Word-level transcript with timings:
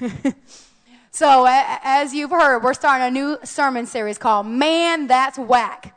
so, 1.10 1.46
as 1.48 2.14
you've 2.14 2.30
heard, 2.30 2.60
we're 2.60 2.74
starting 2.74 3.06
a 3.06 3.10
new 3.10 3.38
sermon 3.44 3.86
series 3.86 4.18
called 4.18 4.46
Man 4.46 5.06
That's 5.06 5.38
Whack. 5.38 5.94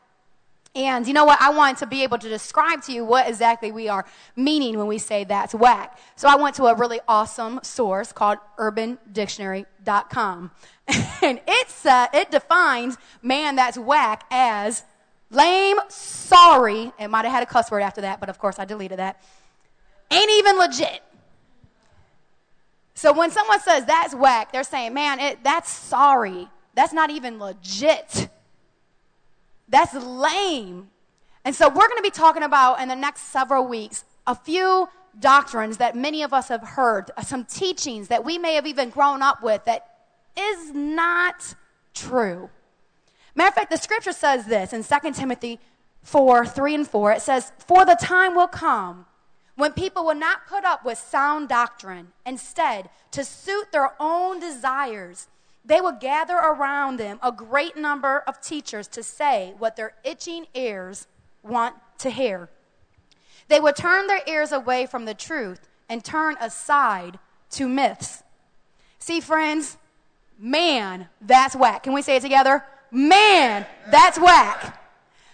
And 0.73 1.05
you 1.05 1.13
know 1.13 1.25
what? 1.25 1.41
I 1.41 1.49
want 1.49 1.79
to 1.79 1.85
be 1.85 2.03
able 2.03 2.17
to 2.17 2.29
describe 2.29 2.81
to 2.83 2.93
you 2.93 3.03
what 3.03 3.27
exactly 3.27 3.73
we 3.73 3.89
are 3.89 4.05
meaning 4.37 4.77
when 4.77 4.87
we 4.87 4.97
say 4.99 5.25
that's 5.25 5.53
whack. 5.53 5.99
So 6.15 6.29
I 6.29 6.37
went 6.37 6.55
to 6.55 6.65
a 6.65 6.75
really 6.75 7.01
awesome 7.09 7.59
source 7.61 8.13
called 8.13 8.37
urbandictionary.com. 8.57 10.51
and 11.21 11.41
it's, 11.45 11.85
uh, 11.85 12.07
it 12.13 12.31
defines 12.31 12.97
man 13.21 13.57
that's 13.57 13.77
whack 13.77 14.23
as 14.31 14.83
lame, 15.29 15.77
sorry. 15.89 16.93
It 16.97 17.09
might 17.09 17.25
have 17.25 17.33
had 17.33 17.43
a 17.43 17.47
cuss 17.47 17.69
word 17.69 17.81
after 17.81 17.99
that, 18.01 18.21
but 18.21 18.29
of 18.29 18.39
course 18.39 18.57
I 18.57 18.63
deleted 18.63 18.99
that. 18.99 19.21
Ain't 20.09 20.31
even 20.31 20.57
legit. 20.57 21.01
So 23.01 23.11
when 23.11 23.31
someone 23.31 23.59
says 23.59 23.85
that's 23.85 24.13
whack, 24.13 24.51
they're 24.51 24.63
saying, 24.63 24.93
man, 24.93 25.19
it, 25.19 25.43
that's 25.43 25.71
sorry. 25.71 26.47
That's 26.75 26.93
not 26.93 27.09
even 27.09 27.39
legit. 27.39 28.29
That's 29.67 29.95
lame. 29.95 30.91
And 31.43 31.55
so 31.55 31.67
we're 31.67 31.87
going 31.87 31.97
to 31.97 32.03
be 32.03 32.11
talking 32.11 32.43
about 32.43 32.79
in 32.79 32.89
the 32.89 32.95
next 32.95 33.21
several 33.21 33.65
weeks 33.65 34.05
a 34.27 34.35
few 34.35 34.87
doctrines 35.19 35.77
that 35.77 35.95
many 35.95 36.21
of 36.21 36.31
us 36.31 36.49
have 36.49 36.61
heard, 36.61 37.09
uh, 37.17 37.23
some 37.23 37.43
teachings 37.43 38.09
that 38.09 38.23
we 38.23 38.37
may 38.37 38.53
have 38.53 38.67
even 38.67 38.91
grown 38.91 39.23
up 39.23 39.41
with 39.41 39.65
that 39.65 39.87
is 40.37 40.71
not 40.71 41.55
true. 41.95 42.51
Matter 43.33 43.47
of 43.47 43.55
fact, 43.55 43.71
the 43.71 43.77
scripture 43.77 44.13
says 44.13 44.45
this 44.45 44.73
in 44.73 44.83
2 44.83 45.11
Timothy 45.13 45.59
4 46.03 46.45
3 46.45 46.75
and 46.75 46.87
4. 46.87 47.13
It 47.13 47.23
says, 47.23 47.51
For 47.65 47.83
the 47.83 47.97
time 47.99 48.35
will 48.35 48.47
come 48.47 49.07
when 49.61 49.73
people 49.73 50.03
will 50.03 50.15
not 50.15 50.47
put 50.47 50.65
up 50.65 50.83
with 50.83 50.97
sound 50.97 51.47
doctrine. 51.47 52.07
Instead, 52.25 52.89
to 53.11 53.23
suit 53.23 53.71
their 53.71 53.91
own 53.99 54.39
desires, 54.39 55.27
they 55.63 55.79
will 55.79 55.91
gather 55.91 56.35
around 56.35 56.97
them 56.97 57.19
a 57.21 57.31
great 57.31 57.77
number 57.77 58.23
of 58.25 58.41
teachers 58.41 58.87
to 58.87 59.03
say 59.03 59.53
what 59.59 59.75
their 59.75 59.93
itching 60.03 60.47
ears 60.55 61.05
want 61.43 61.75
to 61.99 62.09
hear. 62.09 62.49
They 63.49 63.59
would 63.59 63.75
turn 63.75 64.07
their 64.07 64.23
ears 64.25 64.51
away 64.51 64.87
from 64.87 65.05
the 65.05 65.13
truth 65.13 65.67
and 65.87 66.03
turn 66.03 66.37
aside 66.41 67.19
to 67.51 67.67
myths. 67.67 68.23
See, 68.97 69.21
friends, 69.21 69.77
man, 70.39 71.07
that's 71.21 71.55
whack. 71.55 71.83
Can 71.83 71.93
we 71.93 72.01
say 72.01 72.15
it 72.15 72.23
together? 72.23 72.65
Man, 72.89 73.67
that's 73.91 74.17
whack. 74.17 74.81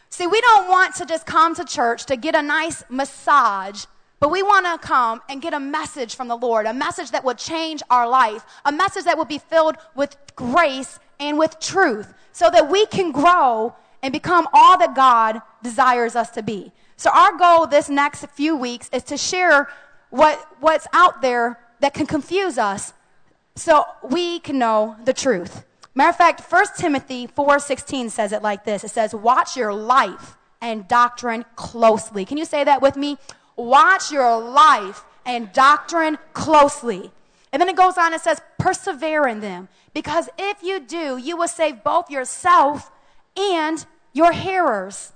See, 0.09 0.27
we 0.27 0.41
don't 0.41 0.67
want 0.67 0.95
to 0.95 1.05
just 1.05 1.25
come 1.25 1.55
to 1.55 1.63
church 1.63 2.07
to 2.07 2.17
get 2.17 2.35
a 2.35 2.41
nice 2.41 2.83
massage 2.89 3.85
but 4.19 4.31
we 4.31 4.41
want 4.41 4.65
to 4.65 4.85
come 4.85 5.21
and 5.29 5.41
get 5.41 5.53
a 5.53 5.59
message 5.59 6.15
from 6.15 6.27
the 6.27 6.35
Lord, 6.35 6.65
a 6.65 6.73
message 6.73 7.11
that 7.11 7.23
will 7.23 7.35
change 7.35 7.83
our 7.89 8.07
life, 8.07 8.43
a 8.65 8.71
message 8.71 9.03
that 9.05 9.17
will 9.17 9.25
be 9.25 9.37
filled 9.37 9.77
with 9.95 10.17
grace 10.35 10.99
and 11.19 11.37
with 11.37 11.59
truth, 11.59 12.13
so 12.31 12.49
that 12.49 12.69
we 12.69 12.85
can 12.87 13.11
grow 13.11 13.75
and 14.01 14.11
become 14.11 14.47
all 14.53 14.77
that 14.77 14.95
God 14.95 15.41
desires 15.63 16.15
us 16.15 16.29
to 16.31 16.41
be. 16.41 16.71
So, 16.95 17.11
our 17.11 17.37
goal 17.37 17.67
this 17.67 17.89
next 17.89 18.25
few 18.27 18.55
weeks 18.55 18.89
is 18.91 19.03
to 19.03 19.17
share 19.17 19.69
what, 20.09 20.39
what's 20.59 20.87
out 20.93 21.21
there 21.21 21.59
that 21.79 21.93
can 21.93 22.07
confuse 22.07 22.57
us 22.57 22.93
so 23.55 23.85
we 24.03 24.39
can 24.39 24.57
know 24.57 24.95
the 25.03 25.13
truth. 25.13 25.63
Matter 25.93 26.09
of 26.09 26.15
fact, 26.15 26.41
1 26.41 26.65
Timothy 26.77 27.27
4:16 27.27 28.09
says 28.11 28.31
it 28.31 28.41
like 28.41 28.65
this. 28.65 28.83
It 28.83 28.91
says, 28.91 29.15
"Watch 29.15 29.57
your 29.57 29.73
life 29.73 30.37
and 30.61 30.87
doctrine 30.87 31.43
closely." 31.55 32.23
Can 32.23 32.37
you 32.37 32.45
say 32.45 32.63
that 32.63 32.81
with 32.81 32.95
me? 32.95 33.17
Watch 33.57 34.11
your 34.11 34.39
life 34.39 35.03
and 35.25 35.51
doctrine 35.51 36.17
closely. 36.33 37.11
And 37.51 37.61
then 37.61 37.67
it 37.67 37.75
goes 37.75 37.97
on 37.97 38.13
and 38.13 38.21
says, 38.21 38.39
persevere 38.57 39.27
in 39.27 39.41
them. 39.41 39.67
Because 39.93 40.29
if 40.37 40.63
you 40.63 40.79
do, 40.79 41.17
you 41.17 41.35
will 41.35 41.47
save 41.47 41.83
both 41.83 42.09
yourself 42.09 42.91
and 43.35 43.85
your 44.13 44.31
hearers. 44.31 45.11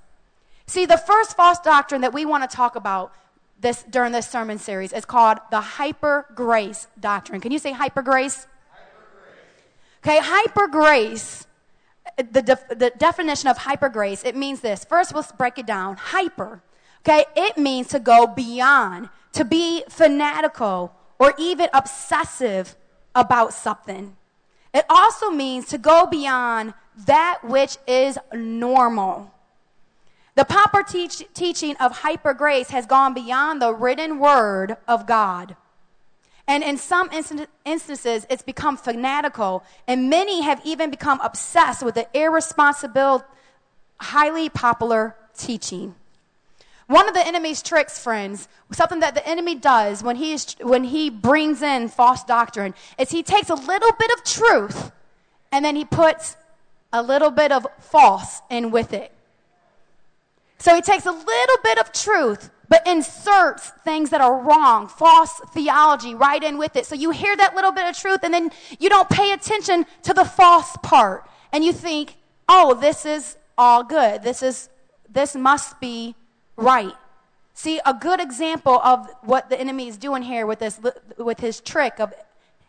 See, 0.66 0.86
the 0.86 0.96
first 0.96 1.36
false 1.36 1.58
doctrine 1.60 2.00
that 2.02 2.12
we 2.12 2.24
want 2.24 2.48
to 2.48 2.54
talk 2.54 2.76
about 2.76 3.12
this, 3.60 3.84
during 3.84 4.12
this 4.12 4.28
sermon 4.28 4.58
series 4.58 4.92
is 4.92 5.04
called 5.04 5.38
the 5.50 5.60
hyper 5.60 6.26
grace 6.34 6.88
doctrine. 6.98 7.40
Can 7.40 7.52
you 7.52 7.58
say 7.58 7.72
hyper 7.72 8.02
grace? 8.02 8.46
Okay, 10.04 10.18
hyper 10.20 10.66
grace, 10.66 11.46
the, 12.16 12.42
def- 12.42 12.68
the 12.68 12.92
definition 12.98 13.48
of 13.48 13.58
hyper 13.58 13.88
grace, 13.88 14.24
it 14.24 14.34
means 14.34 14.60
this. 14.60 14.84
First, 14.84 15.14
let's 15.14 15.30
break 15.30 15.58
it 15.58 15.66
down. 15.66 15.96
Hyper 15.96 16.60
Okay, 17.04 17.24
it 17.34 17.58
means 17.58 17.88
to 17.88 17.98
go 17.98 18.26
beyond, 18.26 19.08
to 19.32 19.44
be 19.44 19.82
fanatical 19.88 20.94
or 21.18 21.34
even 21.36 21.68
obsessive 21.74 22.76
about 23.14 23.52
something. 23.52 24.16
It 24.72 24.84
also 24.88 25.30
means 25.30 25.66
to 25.66 25.78
go 25.78 26.06
beyond 26.06 26.74
that 27.06 27.40
which 27.42 27.76
is 27.86 28.18
normal. 28.32 29.34
The 30.34 30.44
proper 30.44 30.82
teach, 30.82 31.24
teaching 31.34 31.76
of 31.76 31.98
hyper 31.98 32.34
grace 32.34 32.70
has 32.70 32.86
gone 32.86 33.14
beyond 33.14 33.60
the 33.60 33.74
written 33.74 34.18
word 34.18 34.76
of 34.86 35.06
God. 35.06 35.56
And 36.46 36.62
in 36.62 36.76
some 36.76 37.10
instances, 37.64 38.26
it's 38.30 38.42
become 38.42 38.76
fanatical, 38.76 39.62
and 39.86 40.08
many 40.08 40.42
have 40.42 40.60
even 40.64 40.90
become 40.90 41.20
obsessed 41.20 41.82
with 41.82 41.94
the 41.96 42.08
irresponsible, 42.14 43.24
highly 44.00 44.48
popular 44.48 45.16
teaching. 45.36 45.94
One 46.86 47.08
of 47.08 47.14
the 47.14 47.26
enemy's 47.26 47.62
tricks, 47.62 47.98
friends, 47.98 48.48
something 48.72 49.00
that 49.00 49.14
the 49.14 49.26
enemy 49.26 49.54
does 49.54 50.02
when 50.02 50.16
he, 50.16 50.32
is, 50.32 50.56
when 50.60 50.84
he 50.84 51.10
brings 51.10 51.62
in 51.62 51.88
false 51.88 52.24
doctrine, 52.24 52.74
is 52.98 53.10
he 53.10 53.22
takes 53.22 53.50
a 53.50 53.54
little 53.54 53.92
bit 53.98 54.10
of 54.12 54.24
truth 54.24 54.92
and 55.50 55.64
then 55.64 55.76
he 55.76 55.84
puts 55.84 56.36
a 56.92 57.02
little 57.02 57.30
bit 57.30 57.52
of 57.52 57.66
false 57.78 58.40
in 58.50 58.70
with 58.70 58.92
it. 58.92 59.12
So 60.58 60.74
he 60.74 60.80
takes 60.80 61.06
a 61.06 61.12
little 61.12 61.56
bit 61.64 61.78
of 61.78 61.92
truth, 61.92 62.50
but 62.68 62.86
inserts 62.86 63.70
things 63.84 64.10
that 64.10 64.20
are 64.20 64.38
wrong, 64.40 64.86
false 64.86 65.40
theology 65.52 66.14
right 66.14 66.42
in 66.42 66.56
with 66.56 66.76
it. 66.76 66.86
So 66.86 66.94
you 66.94 67.10
hear 67.10 67.36
that 67.36 67.54
little 67.54 67.72
bit 67.72 67.88
of 67.88 67.96
truth 67.96 68.20
and 68.22 68.32
then 68.32 68.50
you 68.78 68.88
don't 68.88 69.08
pay 69.08 69.32
attention 69.32 69.86
to 70.02 70.14
the 70.14 70.24
false 70.24 70.76
part. 70.82 71.28
And 71.52 71.64
you 71.64 71.72
think, 71.72 72.16
oh, 72.48 72.74
this 72.74 73.04
is 73.04 73.36
all 73.58 73.82
good. 73.82 74.22
This 74.22 74.42
is, 74.42 74.68
this 75.08 75.34
must 75.34 75.80
be 75.80 76.14
right. 76.56 76.94
See, 77.54 77.80
a 77.84 77.94
good 77.94 78.20
example 78.20 78.80
of 78.80 79.08
what 79.22 79.50
the 79.50 79.60
enemy 79.60 79.88
is 79.88 79.96
doing 79.96 80.22
here 80.22 80.46
with, 80.46 80.58
this, 80.58 80.80
with 81.18 81.40
his 81.40 81.60
trick 81.60 82.00
of 82.00 82.14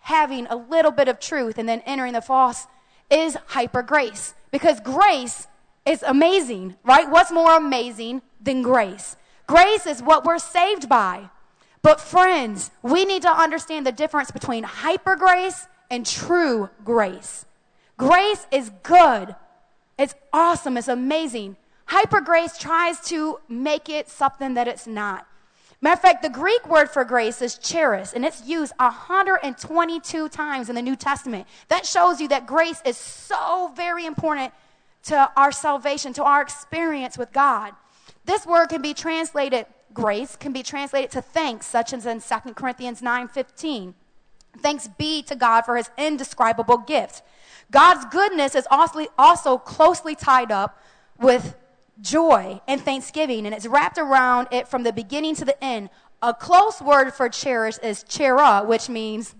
having 0.02 0.46
a 0.48 0.56
little 0.56 0.92
bit 0.92 1.08
of 1.08 1.20
truth 1.20 1.58
and 1.58 1.68
then 1.68 1.82
entering 1.86 2.14
the 2.14 2.22
false 2.22 2.68
is 3.10 3.38
hyper 3.48 3.82
grace. 3.82 4.34
Because 4.52 4.80
grace 4.82 5.48
is 5.86 6.04
amazing, 6.04 6.76
right? 6.84 7.10
What's 7.10 7.32
more 7.32 7.56
amazing 7.56 8.22
than 8.42 8.62
grace? 8.62 9.16
Grace 9.48 9.86
is 9.86 10.02
what 10.02 10.26
we're 10.26 10.40
saved 10.40 10.90
by. 10.90 11.30
But, 11.82 12.00
friends, 12.00 12.72
we 12.82 13.04
need 13.04 13.24
to 13.24 13.30
understand 13.30 13.86
the 13.86 13.92
difference 13.92 14.32
between 14.32 14.64
hyper 14.64 15.16
grace 15.16 15.68
and 15.90 16.06
true 16.06 16.70
grace. 16.84 17.46
Grace 17.98 18.48
is 18.52 18.72
good, 18.82 19.36
it's 19.98 20.16
awesome, 20.32 20.78
it's 20.78 20.88
amazing. 20.88 21.56
Hyper 21.86 22.22
grace 22.22 22.58
tries 22.58 23.00
to 23.08 23.40
make 23.48 23.90
it 23.90 24.10
something 24.10 24.54
that 24.56 24.68
it's 24.68 24.88
not. 24.88 25.28
Matter 25.82 25.96
of 25.96 26.00
fact, 26.00 26.24
the 26.24 26.30
Greek 26.30 26.66
word 26.70 26.90
for 26.90 27.04
grace 27.04 27.42
is 27.42 27.58
charis, 27.58 28.14
and 28.14 28.24
it's 28.24 28.46
used 28.46 28.72
122 28.78 30.30
times 30.30 30.70
in 30.70 30.76
the 30.76 30.82
New 30.82 30.96
Testament. 30.96 31.46
That 31.68 31.86
shows 31.86 32.22
you 32.22 32.30
that 32.30 32.48
grace 32.48 32.82
is 32.86 32.96
so 32.96 33.74
very 33.76 34.06
important 34.06 34.54
to 35.04 35.30
our 35.36 35.52
salvation, 35.52 36.14
to 36.14 36.24
our 36.24 36.42
experience 36.42 37.18
with 37.18 37.34
God. 37.34 37.74
This 38.24 38.46
word 38.46 38.68
can 38.68 38.82
be 38.82 38.94
translated, 38.94 39.66
grace 39.94 40.38
can 40.38 40.54
be 40.54 40.64
translated 40.64 41.12
to 41.12 41.22
thanks, 41.22 41.66
such 41.66 41.92
as 41.92 42.06
in 42.06 42.22
2 42.22 42.56
Corinthians 42.56 43.02
9:15. 43.02 43.94
Thanks 44.60 44.88
be 44.88 45.22
to 45.24 45.36
God 45.36 45.64
for 45.66 45.76
his 45.76 45.90
indescribable 45.98 46.78
gift. 46.78 47.24
God's 47.72 48.06
goodness 48.06 48.56
is 48.56 48.68
also, 48.72 49.08
also 49.18 49.58
closely 49.58 50.16
tied 50.16 50.52
up 50.52 50.80
with 51.20 51.56
joy 52.02 52.62
and 52.68 52.82
thanksgiving, 52.82 53.46
and 53.46 53.54
it's 53.54 53.68
wrapped 53.68 53.98
around 53.98 54.48
it 54.52 54.68
from 54.68 54.84
the 54.84 54.94
beginning 54.94 55.36
to 55.36 55.46
the 55.46 55.62
end. 55.64 55.90
A 56.22 56.34
close 56.34 56.82
word 56.82 57.12
for 57.12 57.30
charis 57.30 57.78
is 57.80 58.04
chara, 58.04 58.64
which 58.66 58.90
means 58.90 59.36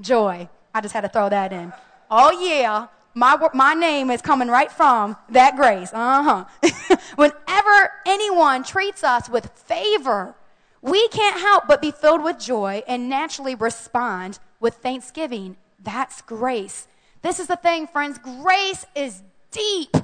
joy. 0.00 0.48
I 0.74 0.80
just 0.80 0.94
had 0.94 1.00
to 1.02 1.08
throw 1.08 1.28
that 1.28 1.52
in. 1.52 1.72
Oh, 2.10 2.30
yeah. 2.30 2.88
My, 3.14 3.36
my 3.54 3.74
name 3.74 4.10
is 4.10 4.22
coming 4.22 4.48
right 4.48 4.70
from 4.70 5.16
that 5.30 5.56
grace. 5.56 5.90
Uh 5.92 6.46
huh. 6.62 6.96
Whenever 7.16 7.92
anyone 8.06 8.62
treats 8.62 9.02
us 9.02 9.28
with 9.28 9.50
favor, 9.54 10.36
we 10.82 11.08
can't 11.08 11.40
help 11.40 11.64
but 11.66 11.80
be 11.80 11.90
filled 11.90 12.22
with 12.22 12.38
joy 12.38 12.82
and 12.86 13.08
naturally 13.08 13.54
respond 13.54 14.38
with 14.60 14.74
thanksgiving. 14.74 15.56
That's 15.82 16.22
grace. 16.22 16.86
This 17.22 17.40
is 17.40 17.48
the 17.48 17.56
thing, 17.56 17.86
friends. 17.86 18.18
Grace 18.18 18.86
is 18.94 19.22
deep, 19.50 19.96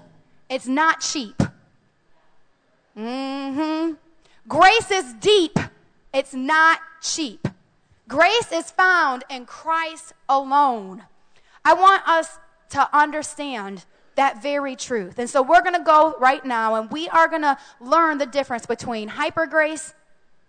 it's 0.49 0.67
not 0.67 1.01
cheap. 1.01 1.41
Mm-hmm. 2.97 3.95
Grace 4.47 4.91
is 4.91 5.15
deep. 5.15 5.59
It's 6.13 6.35
not 6.35 6.81
cheap. 7.03 7.49
Grace 8.07 8.53
is 8.53 8.71
found 8.71 9.25
in 9.31 9.47
Christ 9.47 10.13
alone. 10.29 11.05
I 11.65 11.75
want 11.75 12.07
us 12.07 12.39
to 12.71 12.97
understand 12.97 13.85
that 14.17 14.43
very 14.43 14.77
truth. 14.77 15.19
And 15.19 15.29
so 15.29 15.43
we're 15.43 15.63
going 15.63 15.75
to 15.75 15.83
go 15.83 16.15
right 16.21 16.45
now 16.45 16.77
and 16.77 16.91
we 16.91 17.09
are 17.09 17.29
going 17.29 17.43
to 17.43 17.59
learn 17.81 18.19
the 18.19 18.27
difference 18.27 18.67
between 18.67 19.09
hyper 19.09 19.47
grace, 19.47 19.95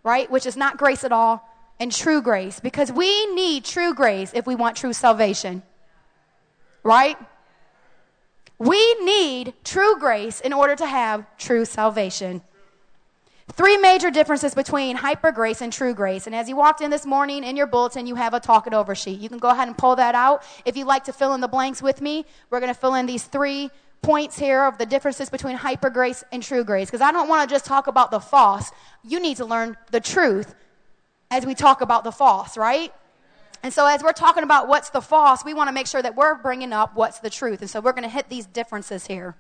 right, 0.04 0.30
which 0.30 0.46
is 0.46 0.56
not 0.56 0.78
grace 0.78 1.04
at 1.04 1.12
all, 1.12 1.50
and 1.80 1.92
true 1.92 2.22
grace 2.22 2.60
because 2.60 2.92
we 2.92 3.34
need 3.34 3.66
true 3.66 3.94
grace 3.94 4.32
if 4.34 4.46
we 4.46 4.56
want 4.56 4.78
true 4.78 4.94
salvation. 4.94 5.64
Right? 6.84 7.18
We 8.58 8.94
need 8.96 9.54
true 9.64 10.00
grace 10.00 10.40
in 10.40 10.54
order 10.54 10.76
to 10.76 10.86
have 10.86 11.26
true 11.38 11.66
salvation. 11.66 12.42
Three 13.52 13.78
major 13.78 14.10
differences 14.10 14.56
between 14.56 14.96
hyper 14.96 15.32
grace 15.32 15.62
and 15.62 15.72
true 15.72 15.94
grace. 15.94 16.26
And 16.26 16.36
as 16.36 16.50
you 16.50 16.56
walked 16.56 16.82
in 16.82 16.90
this 16.90 17.06
morning 17.06 17.44
in 17.44 17.56
your 17.56 17.68
bulletin, 17.68 18.08
you 18.08 18.16
have 18.16 18.34
a 18.34 18.40
talk 18.40 18.66
it 18.66 18.74
over 18.74 18.96
sheet. 18.96 19.20
You 19.20 19.30
can 19.30 19.38
go 19.38 19.50
ahead 19.50 19.68
and 19.68 19.78
pull 19.78 19.96
that 19.98 20.16
out. 20.16 20.44
If 20.66 20.76
you'd 20.76 20.88
like 20.88 21.04
to 21.06 21.14
fill 21.14 21.34
in 21.34 21.42
the 21.42 21.48
blanks 21.48 21.82
with 21.82 22.02
me, 22.02 22.26
we're 22.50 22.60
going 22.60 22.74
to 22.74 22.80
fill 22.80 22.96
in 22.96 23.06
these 23.06 23.24
three 23.24 23.70
points 24.02 24.40
here 24.40 24.66
of 24.66 24.78
the 24.78 24.86
differences 24.86 25.30
between 25.30 25.56
hyper 25.56 25.90
grace 25.90 26.24
and 26.32 26.42
true 26.42 26.64
grace. 26.64 26.88
Because 26.88 27.02
I 27.02 27.12
don't 27.12 27.30
want 27.30 27.48
to 27.48 27.54
just 27.54 27.66
talk 27.66 27.88
about 27.88 28.10
the 28.10 28.20
false. 28.20 28.72
You 29.04 29.20
need 29.20 29.38
to 29.38 29.46
learn 29.46 29.78
the 29.92 30.00
truth 30.00 30.56
as 31.30 31.46
we 31.46 31.54
talk 31.54 31.82
about 31.82 32.04
the 32.04 32.12
false, 32.12 32.58
right? 32.58 32.92
And 33.66 33.74
so, 33.74 33.88
as 33.88 34.04
we're 34.04 34.14
talking 34.14 34.44
about 34.44 34.68
what's 34.68 34.92
the 34.92 35.02
false, 35.02 35.44
we 35.44 35.56
want 35.56 35.70
to 35.70 35.72
make 35.72 35.88
sure 35.88 36.00
that 36.00 36.16
we're 36.16 36.36
bringing 36.36 36.72
up 36.72 36.96
what's 36.96 37.18
the 37.18 37.32
truth. 37.32 37.62
And 37.62 37.70
so, 37.70 37.82
we're 37.82 37.94
going 37.94 38.04
to 38.04 38.10
hit 38.10 38.30
these 38.30 38.46
differences 38.46 39.08
here. 39.08 39.36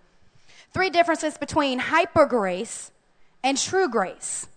Three 0.73 0.89
differences 0.89 1.37
between 1.37 1.77
hyper 1.77 2.25
grace 2.25 2.89
and 3.43 3.55
true 3.55 3.87
grace. 3.87 4.47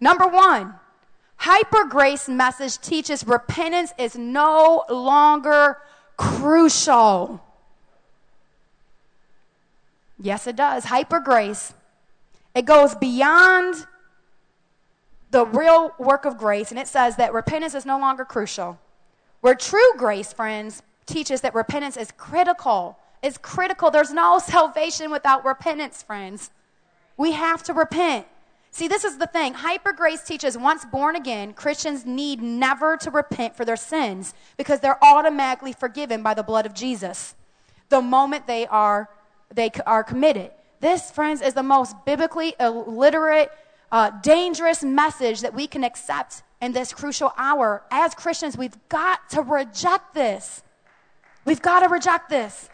Number 0.00 0.26
one, 0.26 0.74
hyper 1.36 1.84
grace 1.84 2.28
message 2.28 2.80
teaches 2.80 3.24
repentance 3.24 3.92
is 4.00 4.16
no 4.16 4.82
longer 4.90 5.78
crucial. 6.16 7.40
Yes, 10.18 10.48
it 10.48 10.56
does. 10.56 10.86
Hyper 10.86 11.20
grace. 11.20 11.72
It 12.52 12.64
goes 12.64 12.96
beyond 12.96 13.86
the 15.30 15.46
real 15.46 15.94
work 16.00 16.24
of 16.24 16.36
grace, 16.36 16.72
and 16.72 16.80
it 16.80 16.88
says 16.88 17.14
that 17.14 17.32
repentance 17.32 17.76
is 17.76 17.86
no 17.86 17.96
longer 17.96 18.24
crucial. 18.24 18.80
Where 19.44 19.54
true 19.54 19.92
grace, 19.98 20.32
friends, 20.32 20.82
teaches 21.04 21.42
that 21.42 21.54
repentance 21.54 21.98
is 21.98 22.10
critical. 22.12 22.98
It's 23.22 23.36
critical. 23.36 23.90
There's 23.90 24.10
no 24.10 24.38
salvation 24.42 25.10
without 25.10 25.44
repentance, 25.44 26.02
friends. 26.02 26.50
We 27.18 27.32
have 27.32 27.62
to 27.64 27.74
repent. 27.74 28.26
See, 28.70 28.88
this 28.88 29.04
is 29.04 29.18
the 29.18 29.26
thing. 29.26 29.52
Hyper 29.52 29.92
grace 29.92 30.22
teaches 30.22 30.56
once 30.56 30.86
born 30.86 31.14
again, 31.14 31.52
Christians 31.52 32.06
need 32.06 32.40
never 32.40 32.96
to 32.96 33.10
repent 33.10 33.54
for 33.54 33.66
their 33.66 33.76
sins 33.76 34.32
because 34.56 34.80
they're 34.80 35.04
automatically 35.04 35.74
forgiven 35.74 36.22
by 36.22 36.32
the 36.32 36.42
blood 36.42 36.64
of 36.64 36.72
Jesus 36.72 37.34
the 37.90 38.00
moment 38.00 38.46
they 38.46 38.66
are 38.68 39.10
they 39.52 39.70
are 39.84 40.02
committed. 40.02 40.52
This, 40.80 41.10
friends, 41.10 41.42
is 41.42 41.52
the 41.52 41.62
most 41.62 41.94
biblically 42.06 42.54
illiterate, 42.58 43.50
uh, 43.92 44.08
dangerous 44.22 44.82
message 44.82 45.42
that 45.42 45.52
we 45.52 45.66
can 45.66 45.84
accept 45.84 46.43
in 46.64 46.72
this 46.72 46.94
crucial 46.94 47.32
hour. 47.36 47.82
As 47.90 48.14
Christians, 48.14 48.56
we've 48.56 48.76
got 48.88 49.28
to 49.30 49.42
reject 49.42 50.14
this. 50.14 50.62
We've 51.44 51.60
got 51.60 51.80
to 51.80 51.88
reject 51.88 52.30
this. 52.30 52.70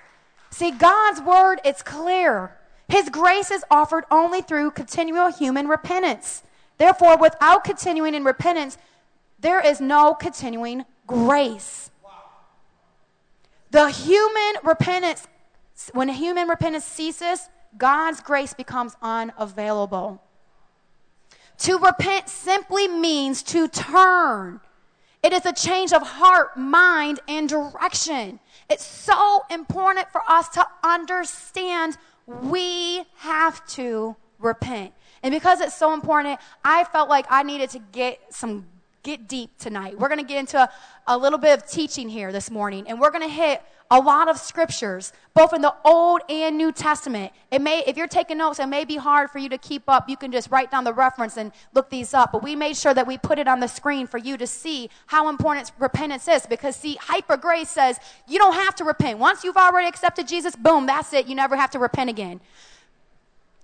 See, 0.51 0.71
God's 0.71 1.21
word, 1.21 1.61
it's 1.65 1.83
clear. 1.83 2.57
His 2.89 3.09
grace 3.09 3.51
is 3.51 3.65
offered 3.69 4.05
only 4.11 4.43
through 4.43 4.71
continual 4.73 5.33
human 5.33 5.67
repentance. 5.67 6.45
Therefore, 6.79 7.19
without 7.19 7.65
continuing 7.65 8.15
in 8.15 8.25
repentance, 8.25 8.79
there 9.41 9.61
is 9.61 9.81
no 9.81 10.15
continuing 10.15 10.85
grace. 11.07 11.91
The 13.73 13.91
human 13.91 14.55
repentance, 14.63 15.27
when 15.93 16.09
human 16.09 16.49
repentance 16.49 16.85
ceases, 16.85 17.49
God's 17.77 18.21
grace 18.21 18.55
becomes 18.55 18.95
unavailable. 19.03 20.23
To 21.61 21.79
repent 21.79 22.29
simply 22.29 22.89
means 22.89 23.43
to 23.45 23.69
turn. 23.69 24.61
It 25.23 25.35
is 25.35 25.45
a 25.45 25.53
change 25.53 25.93
of 25.93 26.03
heart, 26.03 26.57
mind, 26.57 27.21
and 27.29 27.47
direction. 27.47 28.41
It's 28.71 28.85
so 28.85 29.43
important 29.51 30.11
for 30.11 30.23
us 30.27 30.49
to 30.51 30.67
understand 30.83 31.99
we 32.27 33.05
have 33.17 33.67
to 33.69 34.17
repent. 34.39 34.95
And 35.23 35.33
because 35.33 35.61
it's 35.61 35.77
so 35.77 35.93
important, 35.93 36.41
I 36.65 36.85
felt 36.85 37.11
like 37.11 37.27
I 37.29 37.43
needed 37.43 37.69
to 37.71 37.79
get 37.93 38.19
some 38.31 38.67
get 39.03 39.29
deep 39.29 39.51
tonight. 39.59 39.99
We're 39.99 40.09
going 40.09 40.21
to 40.21 40.27
get 40.27 40.39
into 40.39 40.59
a, 40.59 40.71
a, 41.07 41.17
little 41.17 41.39
bit 41.39 41.59
of 41.59 41.67
teaching 41.67 42.09
here 42.09 42.33
this 42.33 42.51
morning, 42.51 42.85
and 42.87 43.01
we're 43.01 43.11
going 43.11 43.27
to 43.27 43.35
hit 43.35 43.63
a 43.93 43.99
lot 43.99 44.29
of 44.29 44.39
scriptures, 44.39 45.13
both 45.35 45.53
in 45.53 45.63
the 45.63 45.75
Old 45.85 46.21
and 46.29 46.57
New 46.57 46.71
Testament. 46.71 47.33
It 47.51 47.61
may, 47.61 47.83
if 47.89 47.97
you're 47.97 48.07
taking 48.07 48.39
notes, 48.39 48.61
it 48.61 48.67
may 48.67 48.85
be 48.85 48.97
hard 48.97 49.31
for 49.31 49.39
you 49.39 49.49
to 49.49 49.59
keep 49.59 49.83
up. 49.89 50.09
You 50.09 50.17
can 50.17 50.31
just 50.31 50.49
write 50.51 50.71
down 50.71 50.85
the 50.85 50.93
reference 50.93 51.37
and 51.37 51.51
look 51.75 51.91
these 51.91 52.15
up. 52.15 52.31
But 52.31 52.45
we 52.45 52.55
made 52.55 52.77
sure 52.77 52.95
that 52.95 53.07
we 53.07 53.19
put 53.19 53.41
it 53.41 53.49
on 53.49 53.59
the 53.59 53.67
screen 53.67 54.07
for 54.07 54.19
you 54.19 54.37
to 54.37 54.47
see 54.47 54.91
how 55.07 55.29
important 55.29 55.73
repentance 55.81 56.29
is. 56.29 56.47
Because 56.47 56.77
see, 56.77 56.97
hyper 57.01 57.37
grace 57.37 57.69
says 57.69 57.99
you 58.29 58.39
don't 58.39 58.55
have 58.55 58.77
to 58.77 58.85
repent. 58.85 59.19
Once 59.19 59.43
you've 59.43 59.57
already 59.57 59.89
accepted 59.89 60.29
Jesus, 60.29 60.55
boom, 60.55 60.87
that's 60.87 61.13
it. 61.13 61.27
You 61.27 61.35
never 61.35 61.57
have 61.57 61.71
to 61.71 61.81
repent 61.81 62.11
again. 62.11 62.41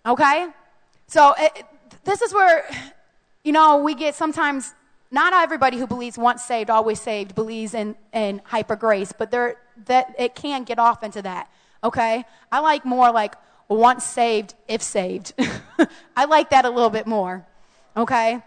Okay? 0.04 0.48
So 1.06 1.34
it, 1.38 1.64
this 2.02 2.20
is 2.20 2.34
where, 2.34 2.68
you 3.44 3.52
know, 3.52 3.78
we 3.78 3.94
get 3.94 4.16
sometimes 4.16 4.74
not 5.16 5.32
everybody 5.32 5.78
who 5.78 5.86
believes 5.86 6.18
once 6.18 6.44
saved, 6.44 6.68
always 6.68 7.00
saved 7.00 7.34
believes 7.34 7.72
in, 7.72 7.96
in 8.12 8.42
hyper 8.44 8.76
grace, 8.76 9.14
but 9.16 9.30
there, 9.30 9.56
that 9.86 10.14
it 10.18 10.34
can 10.34 10.62
get 10.62 10.78
off 10.78 11.02
into 11.02 11.22
that. 11.22 11.50
Okay? 11.82 12.26
I 12.52 12.60
like 12.60 12.84
more 12.84 13.10
like 13.10 13.34
once 13.66 14.04
saved, 14.04 14.54
if 14.68 14.82
saved. 14.82 15.32
I 16.16 16.26
like 16.26 16.50
that 16.50 16.66
a 16.66 16.70
little 16.70 16.90
bit 16.90 17.06
more. 17.06 17.46
Okay? 17.96 18.42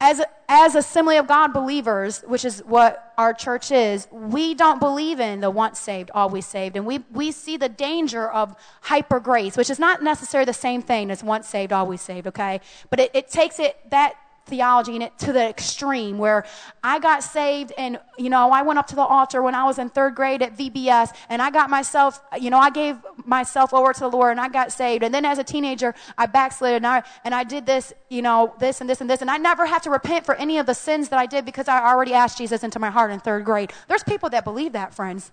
As, 0.00 0.20
as 0.48 0.74
Assembly 0.74 1.16
of 1.16 1.28
God 1.28 1.52
believers, 1.52 2.22
which 2.26 2.44
is 2.44 2.58
what 2.66 3.14
our 3.16 3.32
church 3.32 3.70
is, 3.70 4.08
we 4.10 4.52
don't 4.52 4.80
believe 4.80 5.20
in 5.20 5.40
the 5.40 5.48
once 5.48 5.78
saved, 5.78 6.10
always 6.12 6.44
saved. 6.44 6.76
And 6.76 6.84
we, 6.84 7.04
we 7.12 7.30
see 7.30 7.56
the 7.56 7.68
danger 7.68 8.28
of 8.28 8.56
hyper 8.82 9.20
grace, 9.20 9.56
which 9.56 9.70
is 9.70 9.78
not 9.78 10.02
necessarily 10.02 10.44
the 10.44 10.52
same 10.52 10.82
thing 10.82 11.12
as 11.12 11.22
once 11.22 11.48
saved, 11.48 11.72
always 11.72 12.00
saved, 12.00 12.26
okay? 12.26 12.60
But 12.90 12.98
it, 12.98 13.12
it 13.14 13.28
takes 13.30 13.60
it, 13.60 13.78
that 13.90 14.16
theology 14.46 14.94
in 14.96 15.02
it 15.02 15.18
to 15.18 15.32
the 15.32 15.48
extreme 15.48 16.18
where 16.18 16.44
I 16.82 16.98
got 16.98 17.22
saved 17.22 17.72
and, 17.78 17.98
you 18.18 18.28
know, 18.28 18.50
I 18.50 18.62
went 18.62 18.78
up 18.78 18.86
to 18.88 18.94
the 18.94 19.02
altar 19.02 19.42
when 19.42 19.54
I 19.54 19.64
was 19.64 19.78
in 19.78 19.88
third 19.88 20.14
grade 20.14 20.42
at 20.42 20.56
VBS 20.56 21.14
and 21.30 21.40
I 21.40 21.50
got 21.50 21.70
myself, 21.70 22.20
you 22.38 22.50
know, 22.50 22.58
I 22.58 22.70
gave 22.70 22.96
myself 23.24 23.72
over 23.72 23.92
to 23.92 24.00
the 24.00 24.08
Lord 24.08 24.32
and 24.32 24.40
I 24.40 24.48
got 24.48 24.70
saved. 24.70 25.02
And 25.02 25.14
then 25.14 25.24
as 25.24 25.38
a 25.38 25.44
teenager, 25.44 25.94
I 26.18 26.26
backslid 26.26 26.74
and 26.74 26.86
I, 26.86 27.02
and 27.24 27.34
I 27.34 27.44
did 27.44 27.64
this, 27.64 27.92
you 28.10 28.22
know, 28.22 28.54
this 28.58 28.80
and 28.80 28.90
this 28.90 29.00
and 29.00 29.08
this. 29.08 29.22
And 29.22 29.30
I 29.30 29.38
never 29.38 29.64
have 29.64 29.82
to 29.82 29.90
repent 29.90 30.26
for 30.26 30.34
any 30.34 30.58
of 30.58 30.66
the 30.66 30.74
sins 30.74 31.08
that 31.08 31.18
I 31.18 31.26
did 31.26 31.44
because 31.44 31.68
I 31.68 31.82
already 31.82 32.12
asked 32.12 32.36
Jesus 32.36 32.62
into 32.62 32.78
my 32.78 32.90
heart 32.90 33.10
in 33.10 33.20
third 33.20 33.44
grade. 33.44 33.72
There's 33.88 34.04
people 34.04 34.28
that 34.30 34.44
believe 34.44 34.72
that, 34.72 34.94
friends. 34.94 35.32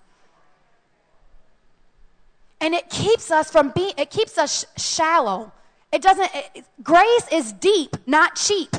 And 2.62 2.74
it 2.76 2.90
keeps 2.90 3.32
us 3.32 3.52
from 3.52 3.70
being, 3.70 3.94
it 3.98 4.10
keeps 4.10 4.38
us 4.38 4.66
sh- 4.78 4.82
shallow. 4.82 5.52
It 5.92 6.02
doesn't, 6.02 6.30
it, 6.34 6.64
grace 6.82 7.28
is 7.32 7.52
deep, 7.52 7.98
not 8.08 8.36
cheap. 8.36 8.76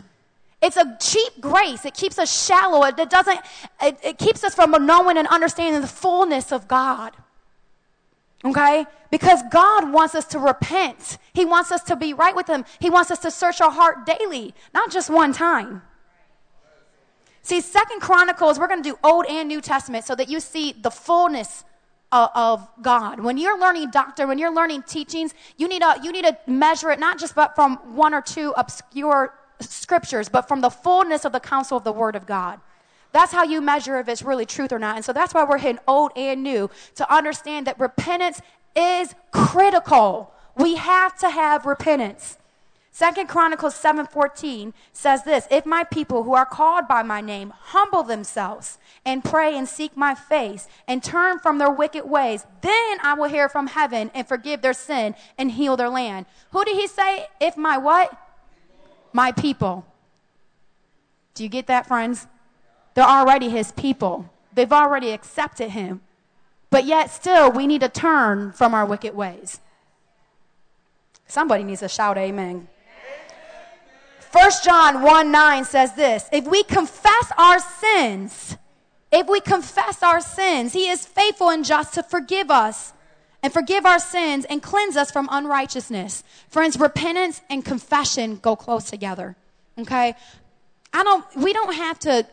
It's 0.63 0.77
a 0.77 0.97
cheap 1.01 1.41
grace. 1.41 1.85
It 1.85 1.95
keeps 1.95 2.19
us 2.21 2.45
shallow. 2.47 2.85
It, 2.85 2.97
it 2.99 3.11
doesn't, 3.11 3.41
it, 3.83 3.99
it 4.03 4.19
keeps 4.19 4.45
us 4.45 4.55
from 4.55 4.71
knowing 4.87 5.19
and 5.19 5.27
understanding 5.27 5.81
the 5.81 5.89
fullness 5.89 6.53
of 6.53 6.69
God. 6.69 7.13
Okay? 8.45 8.87
Because 9.11 9.43
God 9.51 9.93
wants 9.93 10.15
us 10.15 10.25
to 10.27 10.39
repent. 10.39 11.19
He 11.33 11.45
wants 11.45 11.73
us 11.73 11.83
to 11.85 11.97
be 11.97 12.15
right 12.15 12.35
with 12.35 12.47
Him. 12.47 12.65
He 12.79 12.91
wants 12.91 13.11
us 13.11 13.19
to 13.21 13.31
search 13.31 13.61
our 13.61 13.71
heart 13.73 14.07
daily, 14.07 14.55
not 14.73 14.91
just 14.91 15.11
one 15.11 15.33
time. 15.33 15.83
See, 17.43 17.61
Second 17.61 18.01
Chronicles, 18.01 18.59
we're 18.59 18.69
going 18.69 18.83
to 18.85 18.89
do 18.89 18.99
Old 19.03 19.27
and 19.27 19.49
New 19.49 19.61
Testament 19.61 20.05
so 20.05 20.15
that 20.15 20.29
you 20.29 20.39
see 20.39 20.73
the 20.73 20.93
fullness 20.93 21.65
of, 22.13 22.31
of, 22.35 22.69
God. 22.83 23.21
When 23.21 23.37
you're 23.37 23.59
learning 23.59 23.91
doctrine, 23.91 24.29
when 24.29 24.39
you're 24.39 24.55
learning 24.55 24.83
teachings, 24.83 25.35
you 25.57 25.67
need, 25.67 25.81
to, 25.81 25.99
you 26.03 26.13
need 26.13 26.25
to 26.25 26.39
measure 26.47 26.91
it 26.91 27.01
not 27.01 27.19
just 27.19 27.35
but 27.35 27.55
from 27.55 27.77
one 27.97 28.13
or 28.13 28.21
two 28.21 28.53
obscure 28.57 29.35
scriptures, 29.63 30.29
but 30.29 30.49
from 30.49 30.61
the 30.61 30.71
fullness 30.71 31.25
of 31.25 31.33
the 31.33 31.41
counsel 31.41 31.77
of 31.77 31.85
the 31.85 31.93
Word 31.93 32.17
of 32.17 32.27
God. 32.27 32.61
That's 33.13 33.33
how 33.33 33.45
you 33.45 33.61
measure 33.61 33.99
if 33.99 34.09
it's 34.09 34.23
really 34.23 34.47
truth 34.47 34.73
or 34.73 34.79
not. 34.79 34.97
And 34.97 35.05
so 35.05 35.13
that's 35.13 35.35
why 35.35 35.45
we're 35.45 35.59
hitting 35.59 35.81
old 35.87 36.13
and 36.17 36.43
new 36.43 36.71
to 36.95 37.15
understand 37.15 37.67
that 37.67 37.79
repentance 37.79 38.41
is 38.75 39.15
critical. 39.33 40.33
We 40.57 40.77
have 40.77 41.19
to 41.19 41.31
have 41.31 41.67
repentance. 41.67 42.39
Second 42.95 43.27
Chronicles 43.27 43.75
7:14 43.75 44.75
says 44.93 45.25
this, 45.25 45.47
if 45.51 45.65
my 45.65 45.83
people 45.83 46.25
who 46.25 46.35
are 46.35 46.45
called 46.45 46.87
by 46.87 47.03
my 47.03 47.23
name 47.23 47.55
humble 47.59 48.03
themselves 48.03 48.79
and 49.07 49.25
pray 49.25 49.57
and 49.57 49.67
seek 49.67 49.97
my 49.97 50.15
face 50.15 50.69
and 50.87 51.03
turn 51.03 51.39
from 51.39 51.57
their 51.57 51.71
wicked 51.71 52.05
ways, 52.05 52.47
then 52.61 52.99
I 53.03 53.15
will 53.15 53.31
hear 53.31 53.49
from 53.49 53.69
heaven 53.69 54.11
and 54.15 54.29
forgive 54.29 54.61
their 54.61 54.75
sin 54.75 55.15
and 55.39 55.53
heal 55.53 55.75
their 55.75 55.89
land. 55.89 56.27
Who 56.51 56.67
did 56.67 56.77
he 56.77 56.87
say? 56.87 57.29
If 57.41 57.57
my 57.57 57.79
what? 57.79 58.13
My 59.13 59.33
people. 59.33 59.87
Do 61.35 61.43
you 61.43 61.49
get 61.49 61.67
that, 61.67 61.87
friends? 61.87 62.27
They're 62.95 63.05
already 63.05 63.49
his 63.49 63.73
people. 63.73 64.31
They've 64.55 64.73
already 64.73 65.11
accepted 65.11 65.71
him. 65.71 66.03
But 66.71 66.85
yet, 66.85 67.11
still, 67.11 67.51
we 67.51 67.67
need 67.67 67.81
to 67.83 67.89
turn 67.89 68.53
from 68.53 68.75
our 68.75 68.87
wicked 68.87 69.15
ways. 69.15 69.61
Somebody 71.27 71.65
needs 71.65 71.81
to 71.81 71.89
shout 71.89 72.19
amen. 72.19 72.69
1 74.33 74.51
John 74.65 75.03
1 75.03 75.31
9 75.31 75.65
says 75.65 75.95
this 75.95 76.29
If 76.33 76.47
we 76.47 76.63
confess 76.63 77.33
our 77.37 77.59
sins, 77.59 78.57
if 79.11 79.27
we 79.29 79.41
confess 79.41 80.03
our 80.03 80.21
sins, 80.21 80.73
he 80.73 80.89
is 80.89 81.05
faithful 81.05 81.51
and 81.51 81.65
just 81.65 81.95
to 81.95 82.03
forgive 82.03 82.51
us 82.51 82.95
and 83.43 83.53
forgive 83.53 83.85
our 83.85 83.99
sins 83.99 84.45
and 84.45 84.63
cleanse 84.63 84.97
us 84.97 85.11
from 85.11 85.29
unrighteousness. 85.31 86.23
Friends, 86.49 86.79
repentance 86.79 87.41
and 87.51 87.65
confession 87.65 88.37
go 88.37 88.55
close 88.55 88.89
together. 88.89 89.37
Okay? 89.79 90.15
I 90.93 91.03
don't, 91.03 91.25
we 91.37 91.53
don't 91.53 91.75
have 91.75 91.99
to 92.01 92.27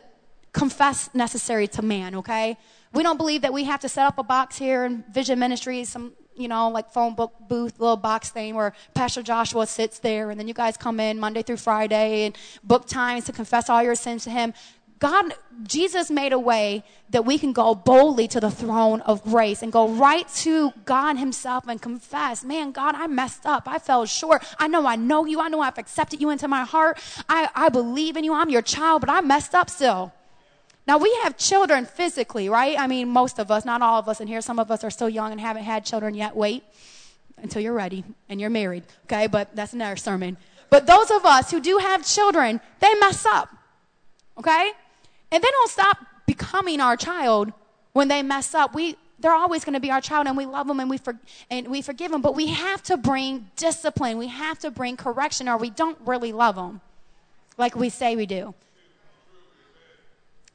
confess 0.52 1.10
necessary 1.14 1.68
to 1.68 1.82
man, 1.82 2.16
okay? 2.16 2.56
We 2.92 3.02
don't 3.02 3.16
believe 3.16 3.42
that 3.42 3.52
we 3.52 3.64
have 3.64 3.80
to 3.80 3.88
set 3.88 4.06
up 4.06 4.18
a 4.18 4.22
box 4.22 4.58
here 4.58 4.84
in 4.84 5.04
Vision 5.12 5.38
Ministries, 5.38 5.88
some, 5.88 6.12
you 6.36 6.48
know, 6.48 6.68
like 6.68 6.90
phone 6.90 7.14
book 7.14 7.32
booth, 7.48 7.78
little 7.78 7.96
box 7.96 8.30
thing 8.30 8.54
where 8.54 8.72
Pastor 8.94 9.22
Joshua 9.22 9.66
sits 9.66 9.98
there 10.00 10.30
and 10.30 10.38
then 10.38 10.48
you 10.48 10.54
guys 10.54 10.76
come 10.76 10.98
in 10.98 11.18
Monday 11.18 11.42
through 11.42 11.58
Friday 11.58 12.26
and 12.26 12.36
book 12.64 12.86
times 12.86 13.24
to 13.24 13.32
confess 13.32 13.70
all 13.70 13.82
your 13.82 13.94
sins 13.94 14.24
to 14.24 14.30
him. 14.30 14.52
God, 15.00 15.32
Jesus 15.62 16.10
made 16.10 16.34
a 16.34 16.38
way 16.38 16.84
that 17.08 17.24
we 17.24 17.38
can 17.38 17.54
go 17.54 17.74
boldly 17.74 18.28
to 18.28 18.38
the 18.38 18.50
throne 18.50 19.00
of 19.00 19.24
grace 19.24 19.62
and 19.62 19.72
go 19.72 19.88
right 19.88 20.28
to 20.36 20.72
God 20.84 21.16
Himself 21.16 21.66
and 21.66 21.80
confess, 21.80 22.44
man, 22.44 22.70
God, 22.70 22.94
I 22.94 23.06
messed 23.06 23.46
up. 23.46 23.64
I 23.66 23.78
fell 23.78 24.04
short. 24.04 24.44
I 24.58 24.68
know 24.68 24.86
I 24.86 24.96
know 24.96 25.24
you. 25.24 25.40
I 25.40 25.48
know 25.48 25.60
I've 25.60 25.78
accepted 25.78 26.20
you 26.20 26.28
into 26.28 26.46
my 26.48 26.64
heart. 26.64 27.00
I, 27.30 27.48
I 27.54 27.70
believe 27.70 28.16
in 28.16 28.24
you. 28.24 28.34
I'm 28.34 28.50
your 28.50 28.62
child, 28.62 29.00
but 29.00 29.08
I 29.08 29.22
messed 29.22 29.54
up 29.54 29.70
still. 29.70 30.12
Now, 30.86 30.98
we 30.98 31.12
have 31.22 31.36
children 31.38 31.86
physically, 31.86 32.48
right? 32.48 32.78
I 32.78 32.86
mean, 32.86 33.08
most 33.08 33.38
of 33.38 33.50
us, 33.50 33.64
not 33.64 33.80
all 33.80 33.98
of 33.98 34.08
us 34.08 34.20
in 34.20 34.28
here. 34.28 34.42
Some 34.42 34.58
of 34.58 34.70
us 34.70 34.84
are 34.84 34.90
still 34.90 35.08
young 35.08 35.32
and 35.32 35.40
haven't 35.40 35.64
had 35.64 35.84
children 35.84 36.14
yet. 36.14 36.36
Wait 36.36 36.62
until 37.38 37.62
you're 37.62 37.72
ready 37.72 38.04
and 38.28 38.38
you're 38.40 38.50
married, 38.50 38.82
okay? 39.04 39.26
But 39.28 39.56
that's 39.56 39.72
another 39.72 39.96
sermon. 39.96 40.36
But 40.68 40.86
those 40.86 41.10
of 41.10 41.24
us 41.24 41.50
who 41.50 41.60
do 41.60 41.78
have 41.78 42.04
children, 42.04 42.60
they 42.80 42.94
mess 42.96 43.24
up, 43.24 43.48
okay? 44.38 44.72
And 45.32 45.42
they 45.42 45.48
don't 45.50 45.70
stop 45.70 45.98
becoming 46.26 46.80
our 46.80 46.96
child 46.96 47.52
when 47.92 48.08
they 48.08 48.22
mess 48.22 48.54
up. 48.54 48.74
We, 48.74 48.96
they're 49.18 49.34
always 49.34 49.64
going 49.64 49.74
to 49.74 49.80
be 49.80 49.90
our 49.90 50.00
child 50.00 50.26
and 50.26 50.36
we 50.36 50.46
love 50.46 50.66
them 50.66 50.80
and 50.80 50.90
we, 50.90 50.98
for, 50.98 51.18
and 51.50 51.68
we 51.68 51.82
forgive 51.82 52.10
them. 52.10 52.22
But 52.22 52.34
we 52.34 52.46
have 52.46 52.82
to 52.84 52.96
bring 52.96 53.50
discipline. 53.56 54.18
We 54.18 54.28
have 54.28 54.58
to 54.60 54.70
bring 54.70 54.96
correction 54.96 55.48
or 55.48 55.56
we 55.56 55.70
don't 55.70 55.98
really 56.04 56.32
love 56.32 56.56
them 56.56 56.80
like 57.58 57.76
we 57.76 57.90
say 57.90 58.16
we 58.16 58.26
do. 58.26 58.54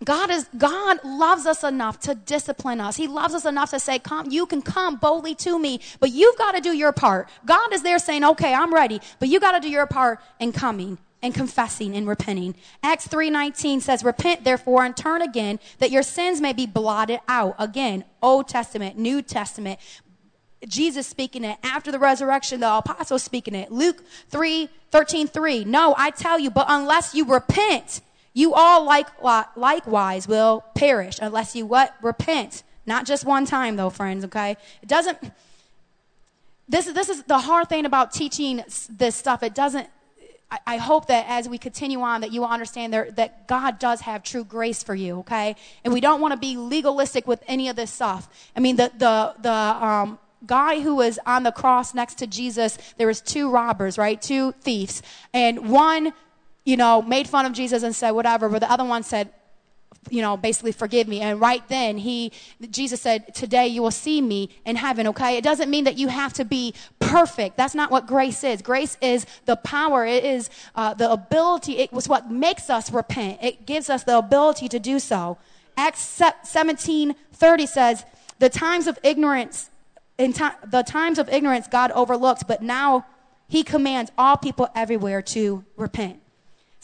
God 0.04 0.30
is 0.30 0.48
God 0.58 1.00
loves 1.06 1.46
us 1.46 1.64
enough 1.64 2.00
to 2.02 2.16
discipline 2.16 2.82
us. 2.82 2.98
He 2.98 3.08
loves 3.08 3.34
us 3.34 3.46
enough 3.46 3.72
to 3.72 3.80
say, 3.80 3.98
"Come, 3.98 4.30
you 4.30 4.46
can 4.46 4.62
come 4.62 4.98
boldly 4.98 5.36
to 5.36 5.58
me, 5.58 5.80
but 6.00 6.12
you've 6.12 6.38
got 6.38 6.52
to 6.52 6.60
do 6.60 6.74
your 6.74 6.92
part." 6.92 7.30
God 7.46 7.72
is 7.74 7.82
there 7.82 7.98
saying, 7.98 8.24
"Okay, 8.24 8.54
I'm 8.54 8.74
ready, 8.74 9.00
but 9.20 9.30
you 9.30 9.40
got 9.40 9.54
to 9.54 9.62
do 9.62 9.70
your 9.70 9.88
part 9.88 10.20
in 10.40 10.52
coming." 10.52 10.98
And 11.26 11.34
confessing 11.34 11.96
and 11.96 12.08
repenting. 12.08 12.56
Acts 12.84 13.08
3:19 13.08 13.82
says, 13.82 14.04
"Repent 14.04 14.44
therefore 14.44 14.86
and 14.86 14.96
turn 14.96 15.22
again 15.24 15.60
that 15.80 15.92
your 15.92 16.04
sins 16.04 16.40
may 16.40 16.54
be 16.54 16.68
blotted 16.68 17.20
out." 17.28 17.56
Again, 17.58 18.06
Old 18.22 18.48
Testament, 18.48 18.98
New 18.98 19.22
Testament. 19.22 19.80
Jesus 20.68 21.06
speaking 21.06 21.44
it 21.44 21.58
after 21.64 21.92
the 21.92 22.00
resurrection, 22.00 22.60
the 22.60 22.72
apostles 22.72 23.24
speaking 23.24 23.54
it. 23.54 23.72
Luke 23.72 24.04
3, 24.30 24.70
13, 24.92 25.28
3. 25.28 25.64
No, 25.64 25.94
I 25.98 26.12
tell 26.12 26.40
you, 26.40 26.50
but 26.50 26.66
unless 26.70 27.14
you 27.14 27.26
repent, 27.26 28.02
you 28.34 28.54
all 28.54 28.84
like, 28.84 29.08
likewise 29.56 30.28
will 30.28 30.64
perish 30.74 31.20
unless 31.22 31.56
you 31.56 31.66
what? 31.66 31.96
Repent. 32.02 32.64
Not 32.86 33.06
just 33.06 33.26
one 33.26 33.46
time 33.46 33.76
though, 33.76 33.90
friends, 33.90 34.26
okay? 34.26 34.58
It 34.82 34.90
doesn't, 34.90 35.18
this, 36.68 36.86
this 36.86 37.10
is 37.10 37.24
the 37.24 37.40
hard 37.40 37.70
thing 37.70 37.86
about 37.86 38.12
teaching 38.12 38.64
this 38.90 39.16
stuff. 39.16 39.44
It 39.44 39.54
doesn't, 39.54 39.88
I, 40.52 40.78
hope 40.78 41.08
that 41.08 41.26
as 41.28 41.50
we 41.50 41.58
continue 41.58 42.02
on, 42.02 42.22
that 42.22 42.32
you 42.32 42.42
will 42.42 42.48
understand 42.48 42.94
there, 42.94 43.12
that 43.12 43.48
God 43.48 43.80
does 43.80 44.02
have 44.02 44.24
true 44.24 44.44
grace 44.44 44.84
for 44.84 44.94
you, 44.94 45.20
okay? 45.20 45.56
And 45.84 45.94
we 45.94 46.00
don't 46.00 46.22
want 46.22 46.34
to 46.34 46.40
be 46.40 46.56
legalistic 46.56 47.28
with 47.28 47.44
any 47.48 47.68
of 47.68 47.76
this 47.76 47.92
stuff. 47.92 48.30
I 48.56 48.60
mean, 48.60 48.76
the, 48.76 48.92
the, 48.98 49.34
the, 49.42 49.52
um, 49.52 50.20
guy 50.46 50.80
who 50.82 50.96
was 50.96 51.18
on 51.26 51.44
the 51.44 51.52
cross 51.52 51.94
next 51.94 52.16
to 52.20 52.28
Jesus, 52.28 52.78
there 52.98 53.08
was 53.08 53.22
two 53.22 53.50
robbers, 53.50 53.98
right? 53.98 54.22
Two 54.22 54.52
thieves. 54.62 55.02
And 55.34 55.70
one, 55.70 56.14
you 56.64 56.78
know, 56.78 57.02
made 57.02 57.28
fun 57.28 57.46
of 57.46 57.54
Jesus 57.54 57.84
and 57.84 57.96
said 57.96 58.12
whatever, 58.12 58.48
but 58.48 58.60
the 58.60 58.72
other 58.72 58.86
one 58.86 59.04
said, 59.04 59.32
you 60.10 60.22
know, 60.22 60.38
basically 60.38 60.72
forgive 60.72 61.08
me. 61.08 61.22
And 61.22 61.40
right 61.40 61.68
then 61.68 61.98
he, 61.98 62.32
Jesus 62.70 63.02
said, 63.02 63.34
today 63.34 63.68
you 63.68 63.82
will 63.82 63.92
see 63.92 64.22
me 64.22 64.50
in 64.66 64.76
heaven, 64.76 65.08
okay? 65.08 65.38
It 65.38 65.44
doesn't 65.44 65.70
mean 65.70 65.84
that 65.86 65.98
you 65.98 66.08
have 66.08 66.34
to 66.34 66.46
be 66.46 66.74
perfect. 67.00 67.58
That's 67.58 67.76
not 67.76 67.92
what 67.92 68.08
grace 68.08 68.44
is. 68.44 68.62
Grace 68.62 68.98
is 69.02 69.26
the 69.46 69.56
power. 69.56 70.06
It 70.06 70.24
is 70.24 70.50
uh, 70.76 70.94
the 70.94 71.12
ability. 71.12 71.78
It 71.78 71.92
was 71.92 72.08
what 72.08 72.32
makes 72.32 72.70
us 72.70 72.92
repent. 72.92 73.40
It 73.42 73.66
gives 73.66 73.90
us 73.90 74.04
the 74.04 74.18
ability 74.18 74.70
to 74.70 74.80
do 74.80 75.00
so. 75.00 75.38
Acts 75.78 76.22
17, 76.44 77.16
30 77.34 77.66
says, 77.66 78.06
the 78.40 78.50
times 78.50 78.88
of 78.88 79.00
ignorance, 79.04 79.70
in 80.18 80.32
the 80.32 80.84
times 80.86 81.20
of 81.20 81.30
ignorance 81.30 81.68
God 81.68 81.92
overlooked, 81.92 82.48
but 82.48 82.62
now 82.62 83.06
he 83.48 83.64
commands 83.64 84.12
all 84.18 84.38
people 84.38 84.70
everywhere 84.76 85.22
to 85.22 85.64
repent. 85.76 86.22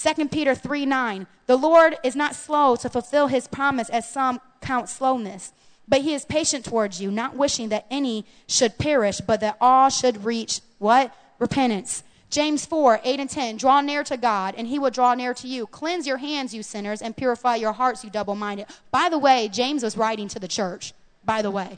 2 0.02 0.30
Peter 0.30 0.56
3 0.56 0.86
9. 0.86 1.28
The 1.46 1.58
Lord 1.58 1.98
is 2.04 2.16
not 2.16 2.36
slow 2.36 2.76
to 2.78 2.90
fulfill 2.90 3.28
his 3.28 3.48
promise, 3.48 3.90
as 3.90 4.10
some 4.10 4.40
count 4.62 4.90
slowness, 4.90 5.54
but 5.88 6.02
he 6.02 6.14
is 6.14 6.26
patient 6.26 6.66
towards 6.66 7.02
you, 7.02 7.12
not 7.12 7.36
wishing 7.36 7.70
that 7.70 7.86
any 7.92 8.26
should 8.48 8.78
perish, 8.78 9.22
but 9.22 9.42
that 9.42 9.58
all 9.62 9.90
should 9.90 10.26
reach 10.26 10.62
what? 10.80 11.14
Repentance. 11.38 12.04
James 12.30 12.66
4, 12.66 13.02
8 13.04 13.20
and 13.20 13.30
10. 13.30 13.58
Draw 13.58 13.82
near 13.82 14.04
to 14.06 14.16
God, 14.16 14.56
and 14.58 14.68
he 14.68 14.80
will 14.80 14.90
draw 14.90 15.14
near 15.14 15.34
to 15.34 15.48
you. 15.48 15.68
Cleanse 15.68 16.08
your 16.08 16.18
hands, 16.18 16.54
you 16.54 16.64
sinners, 16.64 17.02
and 17.02 17.16
purify 17.16 17.56
your 17.56 17.74
hearts, 17.74 18.04
you 18.04 18.10
double 18.10 18.36
minded. 18.36 18.68
By 18.90 19.10
the 19.10 19.20
way, 19.20 19.50
James 19.50 19.84
was 19.84 19.98
writing 19.98 20.30
to 20.30 20.40
the 20.40 20.48
church. 20.48 20.94
By 21.26 21.42
the 21.42 21.52
way. 21.52 21.78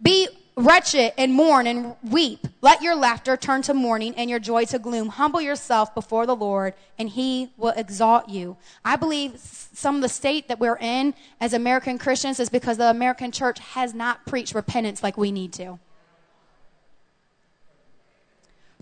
Be 0.00 0.28
wretched 0.58 1.12
and 1.16 1.32
mourn 1.32 1.66
and 1.68 1.94
weep. 2.02 2.46
Let 2.60 2.82
your 2.82 2.96
laughter 2.96 3.36
turn 3.36 3.62
to 3.62 3.74
mourning 3.74 4.14
and 4.16 4.28
your 4.28 4.40
joy 4.40 4.64
to 4.66 4.78
gloom. 4.78 5.08
Humble 5.08 5.40
yourself 5.40 5.94
before 5.94 6.26
the 6.26 6.34
Lord 6.34 6.74
and 6.98 7.08
he 7.08 7.50
will 7.56 7.72
exalt 7.76 8.28
you. 8.28 8.56
I 8.84 8.96
believe 8.96 9.38
some 9.38 9.96
of 9.96 10.02
the 10.02 10.08
state 10.08 10.48
that 10.48 10.58
we're 10.58 10.78
in 10.78 11.14
as 11.40 11.52
American 11.52 11.96
Christians 11.96 12.40
is 12.40 12.48
because 12.48 12.76
the 12.76 12.90
American 12.90 13.30
church 13.30 13.60
has 13.60 13.94
not 13.94 14.26
preached 14.26 14.54
repentance 14.54 15.02
like 15.02 15.16
we 15.16 15.30
need 15.30 15.52
to. 15.54 15.78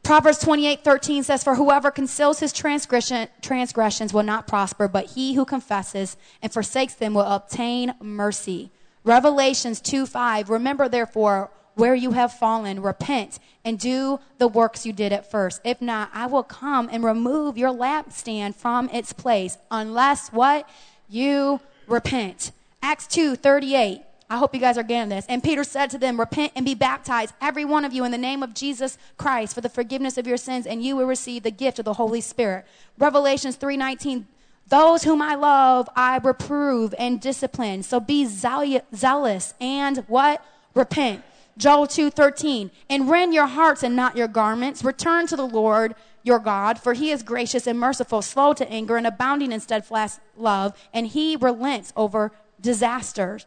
Proverbs 0.02 0.38
28 0.38 0.85
13 0.85 1.25
says, 1.25 1.42
For 1.42 1.56
whoever 1.56 1.90
conceals 1.90 2.38
his 2.38 2.52
transgression, 2.52 3.28
transgressions 3.42 4.14
will 4.14 4.23
not 4.23 4.47
prosper, 4.47 4.87
but 4.87 5.06
he 5.06 5.35
who 5.35 5.45
confesses 5.45 6.16
and 6.40 6.52
forsakes 6.52 6.95
them 6.95 7.12
will 7.12 7.23
obtain 7.23 7.92
mercy. 8.00 8.71
Revelations 9.02 9.80
2 9.80 10.06
5, 10.06 10.49
remember 10.49 10.88
therefore 10.88 11.50
where 11.76 11.95
you 11.95 12.12
have 12.12 12.33
fallen, 12.33 12.83
repent 12.83 13.38
and 13.64 13.78
do 13.78 14.18
the 14.38 14.49
works 14.49 14.85
you 14.85 14.92
did 14.92 15.12
at 15.12 15.30
first. 15.30 15.61
If 15.62 15.80
not, 15.80 16.11
I 16.12 16.26
will 16.26 16.42
come 16.42 16.88
and 16.90 17.04
remove 17.04 17.56
your 17.56 17.71
lampstand 17.71 18.56
from 18.56 18.88
its 18.90 19.12
place 19.12 19.59
unless 19.71 20.33
what? 20.33 20.68
You 21.09 21.61
repent. 21.87 22.50
Acts 22.83 23.06
2 23.06 23.37
38. 23.37 24.00
I 24.28 24.38
hope 24.38 24.54
you 24.54 24.61
guys 24.61 24.76
are 24.76 24.83
getting 24.83 25.09
this. 25.09 25.25
And 25.28 25.45
Peter 25.45 25.62
said 25.62 25.90
to 25.90 25.99
them, 25.99 26.18
Repent 26.18 26.52
and 26.56 26.64
be 26.64 26.75
baptized, 26.75 27.35
every 27.40 27.64
one 27.64 27.85
of 27.85 27.92
you, 27.92 28.04
in 28.04 28.11
the 28.11 28.18
name 28.18 28.42
of 28.42 28.54
Jesus 28.54 28.99
Christ 29.18 29.54
for 29.54 29.61
the 29.61 29.68
forgiveness 29.68 30.18
of 30.18 30.26
your 30.26 30.37
sins, 30.37 30.66
and 30.66 30.83
you 30.83 30.97
will 30.97 31.06
receive 31.06 31.45
the 31.45 31.50
gift 31.50 31.78
of 31.78 31.85
the 31.85 31.92
Holy 31.92 32.21
Spirit. 32.21 32.66
Revelations 32.99 33.56
3:19. 33.56 34.26
Those 34.68 35.04
whom 35.04 35.23
I 35.23 35.37
love, 35.37 35.88
I 35.95 36.18
reprove 36.18 36.92
and 36.99 37.21
discipline. 37.21 37.85
So 37.85 38.00
be 38.00 38.25
zealous 38.25 39.54
and 39.61 39.99
what? 40.09 40.45
Repent. 40.75 41.23
Joel 41.56 41.86
2:13, 41.86 42.70
and 42.90 43.10
rend 43.10 43.32
your 43.32 43.46
hearts 43.46 43.82
and 43.82 43.96
not 43.96 44.16
your 44.16 44.28
garments. 44.28 44.84
Return 44.84 45.26
to 45.28 45.36
the 45.36 45.46
Lord 45.46 45.94
your 46.22 46.38
God, 46.38 46.78
for 46.78 46.92
he 46.92 47.10
is 47.10 47.22
gracious 47.22 47.66
and 47.66 47.78
merciful, 47.78 48.20
slow 48.20 48.52
to 48.52 48.70
anger 48.70 48.96
and 48.96 49.06
abounding 49.06 49.52
in 49.52 49.60
steadfast 49.60 50.20
love, 50.36 50.76
and 50.92 51.06
he 51.06 51.36
relents 51.36 51.92
over 51.96 52.32
disasters. 52.60 53.46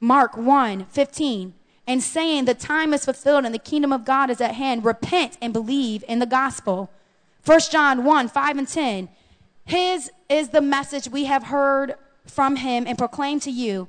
Mark 0.00 0.36
1:15, 0.36 1.54
and 1.86 2.02
saying 2.02 2.44
the 2.44 2.54
time 2.54 2.92
is 2.92 3.04
fulfilled 3.04 3.44
and 3.44 3.54
the 3.54 3.58
kingdom 3.58 3.92
of 3.92 4.04
God 4.04 4.30
is 4.30 4.40
at 4.40 4.56
hand, 4.56 4.84
repent 4.84 5.38
and 5.40 5.52
believe 5.52 6.04
in 6.08 6.18
the 6.18 6.26
gospel. 6.26 6.90
1 7.44 7.70
John 7.70 8.04
1, 8.04 8.28
5 8.28 8.58
and 8.58 8.68
10. 8.68 9.08
His 9.64 10.10
is 10.28 10.48
the 10.48 10.60
message 10.60 11.08
we 11.08 11.24
have 11.24 11.44
heard 11.44 11.94
from 12.26 12.56
him 12.56 12.86
and 12.86 12.98
proclaimed 12.98 13.42
to 13.42 13.50
you 13.50 13.88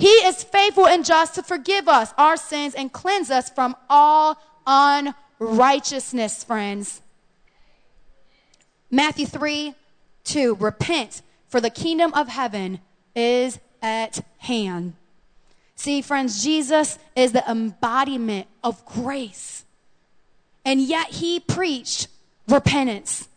he 0.00 0.08
is 0.08 0.42
faithful 0.42 0.86
and 0.86 1.04
just 1.04 1.34
to 1.34 1.42
forgive 1.42 1.86
us 1.86 2.14
our 2.16 2.38
sins 2.38 2.74
and 2.74 2.90
cleanse 2.90 3.30
us 3.30 3.50
from 3.50 3.76
all 3.90 4.38
unrighteousness, 4.66 6.42
friends. 6.42 7.02
Matthew 8.90 9.26
3 9.26 9.74
2 10.24 10.56
Repent, 10.58 11.20
for 11.48 11.60
the 11.60 11.68
kingdom 11.68 12.14
of 12.14 12.28
heaven 12.28 12.80
is 13.14 13.58
at 13.82 14.24
hand. 14.38 14.94
See, 15.76 16.00
friends, 16.00 16.42
Jesus 16.42 16.98
is 17.14 17.32
the 17.32 17.48
embodiment 17.50 18.46
of 18.64 18.82
grace. 18.86 19.64
And 20.64 20.80
yet 20.80 21.08
he 21.08 21.40
preached 21.40 22.08
repentance. 22.48 23.28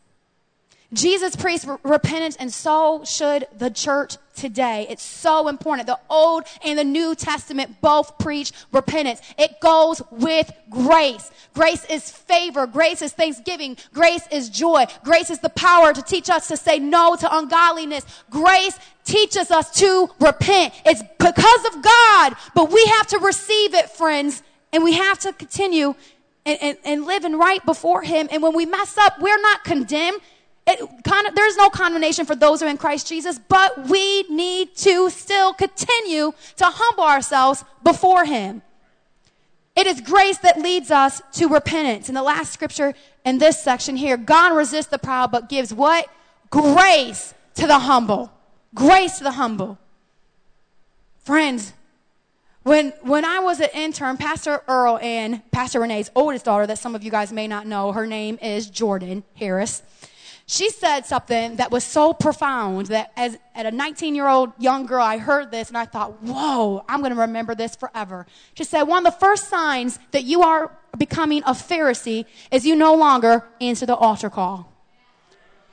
Jesus 0.93 1.35
preached 1.35 1.65
repentance, 1.83 2.35
and 2.37 2.51
so 2.53 3.03
should 3.05 3.47
the 3.57 3.69
church 3.69 4.17
today. 4.35 4.87
It's 4.89 5.03
so 5.03 5.47
important. 5.47 5.87
The 5.87 5.99
Old 6.09 6.43
and 6.63 6.77
the 6.77 6.83
New 6.83 7.15
Testament 7.15 7.81
both 7.81 8.17
preach 8.17 8.51
repentance. 8.71 9.21
It 9.37 9.59
goes 9.59 10.01
with 10.11 10.51
grace. 10.69 11.31
Grace 11.53 11.85
is 11.85 12.09
favor. 12.09 12.67
Grace 12.67 13.01
is 13.01 13.13
thanksgiving. 13.13 13.77
Grace 13.93 14.27
is 14.31 14.49
joy. 14.49 14.85
Grace 15.03 15.29
is 15.29 15.39
the 15.39 15.49
power 15.49 15.93
to 15.93 16.01
teach 16.01 16.29
us 16.29 16.47
to 16.47 16.57
say 16.57 16.79
no 16.79 17.15
to 17.15 17.37
ungodliness. 17.37 18.05
Grace 18.29 18.77
teaches 19.03 19.51
us 19.51 19.71
to 19.79 20.09
repent. 20.19 20.73
It's 20.85 21.03
because 21.19 21.65
of 21.65 21.81
God, 21.81 22.35
but 22.55 22.71
we 22.71 22.83
have 22.85 23.07
to 23.07 23.19
receive 23.19 23.73
it, 23.73 23.89
friends, 23.89 24.43
and 24.71 24.83
we 24.83 24.93
have 24.93 25.19
to 25.19 25.33
continue 25.33 25.95
and, 26.45 26.77
and, 26.83 27.07
and 27.07 27.39
right 27.39 27.63
before 27.65 28.01
Him. 28.01 28.27
And 28.31 28.41
when 28.41 28.55
we 28.55 28.65
mess 28.65 28.97
up, 28.97 29.19
we're 29.21 29.41
not 29.41 29.63
condemned. 29.63 30.19
It, 30.65 30.79
con- 31.03 31.35
there's 31.35 31.57
no 31.57 31.69
condemnation 31.69 32.25
for 32.25 32.35
those 32.35 32.61
who 32.61 32.67
are 32.67 32.69
in 32.69 32.77
Christ 32.77 33.07
Jesus, 33.07 33.37
but 33.37 33.87
we 33.89 34.23
need 34.23 34.75
to 34.77 35.09
still 35.09 35.53
continue 35.53 36.31
to 36.57 36.65
humble 36.65 37.03
ourselves 37.03 37.65
before 37.83 38.25
Him. 38.25 38.61
It 39.75 39.87
is 39.87 39.99
grace 39.99 40.37
that 40.39 40.59
leads 40.59 40.91
us 40.91 41.21
to 41.33 41.47
repentance. 41.47 42.07
In 42.07 42.15
the 42.15 42.23
last 42.23 42.53
scripture 42.53 42.93
in 43.25 43.39
this 43.39 43.61
section 43.61 43.95
here, 43.95 44.17
God 44.17 44.55
resists 44.55 44.87
the 44.87 44.99
proud, 44.99 45.31
but 45.31 45.49
gives 45.49 45.73
what? 45.73 46.07
Grace 46.49 47.33
to 47.55 47.67
the 47.67 47.79
humble. 47.79 48.31
Grace 48.73 49.17
to 49.17 49.23
the 49.23 49.31
humble. 49.31 49.77
Friends, 51.23 51.73
when, 52.61 52.93
when 53.01 53.25
I 53.25 53.39
was 53.39 53.59
an 53.59 53.69
intern, 53.73 54.15
Pastor 54.15 54.61
Earl 54.67 54.99
and 55.01 55.41
Pastor 55.51 55.81
Renee's 55.81 56.09
oldest 56.15 56.45
daughter, 56.45 56.67
that 56.67 56.77
some 56.77 56.95
of 56.95 57.03
you 57.03 57.11
guys 57.11 57.33
may 57.33 57.47
not 57.47 57.67
know, 57.67 57.91
her 57.91 58.07
name 58.07 58.39
is 58.41 58.69
Jordan 58.69 59.23
Harris 59.35 59.81
she 60.45 60.69
said 60.69 61.05
something 61.05 61.55
that 61.55 61.71
was 61.71 61.83
so 61.83 62.13
profound 62.13 62.87
that 62.87 63.11
as 63.15 63.37
at 63.55 63.65
a 63.65 63.71
19 63.71 64.13
year 64.13 64.27
old 64.27 64.51
young 64.59 64.85
girl, 64.85 65.03
I 65.03 65.17
heard 65.17 65.51
this 65.51 65.69
and 65.69 65.77
I 65.77 65.85
thought, 65.85 66.21
whoa, 66.21 66.83
I'm 66.89 66.99
going 66.99 67.13
to 67.13 67.21
remember 67.21 67.55
this 67.55 67.75
forever. 67.75 68.25
She 68.53 68.63
said, 68.63 68.83
one 68.83 69.05
of 69.05 69.13
the 69.13 69.19
first 69.19 69.47
signs 69.47 69.99
that 70.11 70.23
you 70.25 70.41
are 70.41 70.71
becoming 70.97 71.43
a 71.43 71.51
Pharisee 71.51 72.25
is 72.51 72.65
you 72.65 72.75
no 72.75 72.93
longer 72.93 73.45
answer 73.61 73.85
the 73.85 73.95
altar 73.95 74.29
call. 74.29 74.69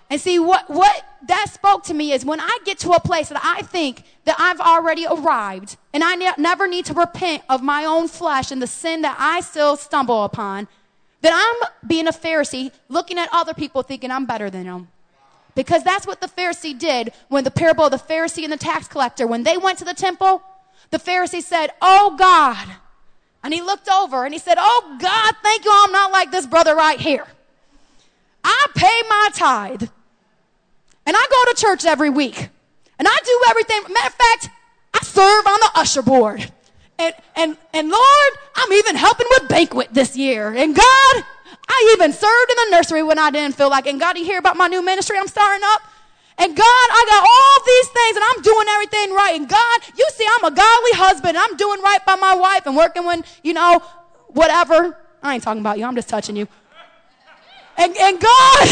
And 0.08 0.20
see, 0.20 0.38
what, 0.38 0.68
what 0.68 1.04
that 1.28 1.46
spoke 1.52 1.84
to 1.84 1.94
me 1.94 2.12
is 2.12 2.24
when 2.24 2.40
I 2.40 2.58
get 2.64 2.78
to 2.80 2.90
a 2.90 3.00
place 3.00 3.28
that 3.28 3.40
I 3.44 3.62
think 3.62 4.02
that 4.24 4.36
I've 4.38 4.60
already 4.60 5.06
arrived 5.06 5.76
and 5.92 6.02
I 6.02 6.14
ne- 6.16 6.32
never 6.36 6.66
need 6.66 6.84
to 6.86 6.94
repent 6.94 7.42
of 7.48 7.62
my 7.62 7.84
own 7.84 8.08
flesh 8.08 8.50
and 8.50 8.60
the 8.60 8.66
sin 8.66 9.02
that 9.02 9.16
I 9.18 9.40
still 9.40 9.76
stumble 9.76 10.24
upon, 10.24 10.66
that 11.22 11.32
I'm 11.34 11.88
being 11.88 12.06
a 12.06 12.12
Pharisee, 12.12 12.72
looking 12.88 13.18
at 13.18 13.28
other 13.32 13.54
people 13.54 13.82
thinking 13.82 14.10
I'm 14.10 14.26
better 14.26 14.50
than 14.50 14.64
them. 14.64 14.88
Because 15.54 15.82
that's 15.82 16.06
what 16.06 16.20
the 16.20 16.28
Pharisee 16.28 16.78
did 16.78 17.12
when 17.28 17.44
the 17.44 17.50
parable 17.50 17.84
of 17.84 17.90
the 17.90 17.98
Pharisee 17.98 18.44
and 18.44 18.52
the 18.52 18.56
tax 18.56 18.88
collector, 18.88 19.26
when 19.26 19.42
they 19.42 19.58
went 19.58 19.78
to 19.78 19.84
the 19.84 19.94
temple, 19.94 20.42
the 20.90 20.98
Pharisee 20.98 21.42
said, 21.42 21.70
Oh 21.82 22.16
God. 22.18 22.68
And 23.42 23.54
he 23.54 23.62
looked 23.62 23.88
over 23.88 24.24
and 24.24 24.34
he 24.34 24.38
said, 24.38 24.56
Oh 24.58 24.96
God, 25.00 25.34
thank 25.42 25.64
you. 25.64 25.72
I'm 25.74 25.92
not 25.92 26.12
like 26.12 26.30
this 26.30 26.46
brother 26.46 26.74
right 26.74 27.00
here. 27.00 27.26
I 28.44 28.66
pay 28.74 29.02
my 29.08 29.28
tithe. 29.34 29.88
And 31.06 31.16
I 31.16 31.26
go 31.30 31.52
to 31.52 31.60
church 31.60 31.84
every 31.84 32.10
week. 32.10 32.48
And 32.98 33.08
I 33.08 33.16
do 33.24 33.40
everything. 33.48 33.82
Matter 33.92 34.08
of 34.08 34.14
fact, 34.14 34.50
I 34.94 35.00
serve 35.02 35.46
on 35.46 35.60
the 35.60 35.70
usher 35.74 36.02
board. 36.02 36.52
And, 37.00 37.14
and, 37.34 37.56
and 37.72 37.88
Lord, 37.88 38.32
I'm 38.54 38.72
even 38.74 38.94
helping 38.94 39.26
with 39.30 39.48
banquet 39.48 39.88
this 39.90 40.18
year. 40.18 40.52
And 40.54 40.76
God, 40.76 41.24
I 41.66 41.96
even 41.96 42.12
served 42.12 42.50
in 42.50 42.56
the 42.56 42.76
nursery 42.76 43.02
when 43.02 43.18
I 43.18 43.30
didn't 43.30 43.54
feel 43.54 43.70
like. 43.70 43.86
And 43.86 43.98
God, 43.98 44.18
you 44.18 44.24
hear 44.24 44.38
about 44.38 44.58
my 44.58 44.66
new 44.66 44.84
ministry 44.84 45.16
I'm 45.18 45.26
starting 45.26 45.62
up? 45.64 45.80
And 46.36 46.54
God, 46.54 46.64
I 46.66 47.04
got 47.08 47.22
all 47.22 47.64
these 47.64 47.88
things 47.88 48.16
and 48.16 48.24
I'm 48.28 48.42
doing 48.42 48.66
everything 48.68 49.14
right. 49.14 49.34
And 49.34 49.48
God, 49.48 49.80
you 49.96 50.06
see, 50.12 50.26
I'm 50.26 50.44
a 50.44 50.54
godly 50.54 50.92
husband. 50.92 51.38
I'm 51.38 51.56
doing 51.56 51.80
right 51.80 52.04
by 52.04 52.16
my 52.16 52.34
wife 52.34 52.66
and 52.66 52.76
working 52.76 53.06
when, 53.06 53.24
you 53.42 53.54
know, 53.54 53.82
whatever. 54.28 54.96
I 55.22 55.34
ain't 55.34 55.42
talking 55.42 55.60
about 55.60 55.78
you. 55.78 55.86
I'm 55.86 55.96
just 55.96 56.08
touching 56.08 56.36
you. 56.36 56.48
And, 57.78 57.96
and 57.96 58.20
God, 58.20 58.60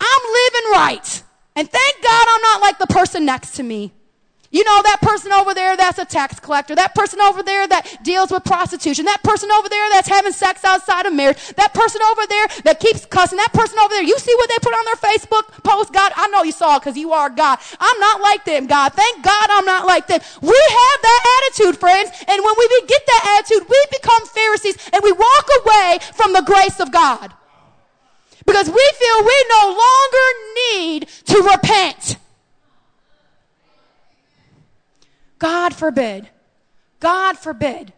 I'm 0.00 0.22
living 0.32 0.70
right. 0.72 1.22
And 1.56 1.68
thank 1.68 2.02
God 2.04 2.26
I'm 2.28 2.42
not 2.42 2.60
like 2.60 2.78
the 2.78 2.86
person 2.86 3.24
next 3.24 3.56
to 3.56 3.64
me. 3.64 3.92
You 4.50 4.64
know, 4.64 4.80
that 4.82 5.02
person 5.02 5.30
over 5.30 5.52
there 5.52 5.76
that's 5.76 5.98
a 5.98 6.06
tax 6.06 6.40
collector, 6.40 6.74
that 6.74 6.94
person 6.94 7.20
over 7.20 7.42
there 7.42 7.68
that 7.68 8.02
deals 8.02 8.30
with 8.30 8.44
prostitution, 8.44 9.04
that 9.04 9.22
person 9.22 9.50
over 9.52 9.68
there 9.68 9.90
that's 9.90 10.08
having 10.08 10.32
sex 10.32 10.64
outside 10.64 11.04
of 11.04 11.12
marriage, 11.12 11.36
that 11.56 11.74
person 11.74 12.00
over 12.10 12.26
there 12.26 12.46
that 12.64 12.80
keeps 12.80 13.04
cussing, 13.04 13.36
that 13.36 13.52
person 13.52 13.78
over 13.78 13.92
there, 13.92 14.02
you 14.02 14.18
see 14.18 14.34
what 14.36 14.48
they 14.48 14.56
put 14.62 14.72
on 14.72 14.84
their 14.86 14.96
Facebook 14.96 15.62
post? 15.62 15.92
God, 15.92 16.12
I 16.16 16.28
know 16.28 16.44
you 16.44 16.52
saw 16.52 16.76
it 16.76 16.80
because 16.80 16.96
you 16.96 17.12
are 17.12 17.28
God. 17.28 17.58
I'm 17.78 18.00
not 18.00 18.22
like 18.22 18.46
them, 18.46 18.66
God. 18.66 18.94
Thank 18.94 19.22
God 19.22 19.46
I'm 19.50 19.66
not 19.66 19.86
like 19.86 20.06
them. 20.06 20.20
We 20.40 20.56
have 20.56 20.98
that 21.02 21.22
attitude, 21.44 21.76
friends, 21.78 22.10
and 22.26 22.42
when 22.42 22.54
we 22.58 22.68
get 22.86 23.04
that 23.04 23.38
attitude, 23.44 23.68
we 23.68 23.84
become 23.92 24.24
Pharisees 24.28 24.78
and 24.94 25.04
we 25.04 25.12
walk 25.12 25.46
away 25.60 25.98
from 26.14 26.32
the 26.32 26.42
grace 26.42 26.80
of 26.80 26.90
God. 26.90 27.34
Because 28.46 28.70
we 28.70 28.92
feel 28.96 29.24
we 29.26 29.44
no 29.50 29.76
longer 29.76 30.26
need 30.72 31.08
to 31.26 31.42
repent. 31.52 32.16
God 35.68 35.76
forbid. 35.76 36.28
God 36.98 37.36
forbid. 37.36 37.92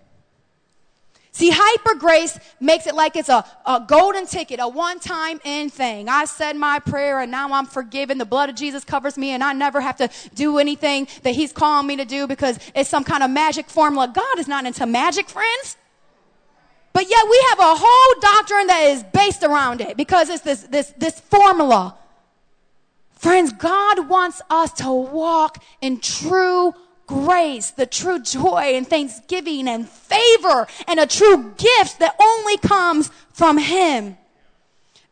See, 1.30 1.50
hyper 1.54 1.94
grace 1.94 2.36
makes 2.58 2.88
it 2.88 2.96
like 2.96 3.14
it's 3.14 3.28
a, 3.28 3.44
a 3.64 3.84
golden 3.86 4.26
ticket, 4.26 4.58
a 4.58 4.66
one 4.66 4.98
time 4.98 5.40
in 5.44 5.70
thing. 5.70 6.08
I 6.08 6.24
said 6.24 6.56
my 6.56 6.80
prayer 6.80 7.20
and 7.20 7.30
now 7.30 7.52
I'm 7.52 7.66
forgiven. 7.66 8.18
The 8.18 8.24
blood 8.24 8.48
of 8.48 8.56
Jesus 8.56 8.82
covers 8.82 9.16
me 9.16 9.30
and 9.30 9.44
I 9.44 9.52
never 9.52 9.80
have 9.80 9.96
to 9.98 10.10
do 10.34 10.58
anything 10.58 11.06
that 11.22 11.36
He's 11.36 11.52
calling 11.52 11.86
me 11.86 11.96
to 11.96 12.04
do 12.04 12.26
because 12.26 12.58
it's 12.74 12.90
some 12.90 13.04
kind 13.04 13.22
of 13.22 13.30
magic 13.30 13.70
formula. 13.70 14.10
God 14.12 14.40
is 14.40 14.48
not 14.48 14.66
into 14.66 14.84
magic, 14.84 15.28
friends. 15.28 15.76
But 16.92 17.08
yet 17.08 17.24
we 17.30 17.40
have 17.50 17.60
a 17.60 17.76
whole 17.78 18.20
doctrine 18.20 18.66
that 18.66 18.80
is 18.90 19.04
based 19.04 19.44
around 19.44 19.80
it 19.80 19.96
because 19.96 20.28
it's 20.28 20.42
this, 20.42 20.62
this, 20.64 20.92
this 20.98 21.20
formula. 21.20 21.96
Friends, 23.12 23.52
God 23.52 24.08
wants 24.08 24.42
us 24.50 24.72
to 24.72 24.90
walk 24.90 25.62
in 25.80 26.00
true 26.00 26.74
grace, 27.10 27.72
the 27.72 27.86
true 27.86 28.22
joy 28.22 28.74
and 28.76 28.86
thanksgiving 28.86 29.66
and 29.66 29.88
favor 29.88 30.68
and 30.86 31.00
a 31.00 31.06
true 31.06 31.52
gift 31.58 31.98
that 31.98 32.14
only 32.22 32.56
comes 32.56 33.10
from 33.32 33.58
Him. 33.58 34.16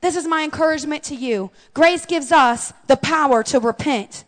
This 0.00 0.14
is 0.14 0.24
my 0.28 0.44
encouragement 0.44 1.02
to 1.04 1.16
you. 1.16 1.50
Grace 1.74 2.06
gives 2.06 2.30
us 2.30 2.72
the 2.86 2.96
power 2.96 3.42
to 3.42 3.58
repent. 3.58 4.24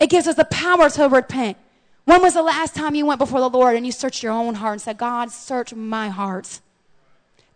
It 0.00 0.08
gives 0.08 0.26
us 0.26 0.36
the 0.36 0.46
power 0.46 0.88
to 0.88 1.10
repent. 1.10 1.58
When 2.06 2.22
was 2.22 2.32
the 2.32 2.42
last 2.42 2.74
time 2.74 2.94
you 2.94 3.04
went 3.04 3.18
before 3.18 3.40
the 3.40 3.50
Lord 3.50 3.76
and 3.76 3.84
you 3.84 3.92
searched 3.92 4.22
your 4.22 4.32
own 4.32 4.54
heart 4.54 4.72
and 4.72 4.80
said, 4.80 4.96
God, 4.96 5.30
search 5.30 5.74
my 5.74 6.08
heart? 6.08 6.60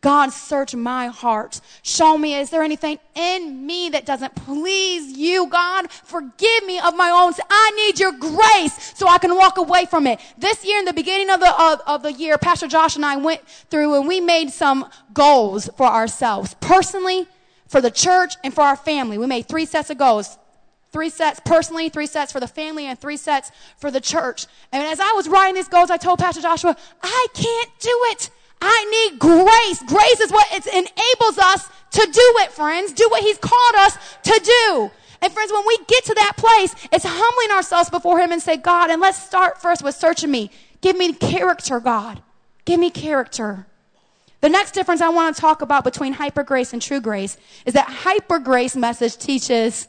God, 0.01 0.33
search 0.33 0.77
my 0.77 1.09
heart. 1.09 1.61
Show 1.83 2.17
me, 2.17 2.37
is 2.37 2.51
there 2.51 2.63
anything 2.63 3.01
in 3.17 3.67
me 3.67 3.89
that 3.91 4.07
doesn't 4.07 4.35
please 4.37 5.17
you? 5.17 5.49
God, 5.49 5.91
forgive 5.91 6.65
me 6.65 6.79
of 6.79 6.95
my 6.97 7.11
own. 7.11 7.33
I 7.51 7.71
need 7.73 7.99
your 7.99 8.13
grace 8.13 8.93
so 8.97 9.09
I 9.09 9.19
can 9.19 9.35
walk 9.35 9.59
away 9.59 9.87
from 9.87 10.07
it. 10.07 10.21
This 10.39 10.65
year, 10.65 10.79
in 10.79 10.85
the 10.85 10.93
beginning 10.93 11.31
of 11.31 11.41
the, 11.41 11.53
of, 11.61 11.81
of 11.87 12.03
the 12.05 12.13
year, 12.13 12.39
Pastor 12.39 12.69
Josh 12.69 12.95
and 12.95 13.05
I 13.05 13.17
went 13.17 13.47
through 13.71 13.99
and 13.99 14.07
we 14.07 14.21
made 14.21 14.51
some 14.51 14.89
goals 15.13 15.69
for 15.77 15.87
ourselves, 15.87 16.55
personally, 16.61 17.27
for 17.67 17.81
the 17.81 17.91
church, 17.91 18.35
and 18.45 18.55
for 18.55 18.63
our 18.63 18.77
family. 18.77 19.19
We 19.19 19.27
made 19.27 19.47
three 19.47 19.67
sets 19.67 19.91
of 19.91 19.99
goals. 19.99 20.39
Three 20.91 21.11
sets 21.11 21.39
personally, 21.45 21.91
three 21.91 22.07
sets 22.07 22.33
for 22.33 22.41
the 22.41 22.47
family, 22.47 22.87
and 22.87 22.99
three 22.99 23.19
sets 23.19 23.51
for 23.77 23.91
the 23.91 24.01
church. 24.01 24.47
And 24.73 24.83
as 24.83 25.01
I 25.01 25.13
was 25.13 25.29
writing 25.29 25.55
these 25.55 25.69
goals, 25.69 25.91
I 25.91 25.99
told 25.99 26.19
Pastor 26.19 26.41
Joshua, 26.41 26.77
I 27.03 27.27
can't 27.35 27.71
do 27.79 28.01
it. 28.13 28.31
I 28.61 29.09
need 29.11 29.18
grace. 29.18 29.83
Grace 29.85 30.21
is 30.21 30.31
what 30.31 30.47
it 30.53 30.66
enables 30.66 31.38
us 31.38 31.68
to 31.92 32.01
do 32.01 32.35
it, 32.42 32.53
friends. 32.53 32.92
Do 32.92 33.09
what 33.11 33.23
He's 33.23 33.38
called 33.38 33.75
us 33.77 33.97
to 34.25 34.40
do. 34.44 34.90
And 35.21 35.33
friends, 35.33 35.53
when 35.53 35.64
we 35.66 35.79
get 35.87 36.05
to 36.05 36.14
that 36.14 36.35
place, 36.37 36.75
it's 36.92 37.05
humbling 37.07 37.57
ourselves 37.57 37.90
before 37.90 38.21
Him 38.21 38.33
and 38.33 38.40
say, 38.42 38.57
God, 38.57 38.90
and 38.90 39.01
let's 39.01 39.21
start 39.21 39.61
first 39.61 39.83
with 39.83 39.94
searching 39.94 40.31
me. 40.31 40.51
Give 40.81 40.97
me 40.97 41.12
character, 41.12 41.81
God. 41.81 42.23
Give 42.64 42.79
me 42.79 42.90
character. 42.90 43.66
The 44.40 44.49
next 44.49 44.73
difference 44.73 45.01
I 45.01 45.09
want 45.09 45.35
to 45.35 45.40
talk 45.40 45.62
about 45.62 45.83
between 45.83 46.12
hyper 46.12 46.44
grace 46.44 46.73
and 46.73 46.81
true 46.81 47.01
grace 47.01 47.37
is 47.66 47.75
that 47.75 47.88
hyper 47.88 48.38
grace 48.38 48.77
message 48.77 49.16
teaches 49.16 49.88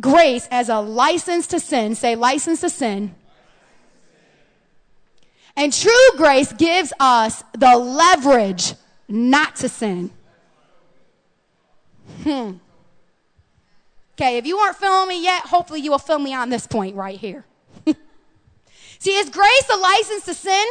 grace 0.00 0.48
as 0.50 0.70
a 0.70 0.80
license 0.80 1.46
to 1.48 1.60
sin. 1.60 1.94
Say 1.94 2.16
license 2.16 2.60
to 2.62 2.70
sin. 2.70 3.14
And 5.60 5.74
true 5.74 5.92
grace 6.16 6.54
gives 6.54 6.90
us 6.98 7.44
the 7.52 7.76
leverage 7.76 8.72
not 9.10 9.56
to 9.56 9.68
sin. 9.68 10.10
Hmm. 12.22 12.52
Okay, 14.14 14.38
if 14.38 14.46
you 14.46 14.56
aren't 14.56 14.78
feeling 14.78 15.08
me 15.08 15.22
yet, 15.22 15.42
hopefully 15.42 15.80
you 15.80 15.90
will 15.90 15.98
feel 15.98 16.18
me 16.18 16.32
on 16.32 16.48
this 16.48 16.66
point 16.66 16.96
right 16.96 17.18
here. 17.18 17.44
See, 19.00 19.10
is 19.10 19.28
grace 19.28 19.70
a 19.70 19.76
license 19.76 20.24
to 20.24 20.32
sin? 20.32 20.66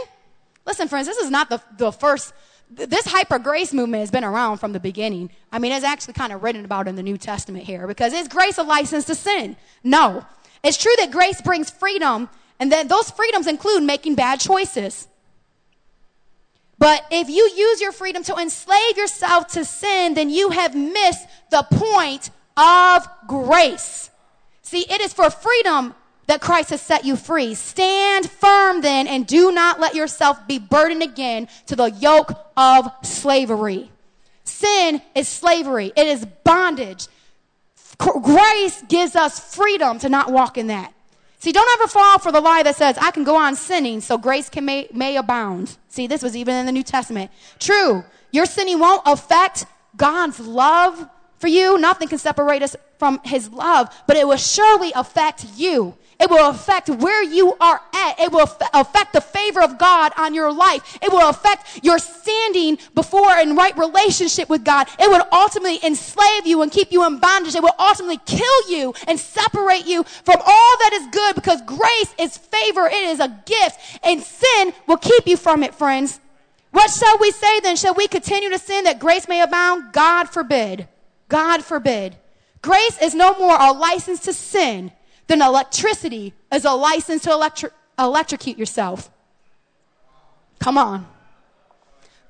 Listen, 0.66 0.88
friends, 0.88 1.06
this 1.06 1.18
is 1.18 1.30
not 1.30 1.52
the, 1.52 1.62
the 1.78 1.92
first, 1.92 2.34
this 2.72 3.06
hyper 3.06 3.38
grace 3.38 3.72
movement 3.72 4.02
has 4.02 4.10
been 4.10 4.24
around 4.24 4.58
from 4.58 4.74
the 4.74 4.80
beginning. 4.80 5.30
I 5.52 5.60
mean, 5.60 5.72
it's 5.72 5.86
actually 5.86 6.16
kind 6.16 6.34
of 6.34 6.42
written 6.42 6.66
about 6.66 6.88
in 6.88 6.96
the 6.96 7.04
New 7.04 7.20
Testament 7.20 7.64
here 7.64 7.86
because 7.86 8.12
is 8.12 8.28
grace 8.28 8.58
a 8.58 8.64
license 8.64 9.06
to 9.06 9.14
sin? 9.14 9.56
No. 9.84 10.26
It's 10.64 10.78
true 10.78 10.94
that 10.98 11.12
grace 11.12 11.42
brings 11.44 11.70
freedom, 11.70 12.28
and 12.60 12.72
that 12.72 12.90
those 12.90 13.10
freedoms 13.12 13.48
include 13.48 13.84
making 13.84 14.16
bad 14.16 14.40
choices. 14.40 15.08
But 16.78 17.06
if 17.12 17.30
you 17.30 17.52
use 17.56 17.82
your 17.82 17.92
freedom 17.92 18.24
to 18.24 18.36
enslave 18.36 18.98
yourself 18.98 19.48
to 19.50 19.66
sin, 19.66 20.14
then 20.14 20.30
you 20.30 20.50
have 20.52 20.76
missed 20.76 21.28
the 21.52 21.66
point 21.70 22.30
of 22.56 23.08
grace. 23.28 24.10
See, 24.62 24.86
it 24.90 25.02
is 25.02 25.14
for 25.14 25.30
freedom 25.30 25.94
that 26.28 26.42
Christ 26.42 26.70
has 26.70 26.82
set 26.82 27.06
you 27.06 27.16
free. 27.16 27.56
Stand 27.56 28.30
firm 28.30 28.82
then 28.82 29.08
and 29.08 29.26
do 29.26 29.52
not 29.52 29.80
let 29.80 29.96
yourself 29.96 30.48
be 30.48 30.60
burdened 30.60 31.04
again 31.04 31.48
to 31.66 31.76
the 31.76 31.92
yoke 31.92 32.32
of 32.56 32.90
slavery. 33.04 33.92
Sin 34.44 35.02
is 35.16 35.28
slavery. 35.28 35.92
It 35.96 36.08
is 36.08 36.26
bondage. 36.44 37.08
Grace 37.98 38.82
gives 38.88 39.16
us 39.16 39.54
freedom 39.56 40.00
to 40.00 40.10
not 40.10 40.32
walk 40.32 40.58
in 40.58 40.68
that. 40.68 40.94
See, 41.40 41.54
don't 41.54 41.80
ever 41.80 41.88
fall 41.88 42.20
for 42.20 42.34
the 42.34 42.42
lie 42.42 42.64
that 42.64 42.76
says, 42.76 42.98
I 42.98 43.12
can 43.12 43.24
go 43.24 43.38
on 43.38 43.56
sinning 43.56 44.02
so 44.02 44.18
grace 44.18 44.50
can 44.50 44.66
may, 44.66 44.90
may 44.94 45.16
abound. 45.16 45.78
See, 45.88 46.06
this 46.06 46.22
was 46.22 46.36
even 46.36 46.54
in 46.56 46.66
the 46.66 46.72
New 46.74 46.84
Testament. 46.84 47.32
True, 47.60 48.04
your 48.32 48.46
sinning 48.46 48.80
won't 48.80 49.02
affect 49.06 49.66
God's 49.96 50.40
love 50.40 51.08
for 51.38 51.48
you. 51.48 51.78
Nothing 51.78 52.10
can 52.10 52.18
separate 52.18 52.62
us 52.62 52.76
from 52.98 53.22
his 53.24 53.50
love, 53.50 53.90
but 54.06 54.18
it 54.18 54.28
will 54.28 54.38
surely 54.38 54.92
affect 54.94 55.46
you. 55.56 55.96
It 56.20 56.30
will 56.30 56.50
affect 56.50 56.90
where 56.90 57.24
you 57.24 57.56
are 57.62 57.82
at. 57.94 58.20
It 58.20 58.32
will 58.32 58.46
affect 58.74 59.14
the 59.14 59.22
favor 59.22 59.62
of 59.62 59.78
God 59.78 60.12
on 60.18 60.34
your 60.34 60.52
life. 60.52 60.98
It 61.02 61.12
will 61.12 61.30
affect 61.30 61.80
your 61.82 61.98
standing 61.98 62.78
before 62.94 63.32
and 63.32 63.56
right 63.56 63.76
relationship 63.78 64.50
with 64.50 64.66
God. 64.66 64.88
It 65.00 65.10
will 65.10 65.26
ultimately 65.32 65.80
enslave 65.82 66.46
you 66.46 66.62
and 66.62 66.72
keep 66.72 66.92
you 66.92 67.06
in 67.08 67.20
bondage. 67.20 67.56
It 67.56 67.64
will 67.64 67.76
ultimately 67.80 68.20
kill 68.26 68.70
you 68.70 68.94
and 69.08 69.18
separate 69.18 69.86
you 69.86 70.04
from 70.04 70.42
all 70.46 70.78
that 70.80 70.92
is 70.94 71.08
good 71.08 71.36
because 71.36 71.62
grace 71.62 72.14
is 72.20 72.36
favor. 72.36 72.88
It 72.88 72.94
is 72.94 73.22
a 73.22 73.42
gift 73.46 73.80
and 74.04 74.22
sin 74.22 74.74
will 74.88 74.98
keep 74.98 75.26
you 75.26 75.38
from 75.38 75.64
it, 75.64 75.74
friends. 75.74 76.20
What 76.72 76.92
shall 76.92 77.18
we 77.20 77.32
say 77.32 77.62
then? 77.62 77.78
Shall 77.78 77.94
we 77.94 78.10
continue 78.10 78.50
to 78.50 78.60
sin 78.60 78.84
that 78.84 79.00
grace 79.00 79.30
may 79.30 79.42
abound? 79.42 79.94
God 79.94 80.26
forbid. 80.26 80.90
God 81.30 81.64
forbid. 81.64 82.18
Grace 82.62 83.02
is 83.02 83.16
no 83.16 83.36
more 83.40 83.56
a 83.58 83.72
license 83.72 84.20
to 84.22 84.34
sin 84.34 84.92
then 85.30 85.44
electricity 85.44 86.34
is 86.52 86.66
a 86.66 86.72
license 86.72 87.22
to 87.22 87.30
electri- 87.30 87.72
electrocute 88.00 88.58
yourself. 88.58 89.12
Come 90.60 90.76
on. 90.76 91.06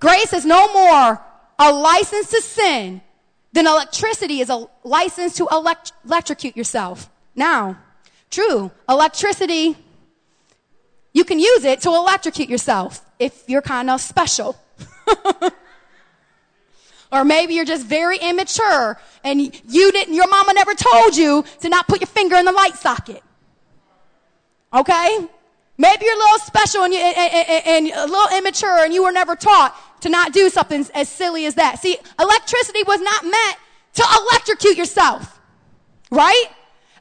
Grace 0.02 0.34
is 0.34 0.46
no 0.46 0.72
more 0.74 1.22
a 1.58 1.72
license 1.72 2.30
to 2.32 2.42
sin 2.42 3.00
than 3.54 3.68
electricity 3.68 4.42
is 4.42 4.50
a 4.50 4.68
license 4.84 5.36
to 5.36 5.48
elect- 5.50 5.94
electrocute 6.06 6.58
yourself. 6.58 7.10
Now, 7.36 7.78
true, 8.30 8.70
electricity, 8.90 9.78
you 11.14 11.24
can 11.24 11.40
use 11.40 11.64
it 11.64 11.80
to 11.82 11.90
electrocute 11.90 12.50
yourself 12.50 13.06
if 13.18 13.46
you're 13.48 13.62
kind 13.62 13.90
of 13.90 14.02
special. 14.02 14.58
Or 17.12 17.26
maybe 17.26 17.56
you're 17.56 17.66
just 17.66 17.86
very 17.86 18.18
immature 18.18 19.00
and 19.24 19.42
you 19.42 19.92
didn't, 19.92 20.14
your 20.14 20.28
mama 20.28 20.54
never 20.54 20.74
told 20.76 21.18
you 21.18 21.44
to 21.62 21.70
not 21.70 21.88
put 21.88 22.02
your 22.02 22.08
finger 22.08 22.36
in 22.36 22.46
the 22.46 22.52
light 22.52 22.76
socket. 22.76 23.24
Okay? 24.72 25.28
Maybe 25.78 26.06
you're 26.06 26.16
a 26.16 26.18
little 26.18 26.40
special 26.40 26.84
and, 26.84 26.94
you, 26.94 27.00
and, 27.00 27.18
and, 27.18 27.68
and, 27.68 27.88
a 27.96 28.06
little 28.06 28.38
immature 28.38 28.84
and 28.84 28.94
you 28.94 29.04
were 29.04 29.12
never 29.12 29.36
taught 29.36 29.76
to 30.02 30.10
not 30.10 30.34
do 30.34 30.50
something 30.50 30.86
as 30.94 31.10
silly 31.10 31.46
as 31.46 31.56
that. 31.56 31.80
See, 31.80 31.98
electricity 32.20 32.84
was 32.86 33.02
not 33.02 33.24
meant 33.24 33.58
to 33.96 34.04
electrocute 34.22 34.78
yourself. 34.78 35.40
Right? 36.12 36.46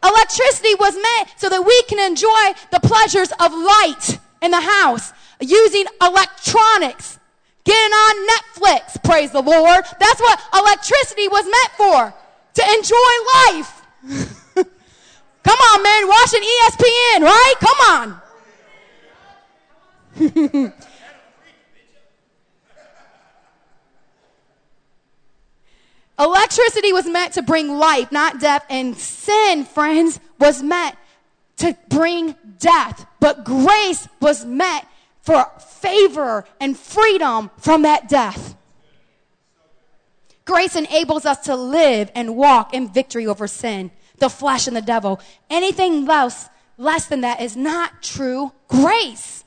Electricity 0.02 0.74
was 0.78 0.94
meant 0.94 1.28
so 1.36 1.48
that 1.48 1.62
we 1.62 1.82
can 1.82 1.98
enjoy 1.98 2.58
the 2.70 2.80
pleasures 2.80 3.30
of 3.40 3.52
light 3.52 4.18
in 4.40 4.52
the 4.52 4.60
house 4.60 5.12
using 5.40 5.84
electronics 6.00 7.17
getting 7.68 7.92
on 7.92 8.28
Netflix, 8.28 9.02
praise 9.04 9.30
the 9.30 9.42
Lord. 9.42 9.84
That's 10.00 10.20
what 10.20 10.40
electricity 10.54 11.28
was 11.28 11.44
meant 11.44 11.70
for, 11.76 12.14
to 12.54 12.62
enjoy 12.74 12.96
life. 13.36 13.82
Come 15.44 15.58
on, 15.72 15.82
man, 15.82 16.08
watching 16.08 16.42
ESPN, 16.42 17.22
right? 17.22 17.54
Come 17.60 17.80
on. 17.90 18.22
Electricity 26.18 26.92
was 26.92 27.06
meant 27.06 27.34
to 27.34 27.42
bring 27.42 27.78
life, 27.78 28.10
not 28.10 28.40
death, 28.40 28.64
and 28.68 28.96
sin, 28.96 29.64
friends, 29.64 30.18
was 30.40 30.62
meant 30.62 30.96
to 31.58 31.76
bring 31.88 32.34
death. 32.58 33.06
But 33.20 33.44
grace 33.44 34.08
was 34.20 34.44
meant 34.44 34.84
for 35.22 35.46
favor 35.80 36.44
and 36.60 36.76
freedom 36.76 37.50
from 37.58 37.82
that 37.82 38.08
death. 38.08 38.56
Grace 40.44 40.76
enables 40.76 41.26
us 41.26 41.40
to 41.44 41.54
live 41.54 42.10
and 42.14 42.36
walk 42.36 42.72
in 42.72 42.88
victory 42.88 43.26
over 43.26 43.46
sin, 43.46 43.90
the 44.16 44.30
flesh, 44.30 44.66
and 44.66 44.74
the 44.74 44.82
devil. 44.82 45.20
Anything 45.50 46.06
less, 46.06 46.48
less 46.78 47.06
than 47.06 47.20
that 47.20 47.40
is 47.40 47.56
not 47.56 48.02
true 48.02 48.52
grace. 48.66 49.44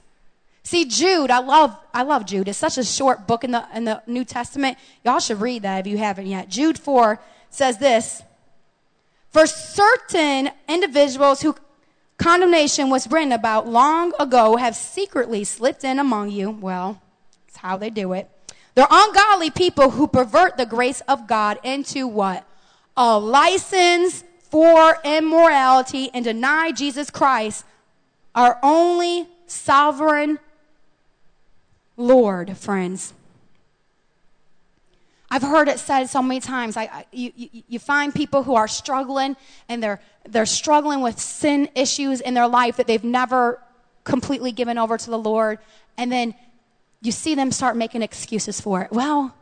See, 0.64 0.86
Jude, 0.86 1.32
I 1.32 1.40
love, 1.40 1.76
I 1.94 2.04
love 2.04 2.26
Jude. 2.26 2.48
It's 2.48 2.58
such 2.58 2.78
a 2.78 2.84
short 2.84 3.28
book 3.28 3.44
in 3.44 3.52
the, 3.52 3.66
in 3.74 3.86
the 3.86 4.04
New 4.06 4.24
Testament. 4.24 4.78
Y'all 5.04 5.20
should 5.20 5.42
read 5.42 5.64
that 5.64 5.80
if 5.80 5.88
you 5.88 5.98
haven't 5.98 6.28
yet. 6.28 6.50
Jude 6.50 6.78
4 6.78 7.20
says 7.50 7.80
this. 7.80 8.22
For 9.32 9.48
certain 9.48 10.52
individuals 10.70 11.42
who 11.42 11.56
condemnation 12.22 12.90
was 12.90 13.10
written 13.10 13.32
about 13.32 13.68
long 13.68 14.14
ago 14.20 14.56
have 14.56 14.76
secretly 14.76 15.44
slipped 15.44 15.84
in 15.84 16.00
among 16.00 16.30
you. 16.30 16.52
Well, 16.52 17.02
that's 17.46 17.58
how 17.58 17.78
they 17.78 17.90
do 17.90 18.14
it. 18.14 18.30
They're 18.76 18.88
ungodly 18.90 19.50
people 19.50 19.92
who 19.92 20.08
pervert 20.08 20.56
the 20.56 20.66
grace 20.66 21.02
of 21.02 21.28
God 21.28 21.60
into 21.64 22.08
what? 22.08 22.46
A 22.96 23.20
license 23.20 24.24
for 24.40 24.98
immorality 25.04 26.10
and 26.14 26.24
deny 26.24 26.72
Jesus 26.72 27.10
Christ, 27.10 27.66
our 28.36 28.60
only 28.62 29.28
sovereign 29.48 30.40
Lord, 31.98 32.58
friends. 32.58 33.14
I've 35.34 35.44
heard 35.44 35.70
it 35.70 35.80
said 35.80 36.08
so 36.08 36.22
many 36.22 36.42
times. 36.42 36.76
I, 36.76 36.84
I 36.84 37.06
you, 37.14 37.32
you, 37.70 37.80
find 37.80 38.14
people 38.14 38.44
who 38.44 38.56
are 38.56 38.68
struggling 38.68 39.38
and 39.70 39.82
they're, 39.82 40.02
they're 40.28 40.46
struggling 40.46 41.00
with 41.00 41.18
sin 41.18 41.70
issues 41.74 42.20
in 42.20 42.34
their 42.34 42.50
life 42.50 42.76
that 42.76 42.86
they've 42.86 43.04
never 43.04 43.62
completely 44.04 44.52
given 44.52 44.78
over 44.78 44.98
to 44.98 45.10
the 45.10 45.18
Lord. 45.18 45.60
And 45.98 46.12
then 46.12 46.36
you 47.02 47.14
see 47.14 47.34
them 47.34 47.52
start 47.52 47.78
making 47.78 48.02
excuses 48.02 48.60
for 48.60 48.82
it. 48.82 48.92
Well, 48.92 49.34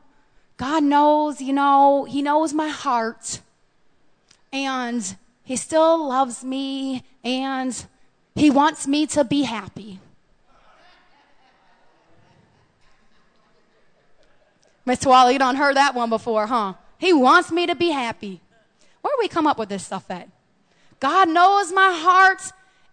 God 0.57 0.83
knows, 0.83 1.41
you 1.41 1.53
know, 1.53 2.03
He 2.03 2.21
knows 2.21 2.53
my 2.53 2.67
heart. 2.67 3.39
And 4.53 5.17
He 5.41 5.55
still 5.55 6.07
loves 6.07 6.43
me. 6.43 7.03
And 7.23 7.83
He 8.35 8.51
wants 8.51 8.85
me 8.85 9.07
to 9.07 9.23
be 9.23 9.41
happy. 9.41 9.99
Miss 14.89 15.01
Swallow, 15.01 15.29
you 15.29 15.37
done 15.37 15.55
heard 15.55 15.75
that 15.75 15.93
one 15.93 16.09
before, 16.09 16.47
huh? 16.47 16.73
He 16.97 17.13
wants 17.13 17.51
me 17.51 17.67
to 17.67 17.75
be 17.75 17.91
happy. 17.91 18.41
Where 19.01 19.13
we 19.19 19.27
come 19.27 19.45
up 19.45 19.59
with 19.59 19.69
this 19.69 19.85
stuff 19.85 20.09
at? 20.09 20.27
God 20.99 21.29
knows 21.29 21.71
my 21.71 21.91
heart. 21.93 22.41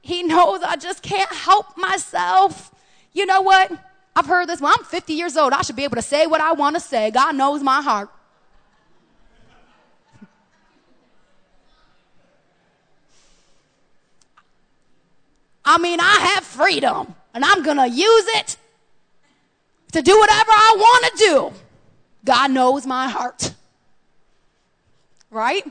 He 0.02 0.22
knows 0.22 0.60
I 0.62 0.76
just 0.76 1.02
can't 1.02 1.32
help 1.32 1.78
myself. 1.78 2.70
You 3.14 3.24
know 3.24 3.40
what? 3.40 3.72
I've 4.14 4.26
heard 4.26 4.46
this. 4.46 4.60
Well, 4.60 4.74
I'm 4.76 4.84
50 4.84 5.14
years 5.14 5.38
old. 5.38 5.54
I 5.54 5.62
should 5.62 5.74
be 5.74 5.84
able 5.84 5.96
to 5.96 6.02
say 6.02 6.26
what 6.26 6.42
I 6.42 6.52
want 6.52 6.76
to 6.76 6.80
say. 6.80 7.10
God 7.10 7.34
knows 7.34 7.62
my 7.62 7.80
heart. 7.80 8.10
I 15.64 15.78
mean, 15.78 15.98
I 15.98 16.34
have 16.34 16.44
freedom 16.44 17.14
and 17.32 17.42
I'm 17.42 17.62
going 17.62 17.78
to 17.78 17.88
use 17.88 18.26
it 18.36 18.58
to 19.92 20.02
do 20.02 20.18
whatever 20.18 20.50
I 20.50 20.74
want 20.76 21.04
to 21.06 21.24
do. 21.24 21.65
God 22.26 22.50
knows 22.50 22.84
my 22.86 23.08
heart. 23.08 23.54
Right? 25.30 25.64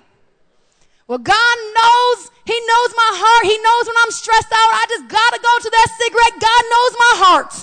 Well, 1.08 1.20
God 1.20 1.58
knows, 1.76 2.32
He 2.46 2.58
knows 2.58 2.92
my 2.98 3.12
heart. 3.14 3.44
He 3.46 3.58
knows 3.62 3.86
when 3.86 3.98
I'm 4.02 4.12
stressed 4.12 4.50
out. 4.50 4.72
I 4.74 4.86
just 4.90 5.06
got 5.08 5.30
to 5.36 5.40
go 5.40 5.54
to 5.62 5.70
that 5.70 5.90
cigarette. 6.00 6.36
God 6.42 6.64
knows 6.74 6.94
my 6.98 7.14
heart. 7.22 7.54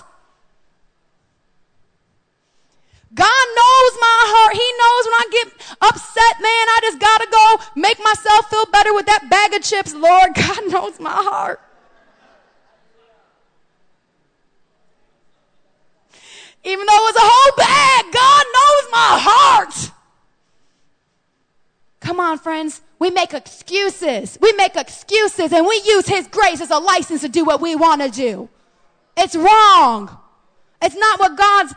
God 3.14 3.46
knows 3.52 3.92
my 4.00 4.20
heart. 4.33 4.55
He 4.57 4.68
knows 4.78 5.05
when 5.05 5.18
I 5.20 5.26
get 5.33 5.46
upset, 5.85 6.35
man, 6.40 6.64
I 6.70 6.78
just 6.83 6.98
got 7.00 7.18
to 7.20 7.28
go 7.28 7.46
make 7.76 7.98
myself 8.00 8.48
feel 8.48 8.66
better 8.66 8.94
with 8.94 9.07
that 9.07 9.28
bag 9.28 9.52
of 9.52 9.62
chips. 9.62 9.92
Lord, 9.92 10.33
God 10.37 10.70
knows 10.70 11.00
my 11.00 11.12
heart. 11.12 11.61
Even 16.64 16.87
though 16.87 16.94
it 16.94 17.09
was 17.11 17.16
a 17.16 17.26
whole 17.26 17.57
bag, 17.57 18.05
God 18.14 18.44
knows 18.55 18.85
my 18.92 19.12
heart. 19.18 19.90
Come 22.00 22.20
on, 22.20 22.32
friends. 22.42 22.81
We 22.98 23.11
make 23.11 23.35
excuses. 23.35 24.38
We 24.40 24.52
make 24.52 24.76
excuses 24.76 25.52
and 25.52 25.66
we 25.66 25.81
use 25.85 26.07
His 26.07 26.26
grace 26.28 26.61
as 26.61 26.70
a 26.70 26.78
license 26.78 27.22
to 27.22 27.28
do 27.28 27.44
what 27.44 27.61
we 27.61 27.74
want 27.74 28.02
to 28.02 28.09
do. 28.09 28.48
It's 29.16 29.37
wrong. 29.37 30.16
It's 30.81 30.96
not 30.96 31.20
what 31.20 31.37
God's 31.37 31.74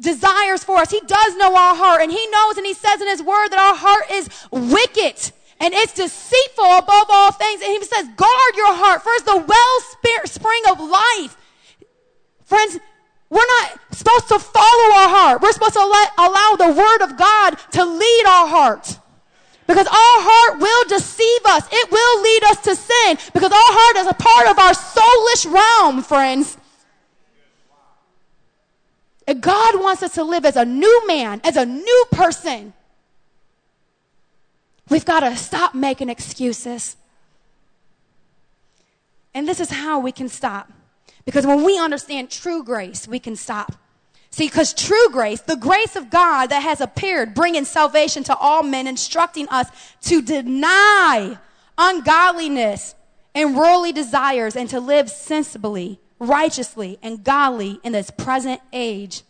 desires 0.00 0.64
for 0.64 0.78
us. 0.78 0.90
He 0.90 1.00
does 1.00 1.36
know 1.36 1.54
our 1.56 1.74
heart 1.74 2.02
and 2.02 2.10
he 2.10 2.26
knows 2.28 2.56
and 2.56 2.66
he 2.66 2.74
says 2.74 3.00
in 3.00 3.08
his 3.08 3.22
word 3.22 3.48
that 3.48 3.58
our 3.58 3.76
heart 3.76 4.04
is 4.10 4.28
wicked 4.50 5.32
and 5.60 5.72
it's 5.74 5.94
deceitful 5.94 6.64
above 6.64 7.06
all 7.08 7.32
things. 7.32 7.62
And 7.62 7.70
he 7.70 7.84
says, 7.84 8.08
guard 8.16 8.56
your 8.56 8.74
heart. 8.74 9.02
First, 9.02 9.26
the 9.26 9.36
well 9.36 10.26
spring 10.26 10.62
of 10.68 10.80
life. 10.80 11.36
Friends, 12.44 12.78
we're 13.30 13.46
not 13.60 13.80
supposed 13.92 14.28
to 14.28 14.38
follow 14.38 14.88
our 14.94 15.08
heart. 15.08 15.40
We're 15.40 15.52
supposed 15.52 15.74
to 15.74 15.86
let, 15.86 16.12
allow 16.18 16.56
the 16.58 16.74
word 16.76 17.02
of 17.02 17.16
God 17.16 17.56
to 17.72 17.84
lead 17.84 18.24
our 18.26 18.46
heart. 18.48 18.98
Because 19.66 19.86
our 19.86 19.92
heart 19.94 20.60
will 20.60 20.88
deceive 20.88 21.40
us. 21.46 21.66
It 21.70 21.90
will 21.90 22.22
lead 22.22 22.44
us 22.44 22.60
to 22.62 22.76
sin. 22.76 23.18
Because 23.32 23.52
our 23.52 23.58
heart 23.58 23.96
is 23.96 24.06
a 24.06 24.14
part 24.14 24.48
of 24.48 24.58
our 24.58 24.72
soulish 24.72 25.52
realm, 25.52 26.02
friends. 26.02 26.56
And 29.26 29.40
God 29.40 29.80
wants 29.80 30.02
us 30.02 30.14
to 30.14 30.24
live 30.24 30.44
as 30.44 30.56
a 30.56 30.64
new 30.64 31.06
man, 31.06 31.40
as 31.44 31.56
a 31.56 31.64
new 31.64 32.04
person. 32.10 32.72
We've 34.88 35.04
got 35.04 35.20
to 35.20 35.36
stop 35.36 35.74
making 35.74 36.08
excuses. 36.08 36.96
And 39.32 39.48
this 39.48 39.60
is 39.60 39.70
how 39.70 40.00
we 40.00 40.12
can 40.12 40.28
stop. 40.28 40.70
Because 41.24 41.46
when 41.46 41.62
we 41.62 41.78
understand 41.78 42.30
true 42.30 42.64
grace, 42.64 43.06
we 43.06 43.18
can 43.18 43.36
stop. 43.36 43.76
See, 44.32 44.46
because 44.46 44.72
true 44.72 45.10
grace, 45.10 45.42
the 45.42 45.56
grace 45.56 45.94
of 45.94 46.08
God 46.08 46.46
that 46.46 46.62
has 46.62 46.80
appeared, 46.80 47.34
bringing 47.34 47.66
salvation 47.66 48.24
to 48.24 48.36
all 48.36 48.62
men, 48.62 48.86
instructing 48.86 49.46
us 49.50 49.68
to 50.04 50.22
deny 50.22 51.38
ungodliness 51.76 52.94
and 53.34 53.54
worldly 53.54 53.92
desires 53.92 54.56
and 54.56 54.70
to 54.70 54.80
live 54.80 55.10
sensibly 55.10 56.00
righteously 56.18 56.98
and 57.02 57.22
godly 57.22 57.78
in 57.84 57.92
this 57.92 58.10
present 58.10 58.62
age. 58.72 59.22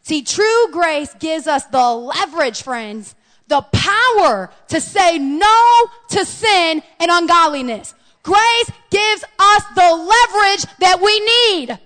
See, 0.00 0.22
true 0.22 0.68
grace 0.72 1.12
gives 1.18 1.46
us 1.46 1.66
the 1.66 1.90
leverage, 1.92 2.62
friends, 2.62 3.14
the 3.48 3.60
power 3.60 4.50
to 4.68 4.80
say 4.80 5.18
no 5.18 5.86
to 6.08 6.24
sin 6.24 6.82
and 6.98 7.10
ungodliness. 7.10 7.94
Grace 8.22 8.70
gives 8.88 9.24
us 9.38 9.64
the 9.74 9.94
leverage 9.94 10.64
that 10.80 11.00
we 11.02 11.20
need. 11.20 11.78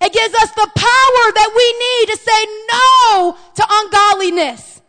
It 0.00 0.12
gives 0.12 0.34
us 0.34 0.50
the 0.52 0.70
power 0.74 1.24
that 1.34 1.50
we 1.54 1.66
need 1.78 2.06
to 2.12 2.18
say 2.18 2.40
no 2.72 3.38
to 3.54 3.62
ungodliness. 3.68 4.82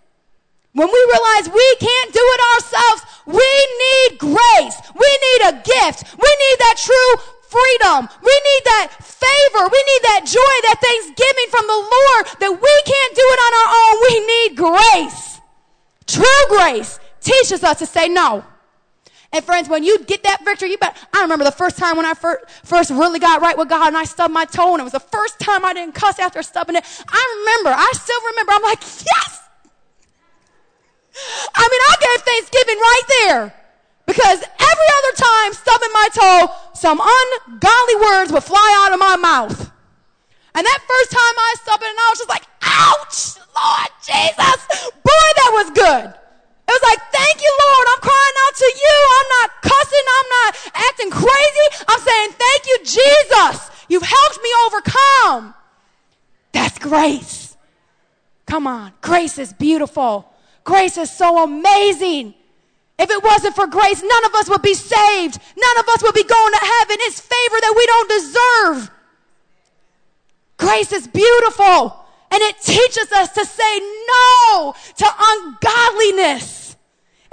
When 0.73 0.87
we 0.87 1.01
realize 1.07 1.47
we 1.53 1.75
can't 1.79 2.11
do 2.11 2.19
it 2.19 2.41
ourselves, 2.53 3.01
we 3.25 3.51
need 3.79 4.19
grace. 4.19 4.77
We 4.91 5.07
need 5.07 5.41
a 5.47 5.53
gift. 5.63 6.03
We 6.19 6.27
need 6.27 6.57
that 6.59 6.75
true 6.77 7.11
freedom. 7.47 8.09
We 8.21 8.35
need 8.35 8.63
that 8.65 8.91
favor. 8.99 9.63
We 9.71 9.81
need 9.87 10.03
that 10.03 10.21
joy, 10.27 10.55
that 10.67 10.83
thanksgiving 10.83 11.49
from 11.49 11.65
the 11.67 11.79
Lord 11.79 12.23
that 12.43 12.51
we 12.51 12.75
can't 12.83 13.15
do 13.15 13.23
it 13.23 13.39
on 13.45 13.51
our 13.61 13.71
own. 13.81 13.93
We 14.03 14.15
need 14.27 14.49
grace. 14.57 15.39
True 16.07 16.43
grace 16.49 16.99
teaches 17.21 17.63
us 17.63 17.79
to 17.79 17.85
say 17.85 18.09
no. 18.09 18.43
And 19.35 19.43
friends, 19.43 19.67
when 19.67 19.83
you 19.83 19.99
get 19.99 20.23
that 20.23 20.45
victory, 20.45 20.71
you 20.71 20.77
bet. 20.77 20.95
I 21.13 21.21
remember 21.21 21.43
the 21.43 21.51
first 21.51 21.77
time 21.77 21.97
when 21.97 22.05
I 22.05 22.13
first, 22.13 22.49
first 22.63 22.89
really 22.89 23.19
got 23.19 23.41
right 23.41 23.57
with 23.57 23.67
God 23.67 23.87
and 23.87 23.97
I 23.97 24.05
stubbed 24.05 24.33
my 24.33 24.45
toe 24.45 24.71
and 24.71 24.79
it 24.79 24.83
was 24.85 24.93
the 24.93 25.01
first 25.01 25.39
time 25.39 25.65
I 25.65 25.73
didn't 25.73 25.93
cuss 25.93 26.19
after 26.19 26.41
stubbing 26.41 26.77
it. 26.77 26.85
I 27.09 27.43
remember, 27.43 27.75
I 27.77 27.91
still 27.91 28.21
remember, 28.31 28.53
I'm 28.53 28.63
like, 28.63 28.79
yes! 28.79 29.41
I 31.53 31.67
mean, 31.67 31.81
I 31.83 31.95
gave 31.99 32.21
Thanksgiving 32.23 32.77
right 32.79 33.01
there. 33.19 33.53
Because 34.05 34.39
every 34.39 34.89
other 35.03 35.13
time 35.17 35.51
stubbing 35.51 35.91
my 35.91 36.07
toe, 36.13 36.55
some 36.73 37.01
ungodly 37.03 37.95
words 38.07 38.31
would 38.31 38.43
fly 38.43 38.85
out 38.87 38.93
of 38.93 38.99
my 38.99 39.17
mouth. 39.17 39.69
And 40.55 40.65
that 40.65 40.79
first 40.87 41.11
time 41.11 41.35
I 41.35 41.55
stubbed 41.61 41.83
it, 41.83 41.89
and 41.89 41.99
I 41.99 42.07
was 42.09 42.19
just 42.19 42.29
like, 42.29 42.47
ouch, 42.63 43.35
Lord 43.51 43.91
Jesus. 43.99 44.91
Boy, 45.03 45.27
that 45.35 45.51
was 45.51 45.71
good. 45.71 46.24
It 46.67 46.71
was 46.71 46.83
like, 46.83 47.01
thank 47.11 47.41
you, 47.41 47.57
Lord. 47.65 47.87
I'm 47.93 48.01
crying 48.01 48.37
out 48.47 48.55
to 48.55 48.69
you. 48.75 48.97
I'm 49.17 49.29
not 49.39 49.49
cussing. 49.61 50.05
I'm 50.17 50.29
not 50.29 50.51
acting 50.89 51.11
crazy. 51.11 51.67
I'm 51.87 51.99
saying, 51.99 52.29
thank 52.31 52.61
you, 52.67 52.77
Jesus. 52.79 53.69
You've 53.87 54.03
helped 54.03 54.39
me 54.41 54.49
overcome. 54.65 55.53
That's 56.51 56.79
grace. 56.79 57.55
Come 58.45 58.67
on. 58.67 58.93
Grace 59.01 59.37
is 59.37 59.53
beautiful. 59.53 60.31
Grace 60.63 60.97
is 60.97 61.11
so 61.11 61.43
amazing. 61.43 62.33
If 62.97 63.09
it 63.11 63.23
wasn't 63.23 63.55
for 63.55 63.67
grace, 63.67 64.01
none 64.01 64.25
of 64.25 64.33
us 64.35 64.49
would 64.49 64.61
be 64.61 64.73
saved. 64.73 65.39
None 65.57 65.77
of 65.79 65.89
us 65.89 66.01
would 66.01 66.15
be 66.15 66.23
going 66.23 66.53
to 66.53 66.59
heaven. 66.59 66.97
It's 67.01 67.19
favor 67.19 67.57
that 67.61 67.73
we 67.75 67.85
don't 67.85 68.09
deserve. 68.09 68.91
Grace 70.57 70.91
is 70.93 71.07
beautiful 71.07 72.05
and 72.31 72.41
it 72.41 72.59
teaches 72.61 73.11
us 73.11 73.31
to 73.33 73.45
say 73.45 73.79
no 73.79 74.73
to 74.97 75.05
ungodliness. 75.19 76.54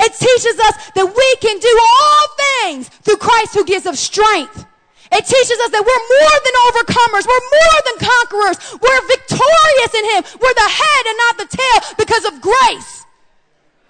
It 0.02 0.12
teaches 0.18 0.58
us 0.58 0.74
that 0.98 1.06
we 1.06 1.28
can 1.38 1.56
do 1.62 1.70
all 1.70 2.24
things 2.66 2.88
through 3.06 3.22
Christ 3.22 3.54
who 3.54 3.64
gives 3.64 3.86
us 3.86 4.00
strength. 4.00 4.66
It 5.12 5.24
teaches 5.28 5.58
us 5.62 5.70
that 5.70 5.84
we're 5.84 6.04
more 6.18 6.36
than 6.42 6.54
overcomers. 6.72 7.24
We're 7.28 7.46
more 7.52 7.78
than 7.86 7.96
conquerors. 8.00 8.58
We're 8.82 9.02
victorious 9.06 9.92
in 9.94 10.04
Him. 10.10 10.20
We're 10.40 10.56
the 10.58 10.70
head 10.72 11.02
and 11.06 11.16
not 11.22 11.34
the 11.38 11.48
tail 11.52 11.78
because 12.00 12.24
of 12.26 12.40
grace. 12.40 13.04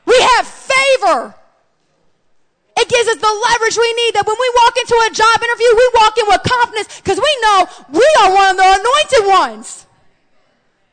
We 0.05 0.19
have 0.37 0.45
favor. 0.45 1.33
It 2.77 2.89
gives 2.89 3.09
us 3.09 3.17
the 3.23 3.33
leverage 3.33 3.79
we 3.79 3.93
need 4.05 4.19
that 4.19 4.27
when 4.27 4.35
we 4.35 4.51
walk 4.59 4.75
into 4.77 4.97
a 5.07 5.11
job 5.15 5.37
interview, 5.39 5.71
we 5.79 5.87
walk 5.95 6.15
in 6.19 6.27
with 6.27 6.43
confidence 6.43 6.89
because 6.99 7.21
we 7.23 7.33
know 7.47 7.59
we 7.95 8.09
are 8.21 8.35
one 8.35 8.51
of 8.53 8.57
the 8.59 8.69
anointed 8.69 9.25
ones. 9.31 9.87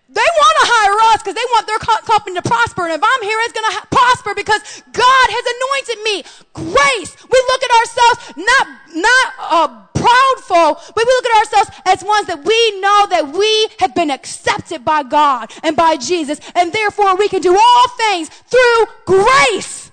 They 0.10 0.30
want 0.42 0.56
to 0.62 0.66
hire 0.66 1.14
us 1.14 1.22
because 1.22 1.36
they 1.36 1.48
want 1.54 1.68
their 1.68 1.78
co- 1.78 2.02
company 2.06 2.36
to 2.36 2.42
prosper. 2.42 2.84
And 2.90 2.94
if 2.94 3.04
I'm 3.04 3.24
here, 3.24 3.38
it's 3.46 3.54
going 3.54 3.70
to 3.70 3.76
ha- 3.78 3.88
prosper 3.92 4.34
because 4.34 4.82
God 4.92 5.28
has 5.30 5.46
anointed 5.54 6.00
me. 6.02 6.16
Grace. 6.54 7.12
We 7.30 7.38
look 7.54 7.62
at 7.62 7.74
ourselves 7.78 8.18
not, 8.38 8.66
not 8.98 9.28
uh, 9.38 9.68
proudful, 9.94 10.82
but 10.96 11.04
we 11.06 11.14
look 11.14 11.26
at 11.30 11.38
ourselves 11.38 11.70
as 11.86 12.04
ones 12.04 12.28
that 12.28 12.44
we 12.44 12.82
know 12.82 13.06
that 13.10 13.30
we 13.32 13.70
have 13.80 13.94
been 13.94 14.10
accepted 14.10 14.84
by 14.84 15.04
God 15.04 15.52
and 15.62 15.76
by 15.76 15.96
Jesus. 15.96 16.42
And 16.56 16.74
therefore 16.74 17.16
we 17.16 17.30
can 17.30 17.42
do 17.42 17.54
all 17.54 17.88
things 17.98 18.30
through 18.30 18.86
grace. 19.06 19.90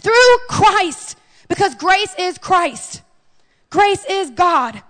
through 0.00 0.38
Christ 0.48 1.16
because 1.48 1.74
grace 1.74 2.14
is 2.18 2.38
Christ. 2.38 3.02
Grace 3.70 4.04
is 4.08 4.30
God. 4.30 4.82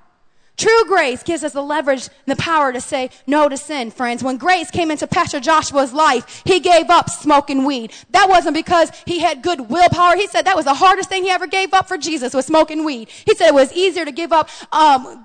True 0.60 0.84
grace 0.84 1.22
gives 1.22 1.42
us 1.42 1.54
the 1.54 1.62
leverage 1.62 2.10
and 2.26 2.36
the 2.36 2.36
power 2.36 2.70
to 2.70 2.82
say 2.82 3.08
no 3.26 3.48
to 3.48 3.56
sin, 3.56 3.90
friends. 3.90 4.22
When 4.22 4.36
grace 4.36 4.70
came 4.70 4.90
into 4.90 5.06
Pastor 5.06 5.40
Joshua's 5.40 5.94
life, 5.94 6.42
he 6.44 6.60
gave 6.60 6.90
up 6.90 7.08
smoking 7.08 7.64
weed. 7.64 7.94
That 8.10 8.28
wasn't 8.28 8.54
because 8.56 8.92
he 9.06 9.20
had 9.20 9.40
good 9.40 9.70
willpower. 9.70 10.16
He 10.16 10.26
said 10.26 10.42
that 10.42 10.56
was 10.56 10.66
the 10.66 10.74
hardest 10.74 11.08
thing 11.08 11.22
he 11.22 11.30
ever 11.30 11.46
gave 11.46 11.72
up 11.72 11.88
for 11.88 11.96
Jesus 11.96 12.34
was 12.34 12.44
smoking 12.44 12.84
weed. 12.84 13.08
He 13.08 13.34
said 13.34 13.48
it 13.48 13.54
was 13.54 13.72
easier 13.72 14.04
to 14.04 14.12
give 14.12 14.34
up 14.34 14.50
um, 14.70 15.24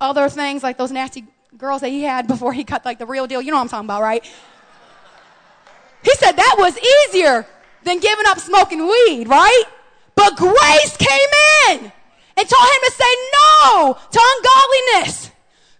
other 0.00 0.30
things 0.30 0.62
like 0.62 0.78
those 0.78 0.90
nasty 0.90 1.26
girls 1.58 1.82
that 1.82 1.90
he 1.90 2.02
had 2.02 2.26
before 2.26 2.54
he 2.54 2.64
got 2.64 2.86
like 2.86 2.98
the 2.98 3.04
real 3.04 3.26
deal. 3.26 3.42
You 3.42 3.50
know 3.50 3.58
what 3.58 3.64
I'm 3.64 3.68
talking 3.68 3.86
about, 3.88 4.00
right? 4.00 4.24
He 6.02 6.14
said 6.14 6.32
that 6.32 6.54
was 6.58 6.78
easier 6.78 7.46
than 7.82 7.98
giving 8.00 8.24
up 8.28 8.38
smoking 8.38 8.88
weed, 8.88 9.28
right? 9.28 9.64
But 10.14 10.34
grace 10.38 10.96
came 10.96 11.76
in 11.76 11.92
and 12.38 12.48
told 12.48 12.68
him 12.70 12.82
to 12.86 12.92
say 12.92 13.14
no 13.32 13.47
ungodliness. 14.98 15.30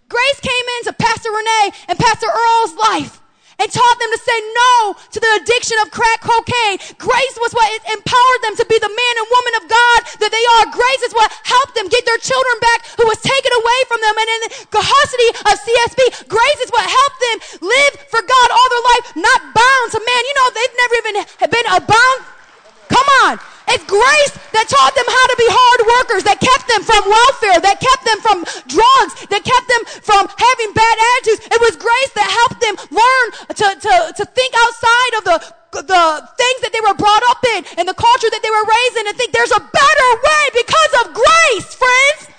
Grace 0.07 0.39
came 0.41 0.65
into 0.79 0.93
Pastor 0.93 1.29
Renee 1.29 1.69
and 1.87 1.99
Pastor 1.99 2.27
Earl's 2.27 2.75
life 2.75 3.21
and 3.59 3.67
taught 3.69 3.97
them 3.99 4.09
to 4.09 4.21
say 4.23 4.39
no 4.55 4.95
to 5.11 5.19
the 5.19 5.31
addiction 5.43 5.77
of 5.83 5.91
crack 5.91 6.23
cocaine. 6.23 6.79
Grace 6.97 7.35
was 7.37 7.53
what 7.53 7.67
empowered 7.91 8.41
them 8.41 8.55
to 8.57 8.65
be 8.65 8.79
the 8.79 8.89
man 8.89 9.15
and 9.19 9.27
woman 9.29 9.55
of 9.59 9.63
God 9.69 9.99
that 10.23 10.31
they 10.33 10.45
are. 10.57 10.73
Grace 10.73 11.03
is 11.05 11.13
what 11.13 11.29
helped 11.43 11.75
them 11.75 11.91
get 11.91 12.07
their 12.07 12.17
children 12.23 12.57
back 12.63 12.87
who 12.97 13.05
was 13.05 13.21
taken 13.21 13.51
away 13.53 13.79
from 13.85 13.99
them 14.01 14.15
and 14.17 14.29
in 14.31 14.39
the 14.47 14.51
custody 14.73 15.29
of 15.45 15.53
CSP. 15.61 15.99
Grace 16.31 16.61
is 16.65 16.71
what 16.73 16.87
helped 16.87 17.19
them 17.21 17.37
live 17.61 17.93
for 18.09 18.23
God 18.23 18.47
all 18.49 18.69
their 18.71 18.85
life, 18.97 19.05
not 19.29 19.39
bound 19.53 19.87
to 19.93 19.99
man. 20.01 20.21
You 20.25 20.35
know, 20.41 20.47
they've 20.55 20.77
never 20.79 20.95
even 21.05 21.15
been 21.53 21.67
a 21.69 21.79
bound. 21.85 22.19
Come 22.89 23.09
on. 23.29 23.33
It's 23.69 23.85
grace 23.85 24.33
that 24.53 24.65
taught 24.65 24.93
them 24.97 25.05
how 25.05 25.25
to 25.29 25.37
be 25.37 25.45
hard 25.45 25.81
workers, 25.85 26.23
that 26.25 26.41
kept 26.41 26.65
them 26.65 26.81
from 26.81 27.05
welfare, 27.05 27.61
that 27.61 27.77
kept 27.77 28.03
them 28.05 28.19
from 28.25 28.37
drugs, 28.65 29.13
that 29.29 29.45
kept 29.45 29.67
them 29.69 29.83
from 30.01 30.25
having 30.25 30.69
bad 30.73 30.95
attitudes. 30.97 31.45
It 31.53 31.61
was 31.61 31.77
grace 31.77 32.11
that 32.17 32.29
helped 32.29 32.59
them 32.65 32.75
learn 32.89 33.25
to, 33.53 33.67
to, 33.77 33.93
to 34.17 34.23
think 34.33 34.51
outside 34.57 35.13
of 35.21 35.23
the, 35.29 35.37
the 35.85 36.03
things 36.33 36.59
that 36.65 36.73
they 36.73 36.81
were 36.81 36.97
brought 36.97 37.21
up 37.29 37.41
in 37.57 37.61
and 37.77 37.85
the 37.85 37.97
culture 37.97 38.29
that 38.33 38.41
they 38.41 38.49
were 38.49 38.65
raised 38.65 38.95
in 38.97 39.05
and 39.05 39.15
think 39.17 39.37
there's 39.37 39.53
a 39.53 39.61
better 39.61 40.09
way 40.17 40.43
because 40.57 40.91
of 41.05 41.13
grace, 41.13 41.69
friends. 41.77 42.38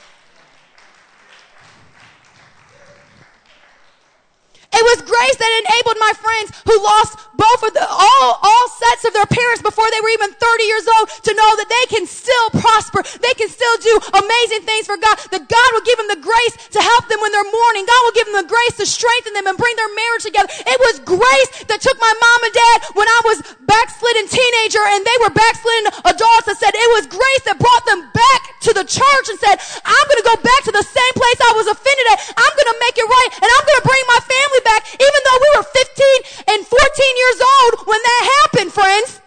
It 4.70 4.84
was 4.86 5.02
grace 5.02 5.36
that 5.36 5.52
enabled 5.66 5.98
my 5.98 6.14
friends 6.14 6.48
who 6.62 6.78
lost 6.78 7.18
both 7.34 7.60
of 7.66 7.74
the, 7.74 7.82
all, 7.82 8.38
all 8.38 8.66
sets 8.70 9.02
of 9.02 9.12
their 9.16 9.26
parents 9.26 9.66
before 9.66 9.88
they 9.90 9.98
were 9.98 10.14
even 10.14 10.30
30 10.30 10.62
years 10.62 10.86
old 10.86 11.06
to 11.26 11.32
know 11.34 11.50
that 11.58 11.66
they 11.66 11.84
can 11.90 12.06
still 12.06 12.48
prosper. 12.54 13.02
They 13.02 13.34
can 13.34 13.50
still 13.50 13.76
do 13.82 13.94
amazing 14.14 14.62
things 14.62 14.86
for 14.86 14.94
God. 14.94 15.18
That 15.34 15.50
God 15.50 15.68
will 15.74 15.82
give 15.82 15.98
them 15.98 16.14
the 16.14 16.22
grace 16.22 16.54
to 16.76 16.80
help 16.80 17.10
them 17.10 17.18
when 17.18 17.34
they're 17.34 17.50
mourning. 17.50 17.82
God 17.82 18.02
will 18.06 18.14
give 18.14 18.28
them 18.30 18.38
the 18.46 18.50
grace 18.52 18.78
to 18.78 18.86
strengthen 18.86 19.34
them 19.34 19.50
and 19.50 19.58
bring 19.58 19.74
their 19.74 19.90
marriage 19.90 20.22
together. 20.22 20.46
It 20.52 20.78
was 20.78 21.02
grace 21.02 21.50
that 21.66 21.82
took 21.82 21.98
my 21.98 22.14
mom 22.14 22.40
and 22.46 22.54
dad 22.54 22.76
when 22.94 23.08
I 23.10 23.20
was 23.26 23.38
backslidden 23.66 24.30
teenager 24.30 24.84
and 24.94 25.02
they 25.02 25.18
were 25.24 25.34
backslidden 25.34 26.14
adults 26.14 26.46
that 26.46 26.62
said 26.62 26.78
it 26.78 26.90
was 26.94 27.10
grace 27.10 27.42
that 27.50 27.58
brought 27.58 27.84
them 27.90 28.06
back 28.14 28.42
to 28.68 28.70
the 28.76 28.84
church 28.84 29.26
and 29.32 29.38
said, 29.40 29.56
I'm 29.82 30.06
going 30.06 30.20
to 30.22 30.28
go 30.30 30.38
back 30.38 30.62
to 30.68 30.74
the 30.76 30.84
same 30.84 31.14
place 31.16 31.38
I 31.42 31.52
was 31.58 31.66
offended 31.72 32.06
at. 32.14 32.18
I'm 32.36 32.54
going 32.54 32.70
to 32.70 32.78
make 32.84 32.96
it 33.00 33.08
right 33.08 33.30
and 33.40 33.48
I'm 33.48 33.64
going 33.64 33.80
to 33.80 33.86
bring 33.88 34.04
my 34.06 34.20
family 34.20 34.59
back 34.64 34.86
even 34.94 35.20
though 35.24 35.38
we 35.40 35.50
were 35.56 35.66
15 35.66 36.54
and 36.54 36.60
14 36.66 37.22
years 37.22 37.38
old 37.40 37.72
when 37.86 38.00
that 38.02 38.22
happened, 38.42 38.72
friends. 38.72 39.20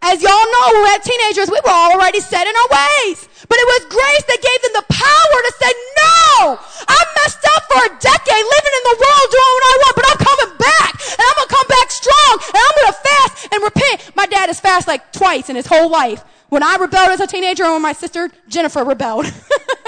As 0.00 0.16
y'all 0.24 0.32
know, 0.32 0.66
we 0.72 0.80
were 0.80 0.98
teenagers, 1.04 1.52
we 1.52 1.60
were 1.60 1.76
already 1.76 2.20
set 2.24 2.48
in 2.48 2.54
our 2.56 2.70
ways. 2.72 3.28
But 3.48 3.60
it 3.60 3.66
was 3.68 3.92
grace 3.92 4.24
that 4.32 4.40
gave 4.40 4.60
them 4.64 4.74
the 4.80 4.86
power 4.88 5.38
to 5.44 5.52
say, 5.60 5.70
no, 6.00 6.56
I 6.88 7.00
messed 7.20 7.44
up 7.52 7.62
for 7.68 7.80
a 7.84 7.92
decade 8.00 8.44
living 8.48 8.74
in 8.80 8.84
the 8.88 8.96
world 8.96 9.28
doing 9.28 9.52
what 9.52 9.64
I 9.68 9.76
want, 9.84 9.94
but 10.00 10.06
I'm 10.08 10.20
coming 10.24 10.52
back 10.56 10.92
and 10.96 11.20
I'm 11.20 11.36
going 11.36 11.48
to 11.48 11.54
come 11.54 11.68
back 11.68 11.88
strong 11.92 12.32
and 12.48 12.60
I'm 12.64 12.74
going 12.80 12.92
to 12.92 12.98
fast 13.04 13.32
and 13.52 13.58
repent. 13.60 13.96
My 14.16 14.26
dad 14.26 14.48
has 14.48 14.60
fasted 14.60 14.88
like 14.88 15.12
twice 15.12 15.50
in 15.50 15.56
his 15.56 15.66
whole 15.66 15.90
life. 15.90 16.24
When 16.48 16.62
I 16.62 16.76
rebelled 16.80 17.10
as 17.10 17.20
a 17.20 17.26
teenager 17.26 17.64
and 17.64 17.74
when 17.74 17.82
my 17.82 17.92
sister 17.92 18.30
Jennifer 18.48 18.84
rebelled. 18.84 19.26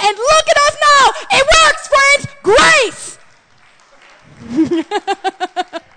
and 0.00 0.16
look 0.16 0.48
at 0.48 0.56
us 0.56 0.76
now. 0.88 1.12
It 1.32 1.44
works, 1.60 1.88
friends. 1.88 2.26
Grace. 2.42 3.18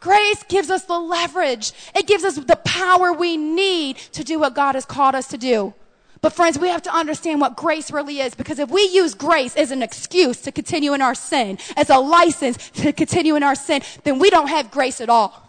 Grace 0.00 0.42
gives 0.44 0.70
us 0.70 0.84
the 0.84 0.98
leverage. 0.98 1.72
It 1.94 2.06
gives 2.06 2.24
us 2.24 2.36
the 2.36 2.56
power 2.56 3.12
we 3.12 3.36
need 3.36 3.96
to 4.12 4.24
do 4.24 4.38
what 4.38 4.54
God 4.54 4.74
has 4.74 4.84
called 4.84 5.14
us 5.14 5.28
to 5.28 5.38
do. 5.38 5.74
But 6.20 6.32
friends, 6.32 6.58
we 6.58 6.68
have 6.68 6.82
to 6.82 6.94
understand 6.94 7.40
what 7.40 7.56
grace 7.56 7.90
really 7.92 8.20
is 8.20 8.34
because 8.34 8.58
if 8.58 8.70
we 8.70 8.82
use 8.88 9.14
grace 9.14 9.56
as 9.56 9.70
an 9.70 9.82
excuse 9.82 10.40
to 10.42 10.52
continue 10.52 10.92
in 10.92 11.00
our 11.00 11.14
sin, 11.14 11.58
as 11.76 11.90
a 11.90 11.98
license 11.98 12.70
to 12.70 12.92
continue 12.92 13.36
in 13.36 13.42
our 13.42 13.54
sin, 13.54 13.82
then 14.02 14.18
we 14.18 14.30
don't 14.30 14.48
have 14.48 14.70
grace 14.70 15.00
at 15.00 15.08
all. 15.08 15.47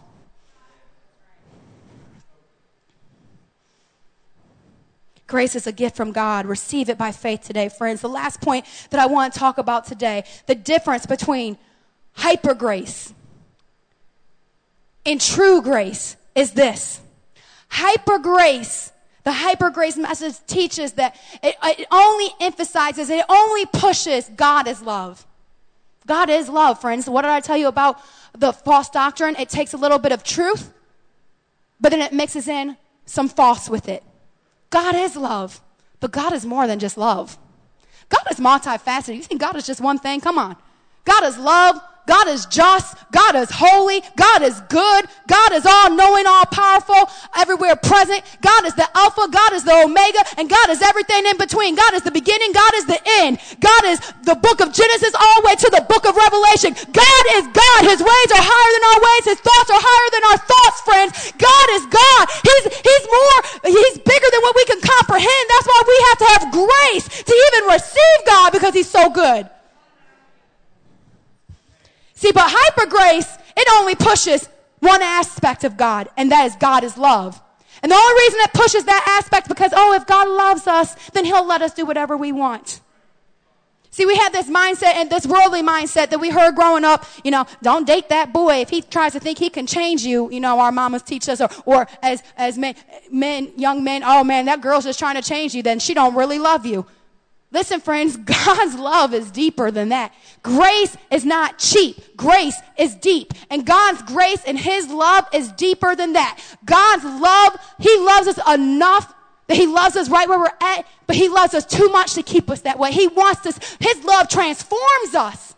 Grace 5.30 5.54
is 5.54 5.68
a 5.68 5.72
gift 5.72 5.96
from 5.96 6.10
God. 6.10 6.44
Receive 6.44 6.88
it 6.88 6.98
by 6.98 7.12
faith 7.12 7.42
today, 7.42 7.68
friends. 7.68 8.00
The 8.00 8.08
last 8.08 8.40
point 8.40 8.66
that 8.90 8.98
I 8.98 9.06
want 9.06 9.32
to 9.32 9.38
talk 9.38 9.58
about 9.58 9.86
today 9.86 10.24
the 10.46 10.56
difference 10.56 11.06
between 11.06 11.56
hyper 12.14 12.52
grace 12.52 13.14
and 15.06 15.20
true 15.20 15.62
grace 15.62 16.16
is 16.34 16.52
this 16.52 17.00
hyper 17.68 18.18
grace. 18.18 18.92
The 19.22 19.32
hyper 19.32 19.70
grace 19.70 19.96
message 19.96 20.34
teaches 20.48 20.92
that 20.92 21.14
it, 21.44 21.54
it 21.62 21.86
only 21.92 22.28
emphasizes, 22.40 23.08
it 23.08 23.24
only 23.28 23.66
pushes 23.66 24.28
God 24.34 24.66
is 24.66 24.82
love. 24.82 25.24
God 26.08 26.28
is 26.28 26.48
love, 26.48 26.80
friends. 26.80 27.08
What 27.08 27.22
did 27.22 27.30
I 27.30 27.38
tell 27.38 27.56
you 27.56 27.68
about 27.68 28.00
the 28.32 28.52
false 28.52 28.88
doctrine? 28.88 29.36
It 29.38 29.48
takes 29.48 29.74
a 29.74 29.76
little 29.76 29.98
bit 29.98 30.10
of 30.10 30.24
truth, 30.24 30.72
but 31.80 31.90
then 31.90 32.00
it 32.00 32.12
mixes 32.12 32.48
in 32.48 32.76
some 33.04 33.28
false 33.28 33.68
with 33.68 33.88
it. 33.88 34.02
God 34.70 34.94
is 34.94 35.16
love, 35.16 35.60
but 35.98 36.12
God 36.12 36.32
is 36.32 36.46
more 36.46 36.66
than 36.66 36.78
just 36.78 36.96
love. 36.96 37.38
God 38.08 38.22
is 38.30 38.38
multifaceted. 38.38 39.16
You 39.16 39.22
think 39.22 39.40
God 39.40 39.56
is 39.56 39.66
just 39.66 39.80
one 39.80 39.98
thing? 39.98 40.20
Come 40.20 40.38
on. 40.38 40.56
God 41.04 41.24
is 41.24 41.38
love, 41.38 41.80
God 42.10 42.26
is 42.26 42.42
just. 42.50 42.98
God 43.14 43.38
is 43.38 43.54
holy. 43.54 44.02
God 44.18 44.42
is 44.42 44.58
good. 44.66 45.06
God 45.30 45.54
is 45.54 45.62
all 45.62 45.94
knowing, 45.94 46.26
all 46.26 46.42
powerful, 46.50 47.06
everywhere 47.38 47.78
present. 47.78 48.26
God 48.42 48.66
is 48.66 48.74
the 48.74 48.82
Alpha. 48.98 49.30
God 49.30 49.52
is 49.54 49.62
the 49.62 49.86
Omega. 49.86 50.18
And 50.34 50.50
God 50.50 50.74
is 50.74 50.82
everything 50.82 51.22
in 51.30 51.38
between. 51.38 51.78
God 51.78 51.94
is 51.94 52.02
the 52.02 52.10
beginning. 52.10 52.50
God 52.50 52.74
is 52.82 52.86
the 52.90 52.98
end. 53.22 53.38
God 53.62 53.82
is 53.94 54.02
the 54.26 54.34
book 54.34 54.58
of 54.58 54.74
Genesis 54.74 55.14
all 55.14 55.36
the 55.38 55.46
way 55.46 55.54
to 55.54 55.70
the 55.70 55.86
book 55.86 56.02
of 56.02 56.18
Revelation. 56.18 56.74
God 56.90 57.24
is 57.38 57.46
God. 57.46 57.80
His 57.86 58.02
ways 58.02 58.30
are 58.34 58.42
higher 58.42 58.70
than 58.74 58.84
our 58.90 59.00
ways. 59.06 59.24
His 59.30 59.40
thoughts 59.46 59.70
are 59.70 59.78
higher 59.78 60.10
than 60.10 60.24
our 60.34 60.40
thoughts, 60.50 60.78
friends. 60.82 61.12
God 61.38 61.66
is 61.78 61.86
God. 61.94 62.24
He's, 62.42 62.64
he's 62.74 63.06
more, 63.06 63.38
he's 63.70 63.96
bigger 64.02 64.30
than 64.34 64.42
what 64.42 64.58
we 64.58 64.66
can 64.66 64.82
comprehend. 64.82 65.44
That's 65.46 65.68
why 65.70 65.80
we 65.86 65.96
have 66.10 66.18
to 66.18 66.28
have 66.34 66.44
grace 66.50 67.06
to 67.22 67.34
even 67.38 67.70
receive 67.70 68.18
God 68.26 68.50
because 68.50 68.74
he's 68.74 68.90
so 68.90 69.14
good. 69.14 69.46
See, 72.20 72.32
but 72.32 72.44
hyper 72.48 72.84
grace, 72.84 73.38
it 73.56 73.66
only 73.76 73.94
pushes 73.94 74.46
one 74.80 75.00
aspect 75.00 75.64
of 75.64 75.78
God, 75.78 76.10
and 76.18 76.30
that 76.30 76.44
is 76.44 76.56
God 76.56 76.84
is 76.84 76.98
love. 76.98 77.40
And 77.82 77.90
the 77.90 77.96
only 77.96 78.22
reason 78.22 78.40
it 78.40 78.52
pushes 78.52 78.84
that 78.84 79.18
aspect 79.18 79.48
because, 79.48 79.72
oh, 79.74 79.94
if 79.94 80.06
God 80.06 80.28
loves 80.28 80.66
us, 80.66 80.94
then 81.14 81.24
he'll 81.24 81.46
let 81.46 81.62
us 81.62 81.72
do 81.72 81.86
whatever 81.86 82.18
we 82.18 82.30
want. 82.30 82.82
See, 83.90 84.04
we 84.04 84.16
have 84.16 84.34
this 84.34 84.50
mindset 84.50 84.96
and 84.96 85.08
this 85.08 85.26
worldly 85.26 85.62
mindset 85.62 86.10
that 86.10 86.20
we 86.20 86.28
heard 86.28 86.56
growing 86.56 86.84
up, 86.84 87.06
you 87.24 87.30
know, 87.30 87.46
don't 87.62 87.86
date 87.86 88.10
that 88.10 88.34
boy. 88.34 88.60
If 88.60 88.68
he 88.68 88.82
tries 88.82 89.12
to 89.12 89.20
think 89.20 89.38
he 89.38 89.48
can 89.48 89.66
change 89.66 90.02
you, 90.02 90.30
you 90.30 90.40
know, 90.40 90.60
our 90.60 90.70
mamas 90.70 91.00
teach 91.00 91.26
us, 91.26 91.40
or, 91.40 91.48
or 91.64 91.88
as, 92.02 92.22
as 92.36 92.58
men, 92.58 92.74
men, 93.10 93.50
young 93.56 93.82
men, 93.82 94.02
oh 94.04 94.24
man, 94.24 94.44
that 94.44 94.60
girl's 94.60 94.84
just 94.84 94.98
trying 94.98 95.16
to 95.16 95.22
change 95.22 95.54
you, 95.54 95.62
then 95.62 95.78
she 95.78 95.94
don't 95.94 96.14
really 96.14 96.38
love 96.38 96.66
you. 96.66 96.84
Listen, 97.52 97.80
friends, 97.80 98.16
God's 98.46 98.76
love 98.76 99.12
is 99.14 99.30
deeper 99.30 99.70
than 99.70 99.90
that. 99.90 100.12
Grace 100.42 100.96
is 101.10 101.24
not 101.24 101.58
cheap. 101.58 102.16
Grace 102.16 102.58
is 102.78 102.94
deep. 102.94 103.34
And 103.50 103.66
God's 103.66 104.02
grace 104.02 104.42
and 104.46 104.58
His 104.58 104.88
love 104.88 105.26
is 105.32 105.50
deeper 105.52 105.94
than 105.96 106.14
that. 106.14 106.40
God's 106.64 107.04
love, 107.04 107.56
He 107.78 107.96
loves 107.98 108.28
us 108.28 108.38
enough 108.52 109.14
that 109.48 109.56
He 109.56 109.66
loves 109.66 109.96
us 109.96 110.08
right 110.08 110.28
where 110.28 110.38
we're 110.38 110.46
at, 110.60 110.86
but 111.08 111.16
He 111.16 111.28
loves 111.28 111.54
us 111.54 111.66
too 111.66 111.88
much 111.88 112.14
to 112.14 112.22
keep 112.22 112.50
us 112.50 112.60
that 112.60 112.78
way. 112.78 112.92
He 112.92 113.08
wants 113.08 113.44
us, 113.46 113.58
His 113.80 114.04
love 114.04 114.28
transforms 114.28 115.14
us. 115.14 115.56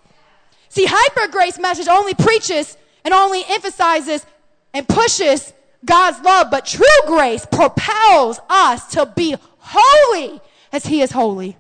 See, 0.71 0.87
hyper 0.89 1.31
grace 1.31 1.59
message 1.59 1.89
only 1.89 2.15
preaches 2.15 2.79
and 3.05 3.13
only 3.13 3.45
emphasizes 3.47 4.25
and 4.73 4.89
pushes 4.89 5.53
God's 5.85 6.21
love, 6.21 6.47
but 6.51 6.65
true 6.65 6.87
grace 7.07 7.45
propels 7.45 8.41
us 8.49 8.87
to 8.93 9.05
be 9.05 9.37
holy 9.59 10.41
as 10.73 10.87
He 10.87 11.03
is 11.03 11.11
holy. 11.13 11.59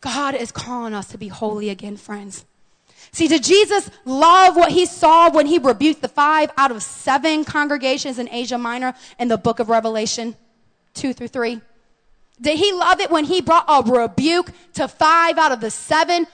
God 0.00 0.34
is 0.34 0.52
calling 0.52 0.94
us 0.94 1.08
to 1.08 1.18
be 1.18 1.28
holy 1.28 1.70
again, 1.70 1.96
friends. 1.96 2.44
See, 3.12 3.28
did 3.28 3.42
Jesus 3.42 3.90
love 4.04 4.54
what 4.54 4.70
he 4.70 4.86
saw 4.86 5.30
when 5.30 5.46
he 5.46 5.58
rebuked 5.58 6.02
the 6.02 6.08
five 6.08 6.50
out 6.56 6.70
of 6.70 6.82
seven 6.82 7.44
congregations 7.44 8.18
in 8.18 8.28
Asia 8.28 8.58
Minor 8.58 8.94
in 9.18 9.28
the 9.28 9.38
book 9.38 9.60
of 9.60 9.68
Revelation 9.68 10.36
2 10.94 11.12
through 11.14 11.28
3? 11.28 11.60
Did 12.40 12.58
he 12.58 12.72
love 12.72 13.00
it 13.00 13.10
when 13.10 13.24
he 13.24 13.40
brought 13.40 13.64
a 13.68 13.82
rebuke 13.90 14.50
to 14.74 14.86
five 14.86 15.38
out 15.38 15.52
of 15.52 15.60
the 15.60 15.70
seven 15.70 16.26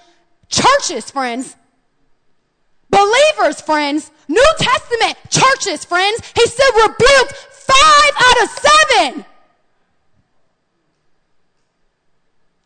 churches, 0.48 1.10
friends? 1.10 1.56
Believers, 2.90 3.60
friends. 3.60 4.10
New 4.28 4.46
Testament 4.58 5.16
churches, 5.30 5.84
friends. 5.84 6.20
He 6.34 6.46
still 6.46 6.72
rebuked 6.74 7.32
five 7.32 8.12
out 8.18 8.42
of 8.42 8.50
seven. 8.50 9.24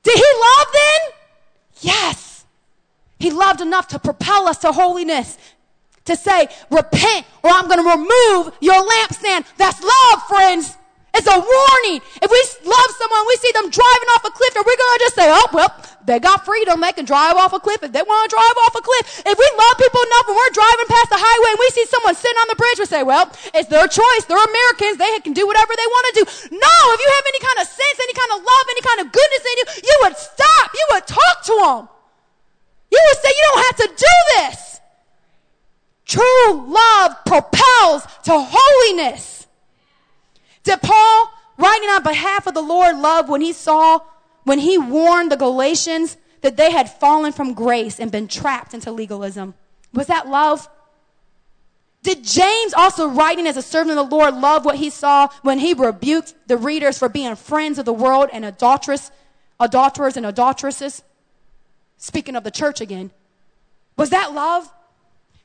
Did 0.09 0.17
he 0.17 0.41
love 0.41 0.67
then? 0.73 1.13
Yes. 1.81 2.47
He 3.19 3.31
loved 3.31 3.61
enough 3.61 3.89
to 3.89 3.99
propel 3.99 4.49
us 4.49 4.57
to 4.59 4.73
holiness. 4.73 5.37
To 6.07 6.17
say, 6.17 6.49
repent 6.71 7.27
or 7.43 7.51
I'm 7.51 7.69
going 7.69 7.85
to 7.85 7.91
remove 7.91 8.57
your 8.63 8.83
lampstand. 8.83 9.45
That's 9.59 9.83
love, 9.83 10.23
friends. 10.27 10.78
It's 11.19 11.27
a 11.27 11.35
warning. 11.35 11.99
If 12.23 12.31
we 12.31 12.41
love 12.62 12.91
someone, 12.95 13.27
we 13.27 13.35
see 13.43 13.51
them 13.59 13.75
driving 13.75 14.11
off 14.14 14.23
a 14.23 14.31
cliff, 14.31 14.55
are 14.55 14.62
we 14.62 14.71
going 14.71 14.95
to 14.95 15.03
just 15.03 15.19
say, 15.19 15.27
oh, 15.27 15.51
well, 15.51 15.75
they 16.07 16.23
got 16.23 16.47
freedom. 16.47 16.79
They 16.79 16.95
can 16.95 17.05
drive 17.05 17.35
off 17.35 17.53
a 17.53 17.59
cliff 17.59 17.83
if 17.83 17.91
they 17.91 18.07
want 18.07 18.31
to 18.31 18.31
drive 18.31 18.57
off 18.62 18.79
a 18.79 18.81
cliff. 18.81 19.05
If 19.27 19.35
we 19.35 19.49
love 19.59 19.75
people 19.83 19.99
enough 19.99 20.27
and 20.31 20.37
we're 20.39 20.55
driving 20.55 20.89
past 20.89 21.11
the 21.11 21.19
highway 21.19 21.51
and 21.53 21.61
we 21.61 21.69
see 21.75 21.85
someone 21.91 22.14
sitting 22.14 22.39
on 22.39 22.49
the 22.49 22.57
bridge, 22.57 22.79
we 22.79 22.87
say, 22.87 23.03
well, 23.03 23.27
it's 23.51 23.66
their 23.66 23.91
choice. 23.91 24.23
They're 24.31 24.39
Americans. 24.39 24.97
They 25.03 25.11
can 25.27 25.35
do 25.35 25.45
whatever 25.45 25.75
they 25.75 25.89
want 25.91 26.05
to 26.07 26.14
do. 26.16 26.25
No, 26.55 26.75
if 26.95 26.99
you 27.03 27.11
have 27.12 27.27
any 27.29 27.43
kind 27.43 27.59
of 27.61 27.66
sense, 27.66 27.97
any 27.99 28.14
kind 28.14 28.33
of 28.39 28.39
love, 28.47 28.64
any 28.71 28.85
kind 28.87 29.01
of 29.03 29.07
goodness 29.11 29.43
in 29.43 29.55
you, 29.59 29.66
you 29.91 29.97
would 30.07 30.16
stop. 30.16 30.66
You 30.71 30.87
would 30.97 31.07
talk 31.11 31.37
to 31.51 31.55
them. 31.66 31.83
You 32.95 33.01
would 33.03 33.19
say, 33.21 33.31
you 33.35 33.45
don't 33.53 33.64
have 33.69 33.79
to 33.85 33.89
do 33.91 34.14
this. 34.39 34.59
True 36.09 36.51
love 36.73 37.21
propels 37.27 38.07
to 38.31 38.39
holiness. 38.39 39.38
Did 40.69 40.83
Paul, 40.83 41.33
writing 41.57 41.89
on 41.89 42.03
behalf 42.03 42.47
of 42.47 42.53
the 42.53 42.61
Lord, 42.61 42.99
love 42.99 43.31
when 43.31 43.41
he 43.41 43.55
saw, 43.55 44.01
when 44.45 44.59
he 44.59 44.77
warned 44.77 45.33
the 45.33 45.37
Galatians 45.37 46.19
that 46.43 46.59
they 46.59 46.71
had 46.71 46.91
fallen 46.91 47.33
from 47.33 47.55
grace 47.55 47.99
and 47.99 48.12
been 48.12 48.29
trapped 48.29 48.75
into 48.75 48.93
legalism? 48.93 49.55
Was 49.95 50.09
that 50.09 50.29
love? 50.29 50.69
Did 52.03 52.23
James, 52.23 52.75
also 52.75 53.09
writing 53.09 53.47
as 53.47 53.57
a 53.57 53.62
servant 53.62 53.99
of 53.99 54.11
the 54.11 54.14
Lord, 54.14 54.35
love 54.35 54.66
what 54.66 54.77
he 54.77 54.91
saw 54.91 55.29
when 55.41 55.59
he 55.59 55.73
rebuked 55.73 56.35
the 56.49 56.59
readers 56.59 56.99
for 56.99 57.09
being 57.09 57.35
friends 57.35 57.79
of 57.79 57.87
the 57.87 57.95
world 57.95 58.29
and 58.31 58.45
adulterous, 58.45 59.11
adulterers 59.59 60.19
and 60.19 60.27
adulteresses? 60.27 61.03
Speaking 61.97 62.37
of 62.37 62.45
the 62.45 62.51
church 62.51 62.83
again. 62.83 63.11
Was 63.97 64.11
that 64.11 64.35
love? 64.35 64.71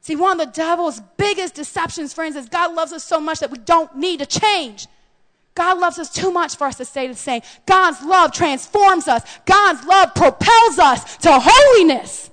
See, 0.02 0.18
one 0.18 0.38
of 0.38 0.46
the 0.46 0.52
devil's 0.52 1.00
biggest 1.16 1.54
deceptions, 1.54 2.14
friends, 2.14 2.36
is 2.36 2.50
God 2.50 2.74
loves 2.76 2.92
us 2.92 3.06
so 3.06 3.22
much 3.22 3.40
that 3.40 3.52
we 3.52 3.58
don't 3.58 3.96
need 3.96 4.20
to 4.20 4.26
change. 4.26 4.86
God 5.56 5.80
loves 5.80 6.00
us 6.00 6.10
too 6.10 6.32
much 6.32 6.56
for 6.56 6.66
us 6.66 6.78
to 6.78 6.86
stay 6.86 7.08
the 7.08 7.14
same. 7.14 7.42
God's 7.66 8.02
love 8.02 8.32
transforms 8.32 9.08
us. 9.08 9.24
God's 9.46 9.86
love 9.86 10.16
propels 10.16 10.80
us 10.80 11.18
to 11.18 11.30
holiness. 11.32 12.32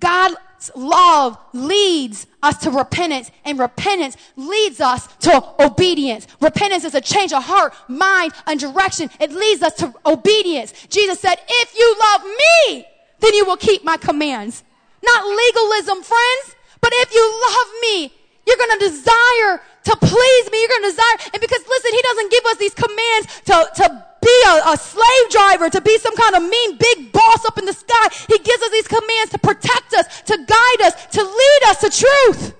God's 0.00 0.36
love 0.74 1.38
leads 1.52 2.26
us 2.42 2.58
to 2.58 2.70
repentance, 2.70 3.30
and 3.44 3.58
repentance 3.58 4.16
leads 4.36 4.80
us 4.80 5.06
to 5.20 5.42
obedience. 5.60 6.26
Repentance 6.40 6.84
is 6.84 6.94
a 6.94 7.00
change 7.00 7.32
of 7.32 7.42
heart, 7.42 7.74
mind, 7.88 8.32
and 8.46 8.58
direction. 8.58 9.08
It 9.20 9.32
leads 9.32 9.62
us 9.62 9.74
to 9.76 9.94
obedience. 10.04 10.72
Jesus 10.88 11.20
said, 11.20 11.36
If 11.48 11.78
you 11.78 11.96
love 12.00 12.22
me, 12.24 12.86
then 13.20 13.34
you 13.34 13.44
will 13.44 13.56
keep 13.56 13.84
my 13.84 13.96
commands. 13.96 14.62
Not 15.02 15.24
legalism, 15.24 16.02
friends, 16.02 16.56
but 16.80 16.92
if 16.94 17.14
you 17.14 17.42
love 17.48 17.68
me, 17.82 18.12
you're 18.46 18.56
going 18.56 18.78
to 18.78 18.88
desire 18.88 19.60
to 19.84 19.96
please 19.96 20.50
me. 20.50 20.60
You're 20.60 20.68
going 20.68 20.82
to 20.82 20.90
desire. 20.90 21.16
And 21.32 21.40
because 21.40 21.62
listen, 21.68 21.90
he 21.92 22.02
doesn't 22.02 22.30
give 22.30 22.44
us 22.46 22.56
these 22.56 22.74
commands 22.74 23.26
to, 23.46 23.56
to 23.84 24.06
be 24.20 24.36
a, 24.48 24.72
a, 24.72 24.76
slave 24.76 25.26
driver, 25.30 25.68
to 25.70 25.80
be 25.80 25.98
some 25.98 26.16
kind 26.16 26.34
of 26.36 26.42
mean 26.42 26.76
big 26.76 27.12
boss 27.12 27.44
up 27.44 27.58
in 27.58 27.66
the 27.66 27.72
sky. 27.72 28.08
He 28.28 28.38
gives 28.38 28.62
us 28.62 28.70
these 28.70 28.88
commands 28.88 29.30
to 29.32 29.38
protect 29.38 29.92
us, 29.94 30.22
to 30.22 30.36
guide 30.36 30.80
us, 30.84 31.06
to 31.12 31.22
lead 31.22 31.60
us 31.68 31.80
to 31.80 31.90
truth, 31.90 32.54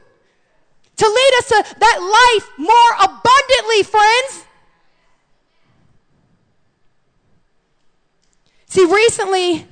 to 0.97 1.07
lead 1.07 1.33
us 1.39 1.49
to 1.49 1.77
that 1.81 1.99
life 2.01 2.51
more 2.59 2.93
abundantly, 3.01 3.83
friends. 3.83 4.45
See, 8.67 8.85
recently 8.85 9.67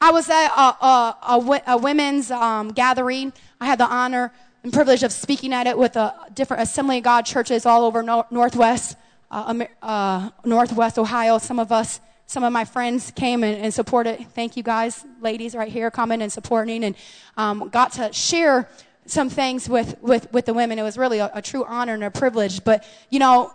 I 0.00 0.10
was 0.10 0.28
at 0.28 0.48
a, 0.48 0.84
a, 0.84 1.16
a, 1.22 1.62
a 1.68 1.76
women's 1.76 2.30
um, 2.30 2.68
gathering. 2.72 3.32
I 3.60 3.66
had 3.66 3.78
the 3.78 3.86
honor 3.86 4.32
and 4.62 4.72
privilege 4.72 5.02
of 5.02 5.12
speaking 5.12 5.52
at 5.52 5.66
it 5.66 5.76
with 5.76 5.96
a 5.96 6.14
different 6.34 6.62
Assembly 6.62 6.98
of 6.98 7.04
God 7.04 7.26
churches 7.26 7.66
all 7.66 7.84
over 7.84 8.02
no, 8.02 8.26
Northwest, 8.30 8.96
uh, 9.30 9.64
uh, 9.82 10.30
Northwest 10.44 10.98
Ohio. 10.98 11.38
Some 11.38 11.58
of 11.58 11.72
us, 11.72 12.00
some 12.26 12.44
of 12.44 12.52
my 12.52 12.64
friends 12.64 13.10
came 13.10 13.42
and, 13.42 13.60
and, 13.60 13.74
supported. 13.74 14.24
Thank 14.34 14.56
you 14.56 14.62
guys, 14.62 15.04
ladies 15.20 15.54
right 15.54 15.70
here, 15.70 15.90
coming 15.90 16.22
and 16.22 16.32
supporting 16.32 16.84
and 16.84 16.94
um, 17.36 17.68
got 17.70 17.92
to 17.94 18.12
share 18.12 18.68
some 19.06 19.28
things 19.28 19.68
with, 19.68 20.00
with, 20.00 20.32
with 20.32 20.46
the 20.46 20.54
women. 20.54 20.78
It 20.78 20.82
was 20.82 20.96
really 20.96 21.18
a, 21.18 21.30
a 21.34 21.42
true 21.42 21.64
honor 21.64 21.94
and 21.94 22.04
a 22.04 22.10
privilege. 22.10 22.62
But, 22.62 22.84
you 23.10 23.18
know, 23.18 23.52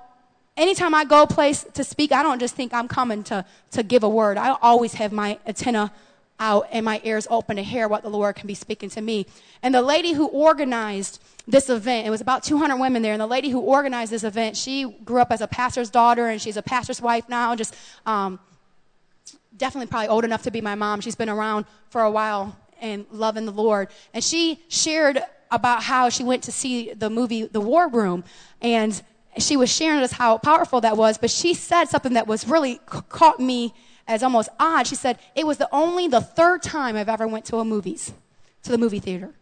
anytime 0.58 0.94
I 0.94 1.06
go 1.06 1.24
a 1.24 1.28
place 1.28 1.66
to 1.76 1.86
speak, 1.86 2.12
I 2.12 2.22
don't 2.22 2.40
just 2.40 2.54
think 2.54 2.74
I'm 2.74 2.90
coming 2.90 3.24
to, 3.26 3.46
to 3.72 3.82
give 3.82 4.04
a 4.04 4.10
word. 4.10 4.38
I 4.38 4.58
always 4.62 4.96
have 4.96 5.14
my 5.14 5.40
antenna 5.46 5.94
out 6.40 6.68
and 6.72 6.86
my 6.86 7.02
ears 7.04 7.28
open 7.30 7.56
to 7.56 7.64
hear 7.64 7.88
what 7.88 8.04
the 8.04 8.10
Lord 8.10 8.36
can 8.36 8.48
be 8.48 8.54
speaking 8.54 8.90
to 8.92 9.02
me. 9.02 9.26
And 9.64 9.74
the 9.74 9.82
lady 9.82 10.14
who 10.14 10.28
organized 10.28 11.22
this 11.48 11.70
event, 11.70 12.06
it 12.06 12.10
was 12.10 12.22
about 12.22 12.44
200 12.44 12.78
women 12.78 13.02
there, 13.02 13.14
and 13.14 13.22
the 13.22 13.28
lady 13.28 13.50
who 13.50 13.60
organized 13.60 14.12
this 14.12 14.24
event, 14.24 14.58
she 14.58 14.90
grew 15.04 15.22
up 15.22 15.32
as 15.32 15.42
a 15.42 15.48
pastor's 15.48 15.90
daughter 15.90 16.28
and 16.28 16.42
she's 16.42 16.58
a 16.58 16.62
pastor's 16.62 17.02
wife 17.02 17.28
now, 17.30 17.56
just 17.56 17.76
um, 18.06 18.40
definitely 19.56 19.88
probably 19.88 20.10
old 20.10 20.26
enough 20.26 20.44
to 20.44 20.52
be 20.52 20.62
my 20.62 20.76
mom. 20.76 21.02
She's 21.02 21.16
been 21.16 21.30
around 21.30 21.66
for 21.90 22.02
a 22.02 22.12
while 22.12 22.56
and 22.82 23.06
loving 23.12 23.46
the 23.46 23.52
Lord. 23.52 23.90
And 24.14 24.24
she 24.24 24.62
shared 24.68 25.24
about 25.50 25.84
how 25.84 26.10
she 26.10 26.24
went 26.24 26.44
to 26.44 26.52
see 26.52 26.94
the 26.94 27.10
movie 27.10 27.44
The 27.44 27.62
War 27.62 27.88
Room 27.88 28.24
and 28.62 29.02
she 29.40 29.56
was 29.56 29.72
sharing 29.72 30.00
us 30.00 30.12
how 30.12 30.38
powerful 30.40 30.82
that 30.82 30.98
was, 30.98 31.18
but 31.18 31.30
she 31.30 31.54
said 31.54 31.86
something 31.86 32.14
that 32.14 32.28
was 32.28 32.48
really 32.48 32.80
caught 32.86 33.40
me 33.40 33.74
as 34.08 34.24
almost 34.24 34.50
odd. 34.60 34.88
She 34.88 34.96
said, 34.96 35.20
it 35.36 35.46
was 35.46 35.58
the 35.58 35.70
only 35.72 36.08
the 36.08 36.22
third 36.22 36.64
time 36.64 36.96
I've 36.96 37.10
ever 37.10 37.28
went 37.28 37.46
to 37.46 37.58
a 37.58 37.66
movies, 37.66 38.14
to 38.64 38.72
the 38.72 38.78
movie 38.78 39.00
theater. 39.00 39.34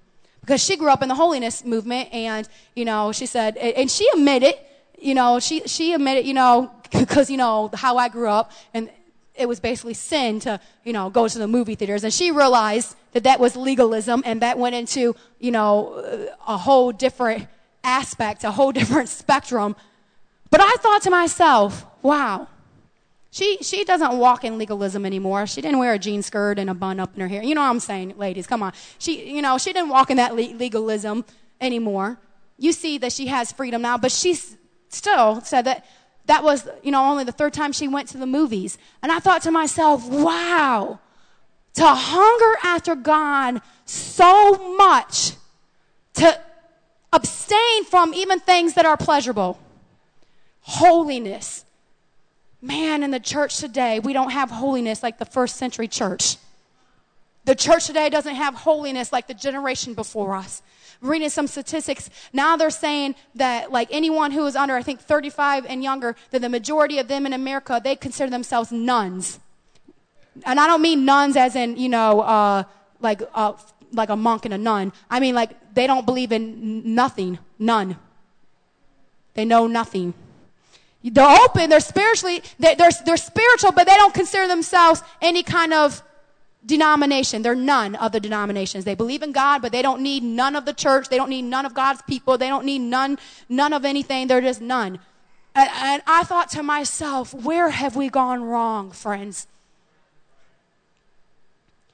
Because 0.41 0.63
she 0.63 0.77
grew 0.77 0.89
up 0.89 1.01
in 1.01 1.09
the 1.09 1.15
holiness 1.15 1.65
movement 1.65 2.09
and, 2.13 2.47
you 2.75 2.85
know, 2.85 3.11
she 3.11 3.25
said, 3.25 3.57
and 3.57 3.89
she 3.89 4.07
admitted, 4.13 4.55
you 4.99 5.15
know, 5.15 5.39
she, 5.39 5.61
she 5.61 5.93
admitted, 5.93 6.25
you 6.25 6.33
know, 6.33 6.71
because, 6.91 7.29
you 7.29 7.37
know, 7.37 7.69
how 7.73 7.97
I 7.97 8.09
grew 8.09 8.29
up 8.29 8.51
and 8.73 8.89
it 9.33 9.47
was 9.47 9.59
basically 9.59 9.93
sin 9.93 10.39
to, 10.41 10.59
you 10.83 10.93
know, 10.93 11.09
go 11.09 11.27
to 11.27 11.37
the 11.37 11.47
movie 11.47 11.75
theaters. 11.75 12.03
And 12.03 12.13
she 12.13 12.31
realized 12.31 12.95
that 13.11 13.23
that 13.23 13.39
was 13.39 13.55
legalism 13.55 14.23
and 14.25 14.41
that 14.41 14.57
went 14.57 14.75
into, 14.75 15.15
you 15.39 15.51
know, 15.51 16.29
a 16.47 16.57
whole 16.57 16.91
different 16.91 17.47
aspect, 17.83 18.43
a 18.43 18.51
whole 18.51 18.71
different 18.79 19.09
spectrum. 19.09 19.75
But 20.49 20.61
I 20.61 20.75
thought 20.79 21.01
to 21.03 21.09
myself, 21.09 21.85
wow, 22.01 22.47
she, 23.35 23.57
she 23.57 23.83
doesn't 23.83 24.17
walk 24.17 24.45
in 24.45 24.57
legalism 24.57 25.05
anymore. 25.05 25.45
She 25.45 25.61
didn't 25.61 25.79
wear 25.79 25.91
a 25.91 25.99
jean 25.99 26.21
skirt 26.21 26.57
and 26.57 26.69
a 26.69 26.73
bun 26.73 27.01
up 27.01 27.15
in 27.15 27.19
her 27.19 27.27
hair. 27.27 27.43
You 27.43 27.53
know 27.53 27.59
what 27.59 27.67
I'm 27.67 27.81
saying, 27.81 28.13
ladies? 28.17 28.47
Come 28.47 28.63
on. 28.63 28.71
She, 28.97 29.29
you 29.29 29.41
know, 29.41 29.57
she 29.57 29.73
didn't 29.73 29.89
walk 29.89 30.09
in 30.09 30.15
that 30.15 30.35
le- 30.35 30.55
legalism 30.55 31.25
anymore. 31.59 32.17
You 32.57 32.71
see 32.71 32.97
that 32.99 33.11
she 33.11 33.27
has 33.27 33.51
freedom 33.51 33.81
now, 33.81 33.97
but 33.97 34.13
she 34.13 34.35
still 34.87 35.41
said 35.41 35.63
that 35.63 35.85
that 36.27 36.45
was, 36.45 36.65
you 36.81 36.91
know, 36.91 37.03
only 37.03 37.25
the 37.25 37.33
third 37.33 37.51
time 37.51 37.73
she 37.73 37.89
went 37.89 38.07
to 38.07 38.17
the 38.17 38.25
movies. 38.25 38.77
And 39.03 39.11
I 39.11 39.19
thought 39.19 39.41
to 39.41 39.51
myself, 39.51 40.07
wow, 40.07 41.01
to 41.73 41.85
hunger 41.85 42.57
after 42.63 42.95
God 42.95 43.61
so 43.83 44.77
much, 44.77 45.33
to 46.13 46.39
abstain 47.11 47.83
from 47.83 48.13
even 48.13 48.39
things 48.39 48.75
that 48.75 48.85
are 48.85 48.95
pleasurable, 48.95 49.59
holiness, 50.61 51.64
man, 52.61 53.03
in 53.03 53.11
the 53.11 53.19
church 53.19 53.57
today, 53.57 53.99
we 53.99 54.13
don't 54.13 54.31
have 54.31 54.49
holiness 54.49 55.03
like 55.03 55.17
the 55.17 55.25
first 55.25 55.57
century 55.57 55.87
church. 55.87 56.37
The 57.45 57.55
church 57.55 57.85
today 57.85 58.09
doesn't 58.09 58.35
have 58.35 58.55
holiness 58.55 59.11
like 59.13 59.27
the 59.27 59.33
generation 59.33 59.93
before 59.93 60.35
us. 60.35 60.61
Reading 61.01 61.29
some 61.29 61.45
statistics, 61.45 62.09
now 62.33 62.55
they're 62.55 62.69
saying 62.69 63.15
that 63.35 63.71
like 63.71 63.89
anyone 63.91 64.31
who 64.31 64.45
is 64.47 64.55
under, 64.55 64.75
I 64.75 64.81
think 64.81 64.99
35 64.99 65.65
and 65.67 65.83
younger, 65.83 66.15
that 66.31 66.41
the 66.41 66.49
majority 66.49 66.97
of 66.97 67.07
them 67.07 67.25
in 67.25 67.33
America, 67.33 67.79
they 67.83 67.95
consider 67.95 68.31
themselves 68.31 68.71
nuns. 68.71 69.39
And 70.45 70.59
I 70.59 70.67
don't 70.67 70.81
mean 70.81 71.05
nuns 71.05 71.37
as 71.37 71.55
in, 71.55 71.77
you 71.77 71.89
know, 71.89 72.21
uh, 72.21 72.63
like, 72.99 73.21
uh, 73.33 73.53
like 73.93 74.09
a 74.09 74.15
monk 74.15 74.45
and 74.45 74.53
a 74.53 74.57
nun. 74.57 74.91
I 75.09 75.19
mean 75.19 75.35
like 75.35 75.73
they 75.73 75.87
don't 75.87 76.05
believe 76.05 76.31
in 76.31 76.95
nothing, 76.95 77.39
none. 77.59 77.97
They 79.33 79.45
know 79.45 79.67
nothing. 79.67 80.13
They're 81.13 81.43
open, 81.43 81.69
they're 81.69 81.79
spiritually, 81.79 82.41
they're, 82.57 82.75
they're, 82.75 82.89
they're 83.05 83.17
spiritual, 83.17 83.71
but 83.71 83.85
they 83.85 83.95
don't 83.95 84.13
consider 84.13 84.47
themselves 84.47 85.03
any 85.21 85.43
kind 85.43 85.71
of 85.71 86.01
denomination. 86.65 87.43
They're 87.43 87.53
none 87.53 87.93
of 87.95 88.11
the 88.11 88.19
denominations. 88.19 88.85
They 88.85 88.95
believe 88.95 89.21
in 89.21 89.31
God, 89.31 89.61
but 89.61 89.71
they 89.71 89.83
don't 89.83 90.01
need 90.01 90.23
none 90.23 90.55
of 90.55 90.65
the 90.65 90.73
church. 90.73 91.09
They 91.09 91.17
don't 91.17 91.29
need 91.29 91.43
none 91.43 91.65
of 91.65 91.75
God's 91.75 92.01
people. 92.03 92.37
They 92.39 92.47
don't 92.47 92.65
need 92.65 92.79
none, 92.79 93.19
none 93.47 93.71
of 93.71 93.85
anything. 93.85 94.27
They're 94.27 94.41
just 94.41 94.61
none. 94.61 94.99
And, 95.53 95.69
and 95.75 96.01
I 96.07 96.23
thought 96.23 96.49
to 96.51 96.63
myself, 96.63 97.33
where 97.33 97.69
have 97.69 97.95
we 97.95 98.09
gone 98.09 98.43
wrong, 98.43 98.89
friends? 98.91 99.47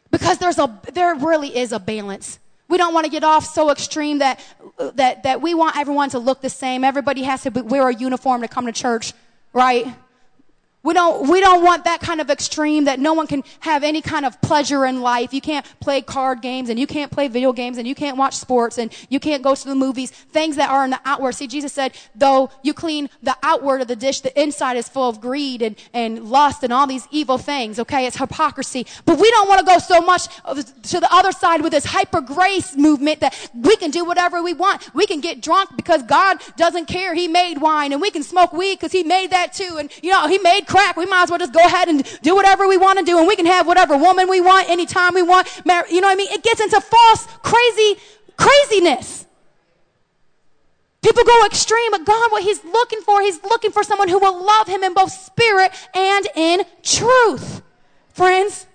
Because 0.09 0.37
there's 0.37 0.57
a, 0.57 0.79
there 0.93 1.15
really 1.15 1.57
is 1.57 1.71
a 1.71 1.79
balance. 1.79 2.39
We 2.71 2.77
don't 2.77 2.93
want 2.93 3.03
to 3.03 3.11
get 3.11 3.25
off 3.25 3.45
so 3.45 3.69
extreme 3.69 4.19
that, 4.19 4.39
that, 4.95 5.23
that 5.23 5.41
we 5.41 5.53
want 5.53 5.75
everyone 5.75 6.09
to 6.11 6.19
look 6.19 6.39
the 6.39 6.49
same. 6.49 6.85
Everybody 6.85 7.23
has 7.23 7.43
to 7.43 7.49
wear 7.49 7.89
a 7.89 7.93
uniform 7.93 8.41
to 8.43 8.47
come 8.47 8.65
to 8.65 8.71
church, 8.71 9.11
right? 9.51 9.93
We 10.83 10.95
don't, 10.95 11.29
we 11.29 11.39
don't 11.41 11.63
want 11.63 11.83
that 11.83 12.01
kind 12.01 12.19
of 12.19 12.31
extreme 12.31 12.85
that 12.85 12.99
no 12.99 13.13
one 13.13 13.27
can 13.27 13.43
have 13.59 13.83
any 13.83 14.01
kind 14.01 14.25
of 14.25 14.41
pleasure 14.41 14.85
in 14.85 15.01
life. 15.01 15.31
You 15.31 15.41
can't 15.41 15.65
play 15.79 16.01
card 16.01 16.41
games 16.41 16.69
and 16.69 16.79
you 16.79 16.87
can't 16.87 17.11
play 17.11 17.27
video 17.27 17.53
games 17.53 17.77
and 17.77 17.87
you 17.87 17.93
can't 17.93 18.17
watch 18.17 18.35
sports 18.35 18.79
and 18.79 18.91
you 19.09 19.19
can't 19.19 19.43
go 19.43 19.53
to 19.53 19.67
the 19.67 19.75
movies. 19.75 20.09
Things 20.09 20.55
that 20.55 20.71
are 20.71 20.83
in 20.83 20.89
the 20.89 20.99
outward. 21.05 21.35
See, 21.35 21.45
Jesus 21.45 21.71
said, 21.71 21.93
though 22.15 22.49
you 22.63 22.73
clean 22.73 23.09
the 23.21 23.37
outward 23.43 23.81
of 23.81 23.87
the 23.87 23.95
dish, 23.95 24.21
the 24.21 24.41
inside 24.41 24.75
is 24.75 24.89
full 24.89 25.07
of 25.07 25.21
greed 25.21 25.61
and, 25.61 25.75
and 25.93 26.25
lust 26.25 26.63
and 26.63 26.73
all 26.73 26.87
these 26.87 27.07
evil 27.11 27.37
things. 27.37 27.77
Okay. 27.77 28.07
It's 28.07 28.17
hypocrisy. 28.17 28.87
But 29.05 29.19
we 29.19 29.29
don't 29.29 29.47
want 29.47 29.59
to 29.59 29.65
go 29.65 29.77
so 29.77 30.01
much 30.01 30.25
to 30.25 30.99
the 30.99 31.09
other 31.11 31.31
side 31.31 31.61
with 31.61 31.73
this 31.73 31.85
hyper 31.85 32.21
grace 32.21 32.75
movement 32.75 33.19
that 33.19 33.51
we 33.53 33.75
can 33.75 33.91
do 33.91 34.03
whatever 34.03 34.41
we 34.41 34.53
want. 34.53 34.93
We 34.95 35.05
can 35.05 35.21
get 35.21 35.41
drunk 35.41 35.75
because 35.75 36.01
God 36.03 36.41
doesn't 36.57 36.87
care. 36.87 37.13
He 37.13 37.27
made 37.27 37.59
wine 37.59 37.91
and 37.91 38.01
we 38.01 38.09
can 38.09 38.23
smoke 38.23 38.51
weed 38.51 38.75
because 38.75 38.91
he 38.91 39.03
made 39.03 39.29
that 39.29 39.53
too. 39.53 39.77
And 39.77 39.91
you 40.01 40.09
know, 40.09 40.27
he 40.27 40.39
made 40.39 40.65
crack. 40.71 40.95
We 40.95 41.05
might 41.05 41.23
as 41.23 41.29
well 41.29 41.39
just 41.39 41.53
go 41.53 41.59
ahead 41.59 41.89
and 41.89 42.03
do 42.21 42.33
whatever 42.33 42.67
we 42.67 42.77
want 42.77 42.97
to 42.99 43.05
do 43.05 43.19
and 43.19 43.27
we 43.27 43.35
can 43.35 43.45
have 43.45 43.67
whatever 43.67 43.97
woman 43.97 44.29
we 44.29 44.39
want 44.39 44.69
anytime 44.69 45.13
we 45.13 45.21
want. 45.21 45.47
You 45.65 45.99
know 46.01 46.07
what 46.07 46.13
I 46.13 46.15
mean? 46.15 46.31
It 46.31 46.43
gets 46.43 46.61
into 46.61 46.79
false, 46.79 47.27
crazy, 47.43 47.99
craziness. 48.37 49.25
People 51.01 51.23
go 51.23 51.45
extreme, 51.45 51.91
but 51.91 52.05
God, 52.05 52.31
what 52.31 52.43
He's 52.43 52.63
looking 52.63 53.01
for, 53.01 53.21
He's 53.21 53.43
looking 53.43 53.71
for 53.71 53.83
someone 53.83 54.07
who 54.07 54.19
will 54.19 54.45
love 54.45 54.67
Him 54.67 54.83
in 54.83 54.93
both 54.93 55.11
spirit 55.11 55.71
and 55.93 56.27
in 56.35 56.61
truth. 56.83 57.61
Friends, 58.13 58.67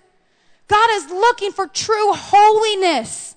God 0.67 0.89
is 0.95 1.09
looking 1.09 1.51
for 1.51 1.67
true 1.67 2.11
holiness. 2.13 3.35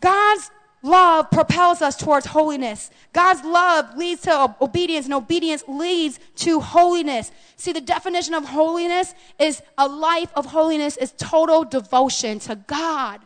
God's 0.00 0.50
love 0.82 1.30
propels 1.30 1.82
us 1.82 1.96
towards 1.96 2.26
holiness. 2.26 2.90
God's 3.12 3.44
love 3.44 3.96
leads 3.96 4.22
to 4.22 4.54
obedience, 4.60 5.06
and 5.06 5.14
obedience 5.14 5.62
leads 5.68 6.18
to 6.36 6.60
holiness. 6.60 7.30
See, 7.56 7.72
the 7.72 7.80
definition 7.80 8.34
of 8.34 8.44
holiness 8.44 9.14
is 9.38 9.62
a 9.76 9.88
life 9.88 10.30
of 10.34 10.46
holiness 10.46 10.96
is 10.96 11.12
total 11.16 11.64
devotion 11.64 12.38
to 12.40 12.56
God. 12.56 13.20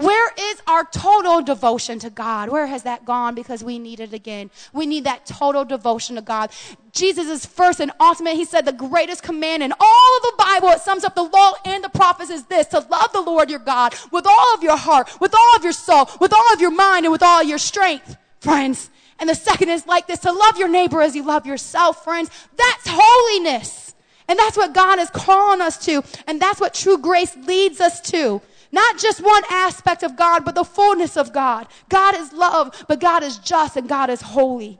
Where 0.00 0.32
is 0.38 0.62
our 0.66 0.84
total 0.84 1.42
devotion 1.42 1.98
to 1.98 2.08
God? 2.08 2.48
Where 2.48 2.66
has 2.66 2.84
that 2.84 3.04
gone? 3.04 3.34
Because 3.34 3.62
we 3.62 3.78
need 3.78 4.00
it 4.00 4.14
again. 4.14 4.50
We 4.72 4.86
need 4.86 5.04
that 5.04 5.26
total 5.26 5.62
devotion 5.62 6.16
to 6.16 6.22
God. 6.22 6.50
Jesus 6.92 7.26
is 7.26 7.44
first 7.44 7.80
and 7.80 7.92
ultimate. 8.00 8.36
He 8.36 8.46
said 8.46 8.64
the 8.64 8.72
greatest 8.72 9.22
command 9.22 9.62
in 9.62 9.72
all 9.72 10.16
of 10.16 10.22
the 10.22 10.34
Bible, 10.38 10.68
it 10.68 10.80
sums 10.80 11.04
up 11.04 11.14
the 11.14 11.22
law 11.22 11.52
and 11.66 11.84
the 11.84 11.90
prophets 11.90 12.30
is 12.30 12.44
this, 12.46 12.68
to 12.68 12.78
love 12.78 13.12
the 13.12 13.20
Lord 13.20 13.50
your 13.50 13.58
God 13.58 13.94
with 14.10 14.26
all 14.26 14.54
of 14.54 14.62
your 14.62 14.78
heart, 14.78 15.20
with 15.20 15.34
all 15.34 15.56
of 15.56 15.64
your 15.64 15.74
soul, 15.74 16.08
with 16.18 16.32
all 16.32 16.52
of 16.54 16.62
your 16.62 16.70
mind, 16.70 17.04
and 17.04 17.12
with 17.12 17.22
all 17.22 17.42
your 17.42 17.58
strength, 17.58 18.16
friends. 18.40 18.88
And 19.18 19.28
the 19.28 19.34
second 19.34 19.68
is 19.68 19.86
like 19.86 20.06
this, 20.06 20.20
to 20.20 20.32
love 20.32 20.56
your 20.56 20.68
neighbor 20.68 21.02
as 21.02 21.14
you 21.14 21.24
love 21.24 21.44
yourself, 21.44 22.04
friends. 22.04 22.30
That's 22.56 22.84
holiness. 22.86 23.94
And 24.28 24.38
that's 24.38 24.56
what 24.56 24.72
God 24.72 24.98
is 24.98 25.10
calling 25.10 25.60
us 25.60 25.84
to. 25.84 26.02
And 26.26 26.40
that's 26.40 26.58
what 26.58 26.72
true 26.72 26.96
grace 26.96 27.36
leads 27.36 27.82
us 27.82 28.00
to. 28.12 28.40
Not 28.72 28.98
just 28.98 29.20
one 29.20 29.42
aspect 29.50 30.02
of 30.02 30.16
God, 30.16 30.44
but 30.44 30.54
the 30.54 30.64
fullness 30.64 31.16
of 31.16 31.32
God. 31.32 31.66
God 31.88 32.14
is 32.14 32.32
love, 32.32 32.84
but 32.88 33.00
God 33.00 33.22
is 33.22 33.38
just 33.38 33.76
and 33.76 33.88
God 33.88 34.10
is 34.10 34.22
holy. 34.22 34.78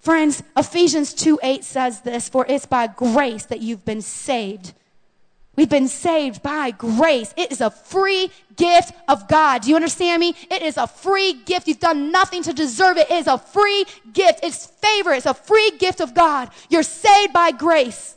Friends, 0.00 0.42
Ephesians 0.56 1.14
2 1.14 1.38
8 1.42 1.64
says 1.64 2.00
this, 2.00 2.28
for 2.28 2.44
it's 2.48 2.66
by 2.66 2.88
grace 2.88 3.46
that 3.46 3.60
you've 3.60 3.84
been 3.84 4.02
saved. 4.02 4.74
We've 5.56 5.68
been 5.68 5.88
saved 5.88 6.42
by 6.42 6.72
grace. 6.72 7.32
It 7.36 7.52
is 7.52 7.60
a 7.60 7.70
free 7.70 8.30
gift 8.56 8.92
of 9.08 9.28
God. 9.28 9.62
Do 9.62 9.70
you 9.70 9.76
understand 9.76 10.20
me? 10.20 10.34
It 10.50 10.62
is 10.62 10.76
a 10.76 10.88
free 10.88 11.32
gift. 11.32 11.68
You've 11.68 11.78
done 11.78 12.10
nothing 12.10 12.42
to 12.42 12.52
deserve 12.52 12.96
it. 12.96 13.08
It 13.08 13.18
is 13.18 13.26
a 13.28 13.38
free 13.38 13.84
gift. 14.12 14.40
It's 14.42 14.66
favor. 14.66 15.12
It's 15.12 15.26
a 15.26 15.34
free 15.34 15.70
gift 15.78 16.00
of 16.00 16.12
God. 16.12 16.50
You're 16.68 16.82
saved 16.82 17.32
by 17.32 17.52
grace 17.52 18.16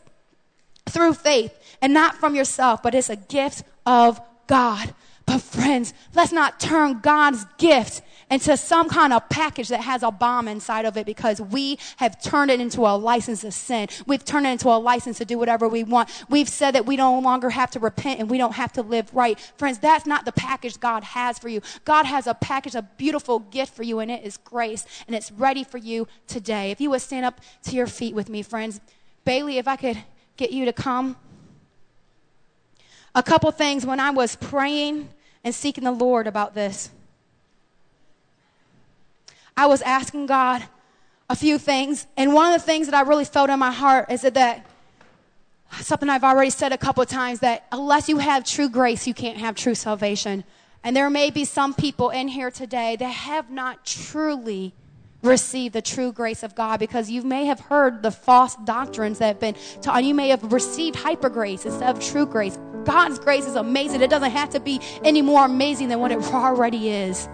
through 0.90 1.14
faith 1.14 1.58
and 1.82 1.94
not 1.94 2.16
from 2.16 2.34
yourself, 2.34 2.82
but 2.82 2.96
it's 2.96 3.10
a 3.10 3.16
gift 3.16 3.64
of 3.88 4.22
God. 4.46 4.94
But 5.26 5.42
friends, 5.42 5.94
let's 6.14 6.32
not 6.32 6.60
turn 6.60 7.00
God's 7.00 7.46
gift 7.58 8.02
into 8.30 8.56
some 8.58 8.90
kind 8.90 9.14
of 9.14 9.28
package 9.30 9.70
that 9.70 9.82
has 9.82 10.04
a 10.04 10.12
bomb 10.12 10.48
inside 10.48 10.86
of 10.86 10.98
it 10.98 11.06
because 11.06 11.40
we 11.40 11.80
have 11.98 12.22
turned 12.22 12.52
it 12.52 12.60
into 12.60 12.82
a 12.82 12.96
license 12.96 13.42
to 13.42 13.52
sin. 13.52 13.88
We've 14.06 14.24
turned 14.24 14.46
it 14.46 14.52
into 14.52 14.68
a 14.68 14.78
license 14.78 15.18
to 15.20 15.26
do 15.26 15.38
whatever 15.38 15.68
we 15.68 15.84
want. 15.84 16.10
We've 16.30 16.48
said 16.48 16.72
that 16.76 16.86
we 16.86 16.98
no 16.98 17.20
longer 17.20 17.50
have 17.50 17.72
to 17.72 17.80
repent 17.80 18.20
and 18.20 18.30
we 18.30 18.38
don't 18.38 18.54
have 18.54 18.74
to 18.74 18.82
live 18.82 19.14
right. 19.14 19.40
Friends, 19.58 19.80
that's 19.80 20.06
not 20.06 20.26
the 20.26 20.34
package 20.34 20.80
God 20.80 21.04
has 21.04 21.40
for 21.40 21.50
you. 21.50 21.62
God 21.86 22.06
has 22.06 22.28
a 22.28 22.34
package, 22.34 22.76
a 22.76 22.82
beautiful 22.82 23.40
gift 23.40 23.74
for 23.74 23.84
you, 23.84 24.00
and 24.00 24.12
it 24.12 24.24
is 24.24 24.38
grace, 24.38 24.86
and 25.08 25.16
it's 25.16 25.32
ready 25.32 25.64
for 25.64 25.78
you 25.78 26.08
today. 26.28 26.72
If 26.72 26.82
you 26.82 26.90
would 26.90 27.02
stand 27.02 27.26
up 27.26 27.42
to 27.64 27.76
your 27.76 27.88
feet 27.88 28.14
with 28.16 28.30
me, 28.30 28.44
friends. 28.44 28.82
Bailey, 29.26 29.58
if 29.58 29.68
I 29.68 29.76
could 29.76 30.04
get 30.38 30.52
you 30.52 30.66
to 30.66 30.74
come 30.74 31.18
a 33.18 33.24
couple 33.24 33.50
things 33.50 33.84
when 33.84 34.00
I 34.00 34.12
was 34.12 34.36
praying 34.36 35.10
and 35.44 35.54
seeking 35.54 35.84
the 35.84 35.92
Lord 35.92 36.28
about 36.28 36.54
this. 36.54 36.92
I 39.58 39.66
was 39.66 39.82
asking 39.82 40.28
God 40.28 40.64
a 41.28 41.36
few 41.36 41.58
things, 41.58 42.06
and 42.16 42.32
one 42.32 42.54
of 42.54 42.62
the 42.62 42.64
things 42.64 42.88
that 42.88 42.96
I 42.96 43.02
really 43.02 43.26
felt 43.26 43.50
in 43.50 43.58
my 43.58 43.72
heart 43.72 44.12
is 44.12 44.22
that, 44.22 44.36
that 44.36 44.68
something 45.82 46.10
I've 46.10 46.24
already 46.24 46.52
said 46.52 46.72
a 46.72 46.78
couple 46.78 47.02
of 47.02 47.10
times 47.10 47.40
that 47.40 47.66
unless 47.72 48.08
you 48.08 48.20
have 48.20 48.46
true 48.46 48.70
grace, 48.70 49.08
you 49.08 49.16
can't 49.16 49.40
have 49.40 49.56
true 49.56 49.74
salvation. 49.74 50.44
And 50.84 50.96
there 50.96 51.10
may 51.10 51.32
be 51.32 51.44
some 51.44 51.74
people 51.74 52.12
in 52.12 52.28
here 52.28 52.52
today 52.52 52.98
that 52.98 53.10
have 53.10 53.50
not 53.50 53.84
truly 53.84 54.76
receive 55.24 55.74
the 55.74 55.82
true 55.82 56.12
grace 56.12 56.44
of 56.44 56.56
God 56.56 56.80
because 56.80 57.10
you 57.10 57.24
may 57.24 57.46
have 57.46 57.60
heard 57.60 58.04
the 58.04 58.12
false 58.12 58.56
doctrines 58.66 59.20
that 59.20 59.28
have 59.28 59.40
been 59.40 59.56
taught. 59.82 60.04
You 60.04 60.14
may 60.14 60.30
have 60.30 60.52
received 60.52 60.96
hyper 60.96 61.30
grace 61.30 61.66
instead 61.66 61.96
of 61.96 62.02
true 62.04 62.26
grace. 62.26 62.58
God's 62.84 63.20
grace 63.20 63.46
is 63.46 63.56
amazing. 63.56 64.02
It 64.02 64.10
doesn't 64.10 64.32
have 64.32 64.50
to 64.52 64.60
be 64.60 64.80
any 65.04 65.22
more 65.22 65.46
amazing 65.46 65.90
than 65.90 66.00
what 66.00 66.12
it 66.12 66.20
already 66.34 66.90
is. 66.90 67.28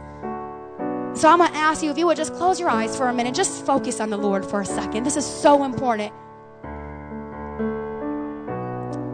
So 1.16 1.30
I'm 1.30 1.38
going 1.38 1.52
to 1.52 1.58
ask 1.58 1.84
you 1.84 1.92
if 1.92 1.98
you 1.98 2.08
would 2.08 2.18
just 2.18 2.34
close 2.34 2.60
your 2.60 2.70
eyes 2.70 2.98
for 2.98 3.08
a 3.08 3.14
minute, 3.14 3.36
just 3.36 3.66
focus 3.66 4.00
on 4.00 4.10
the 4.10 4.18
Lord 4.18 4.44
for 4.44 4.62
a 4.62 4.66
second. 4.66 5.04
This 5.04 5.16
is 5.16 5.26
so 5.26 5.64
important. 5.64 6.12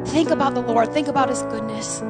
Think 0.07 0.29
about 0.29 0.53
the 0.53 0.61
Lord, 0.61 0.93
think 0.93 1.07
about 1.07 1.29
His 1.29 1.43
goodness. 1.43 2.01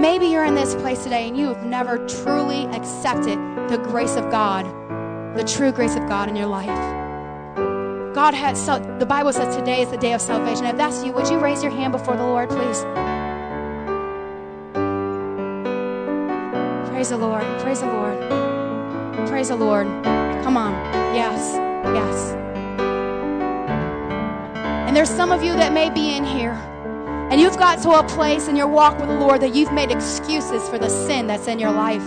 Maybe 0.00 0.28
you're 0.28 0.46
in 0.46 0.54
this 0.54 0.74
place 0.76 1.02
today 1.02 1.28
and 1.28 1.36
you 1.36 1.48
have 1.48 1.66
never 1.66 1.98
truly 2.08 2.64
accepted 2.68 3.38
the 3.68 3.76
grace 3.76 4.16
of 4.16 4.30
God, 4.30 4.64
the 5.36 5.44
true 5.44 5.72
grace 5.72 5.94
of 5.94 6.08
God 6.08 6.30
in 6.30 6.36
your 6.36 6.46
life. 6.46 6.68
God 8.14 8.32
has, 8.32 8.58
so 8.58 8.78
the 8.98 9.04
Bible 9.04 9.30
says 9.30 9.54
today 9.54 9.82
is 9.82 9.90
the 9.90 9.98
day 9.98 10.14
of 10.14 10.22
salvation. 10.22 10.64
If 10.64 10.78
that's 10.78 11.04
you, 11.04 11.12
would 11.12 11.28
you 11.28 11.38
raise 11.38 11.62
your 11.62 11.70
hand 11.70 11.92
before 11.92 12.16
the 12.16 12.24
Lord, 12.24 12.48
please? 12.48 12.80
Praise 16.88 17.10
the 17.10 17.18
Lord. 17.18 17.44
Praise 17.60 17.80
the 17.80 17.86
Lord. 17.86 19.28
Praise 19.28 19.48
the 19.48 19.56
Lord. 19.56 19.86
Come 20.42 20.56
on. 20.56 20.72
Yes. 21.14 21.56
Yes. 21.94 22.32
And 24.88 24.96
there's 24.96 25.10
some 25.10 25.30
of 25.30 25.42
you 25.42 25.52
that 25.52 25.74
may 25.74 25.90
be 25.90 26.16
in 26.16 26.24
here 26.24 26.58
and 27.30 27.40
you've 27.40 27.56
got 27.58 27.80
to 27.82 27.90
a 27.90 28.02
place 28.08 28.48
in 28.48 28.56
your 28.56 28.66
walk 28.66 28.98
with 28.98 29.08
the 29.08 29.14
Lord 29.14 29.40
that 29.42 29.54
you've 29.54 29.72
made 29.72 29.92
excuses 29.92 30.68
for 30.68 30.78
the 30.78 30.88
sin 30.88 31.28
that's 31.28 31.46
in 31.46 31.60
your 31.60 31.70
life. 31.70 32.04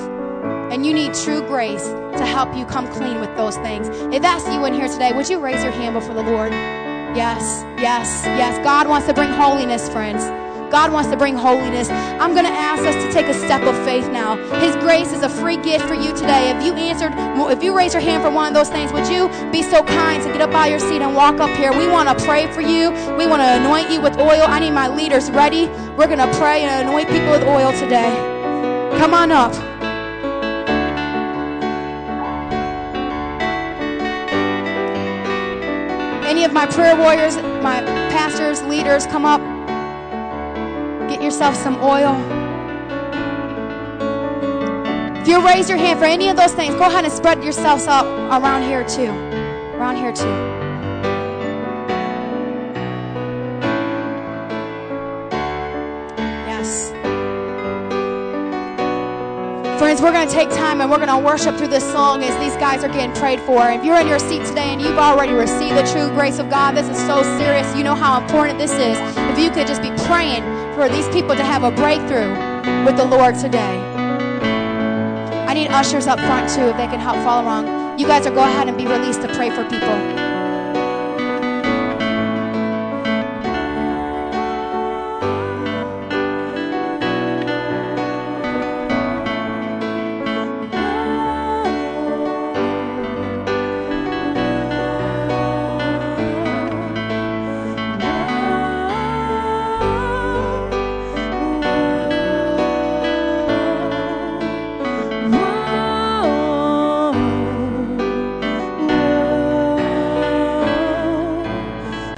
And 0.72 0.86
you 0.86 0.94
need 0.94 1.14
true 1.14 1.42
grace 1.48 1.88
to 1.88 2.26
help 2.26 2.54
you 2.58 2.66
come 2.66 2.92
clean 2.92 3.22
with 3.22 3.34
those 3.38 3.56
things. 3.58 3.88
If 4.14 4.22
that's 4.22 4.46
you 4.48 4.66
in 4.66 4.74
here 4.74 4.90
today, 4.90 5.14
would 5.14 5.30
you 5.30 5.40
raise 5.40 5.64
your 5.64 5.72
hand 5.72 5.94
before 5.94 6.14
the 6.14 6.24
Lord? 6.24 6.52
Yes, 6.52 7.64
yes, 7.80 8.24
yes. 8.26 8.62
God 8.66 8.90
wants 8.90 9.08
to 9.08 9.14
bring 9.14 9.32
holiness, 9.32 9.88
friends. 9.88 10.43
God 10.74 10.92
wants 10.92 11.12
to 11.12 11.16
bring 11.16 11.36
holiness. 11.36 11.88
I'm 11.92 12.34
going 12.34 12.48
to 12.48 12.52
ask 12.52 12.82
us 12.82 12.96
to 12.96 13.12
take 13.12 13.28
a 13.28 13.34
step 13.36 13.62
of 13.62 13.76
faith 13.86 14.10
now. 14.10 14.38
His 14.60 14.76
grace 14.78 15.14
is 15.14 15.22
a 15.22 15.30
free 15.30 15.58
gift 15.58 15.86
for 15.86 15.94
you 15.94 16.16
today. 16.16 16.50
If 16.50 16.66
you 16.66 16.74
answered, 16.74 17.14
if 17.52 17.62
you 17.62 17.78
raise 17.78 17.94
your 17.94 18.02
hand 18.02 18.24
for 18.24 18.32
one 18.32 18.48
of 18.48 18.56
those 18.56 18.70
things, 18.70 18.92
would 18.92 19.08
you 19.08 19.30
be 19.52 19.62
so 19.62 19.84
kind 19.84 20.24
to 20.24 20.30
get 20.30 20.42
up 20.42 20.52
by 20.52 20.66
your 20.66 20.80
seat 20.80 21.04
and 21.04 21.14
walk 21.16 21.40
up 21.40 21.52
here? 21.52 21.72
We 21.78 21.88
want 21.88 22.10
to 22.10 22.26
pray 22.26 22.52
for 22.52 22.62
you. 22.62 22.90
We 23.16 23.28
want 23.28 23.44
to 23.44 23.50
anoint 23.62 23.92
you 23.92 24.02
with 24.02 24.18
oil. 24.18 24.46
I 24.48 24.58
need 24.58 24.72
my 24.72 24.88
leaders 24.88 25.30
ready. 25.30 25.68
We're 25.96 26.08
going 26.08 26.18
to 26.18 26.34
pray 26.40 26.64
and 26.64 26.90
anoint 26.90 27.08
people 27.08 27.30
with 27.30 27.44
oil 27.44 27.72
today. 27.74 28.10
Come 28.98 29.14
on 29.14 29.32
up. 29.32 29.54
Any 36.26 36.46
of 36.46 36.52
my 36.52 36.66
prayer 36.66 36.96
warriors, 36.96 37.36
my 37.62 37.84
pastors, 38.10 38.64
leaders, 38.64 39.06
come 39.06 39.24
up 39.24 39.53
yourself 41.34 41.56
some 41.56 41.78
oil. 41.82 42.14
If 45.20 45.28
you 45.28 45.44
raise 45.44 45.68
your 45.68 45.80
hand 45.80 45.98
for 45.98 46.06
any 46.06 46.30
of 46.30 46.38
those 46.38 46.54
things, 46.54 46.76
go 46.76 46.84
ahead 46.84 47.06
and 47.06 47.12
spread 47.12 47.44
yourselves 47.44 47.88
up 47.88 48.06
around 48.06 48.62
here 48.62 48.88
too. 48.88 49.10
Around 49.76 49.96
here 49.96 50.14
too. 50.14 50.28
Yes. 56.46 56.92
Friends, 59.80 60.04
we're 60.04 60.12
going 60.12 60.28
to 60.28 60.34
take 60.34 60.52
time 60.52 60.82
and 60.82 60.92
we're 60.92 60.98
going 60.98 61.10
to 61.10 61.18
worship 61.18 61.58
through 61.58 61.70
this 61.70 61.84
song 61.92 62.22
as 62.22 62.38
these 62.40 62.56
guys 62.58 62.84
are 62.84 62.90
getting 62.90 63.16
prayed 63.16 63.40
for. 63.40 63.72
If 63.72 63.84
you're 63.84 64.00
in 64.00 64.08
your 64.08 64.20
seat 64.20 64.46
today 64.46 64.70
and 64.70 64.80
you've 64.80 65.00
already 65.00 65.34
received 65.34 65.78
the 65.78 65.92
true 65.92 66.10
grace 66.10 66.38
of 66.38 66.52
God, 66.52 66.78
this 66.78 66.88
is 66.88 66.98
so 67.08 67.24
serious. 67.40 67.76
You 67.76 67.84
know 67.84 67.96
how 67.96 68.22
important 68.22 68.60
this 68.60 68.74
is. 68.74 69.00
If 69.32 69.40
you 69.40 69.50
could 69.50 69.66
just 69.66 69.82
be 69.82 69.90
praying 70.06 70.44
for 70.76 70.90
these 70.90 71.08
people 71.10 71.36
to 71.36 71.44
have 71.44 71.64
a 71.64 71.72
breakthrough 71.72 72.34
with 72.84 72.98
the 72.98 73.06
Lord 73.06 73.36
today. 73.36 73.80
I 75.48 75.54
need 75.54 75.68
ushers 75.68 76.08
up 76.08 76.20
front 76.20 76.50
too 76.50 76.64
if 76.64 76.78
they 76.78 76.88
can 76.88 77.00
help 77.00 77.18
follow 77.18 77.44
along. 77.44 78.00
You 78.00 78.08
guys 78.08 78.26
are 78.26 78.34
go 78.34 78.44
ahead 78.44 78.68
and 78.68 78.78
be 78.78 78.88
released 78.88 79.22
to 79.22 79.28
pray 79.36 79.52
for 79.52 79.64
people. 79.70 80.13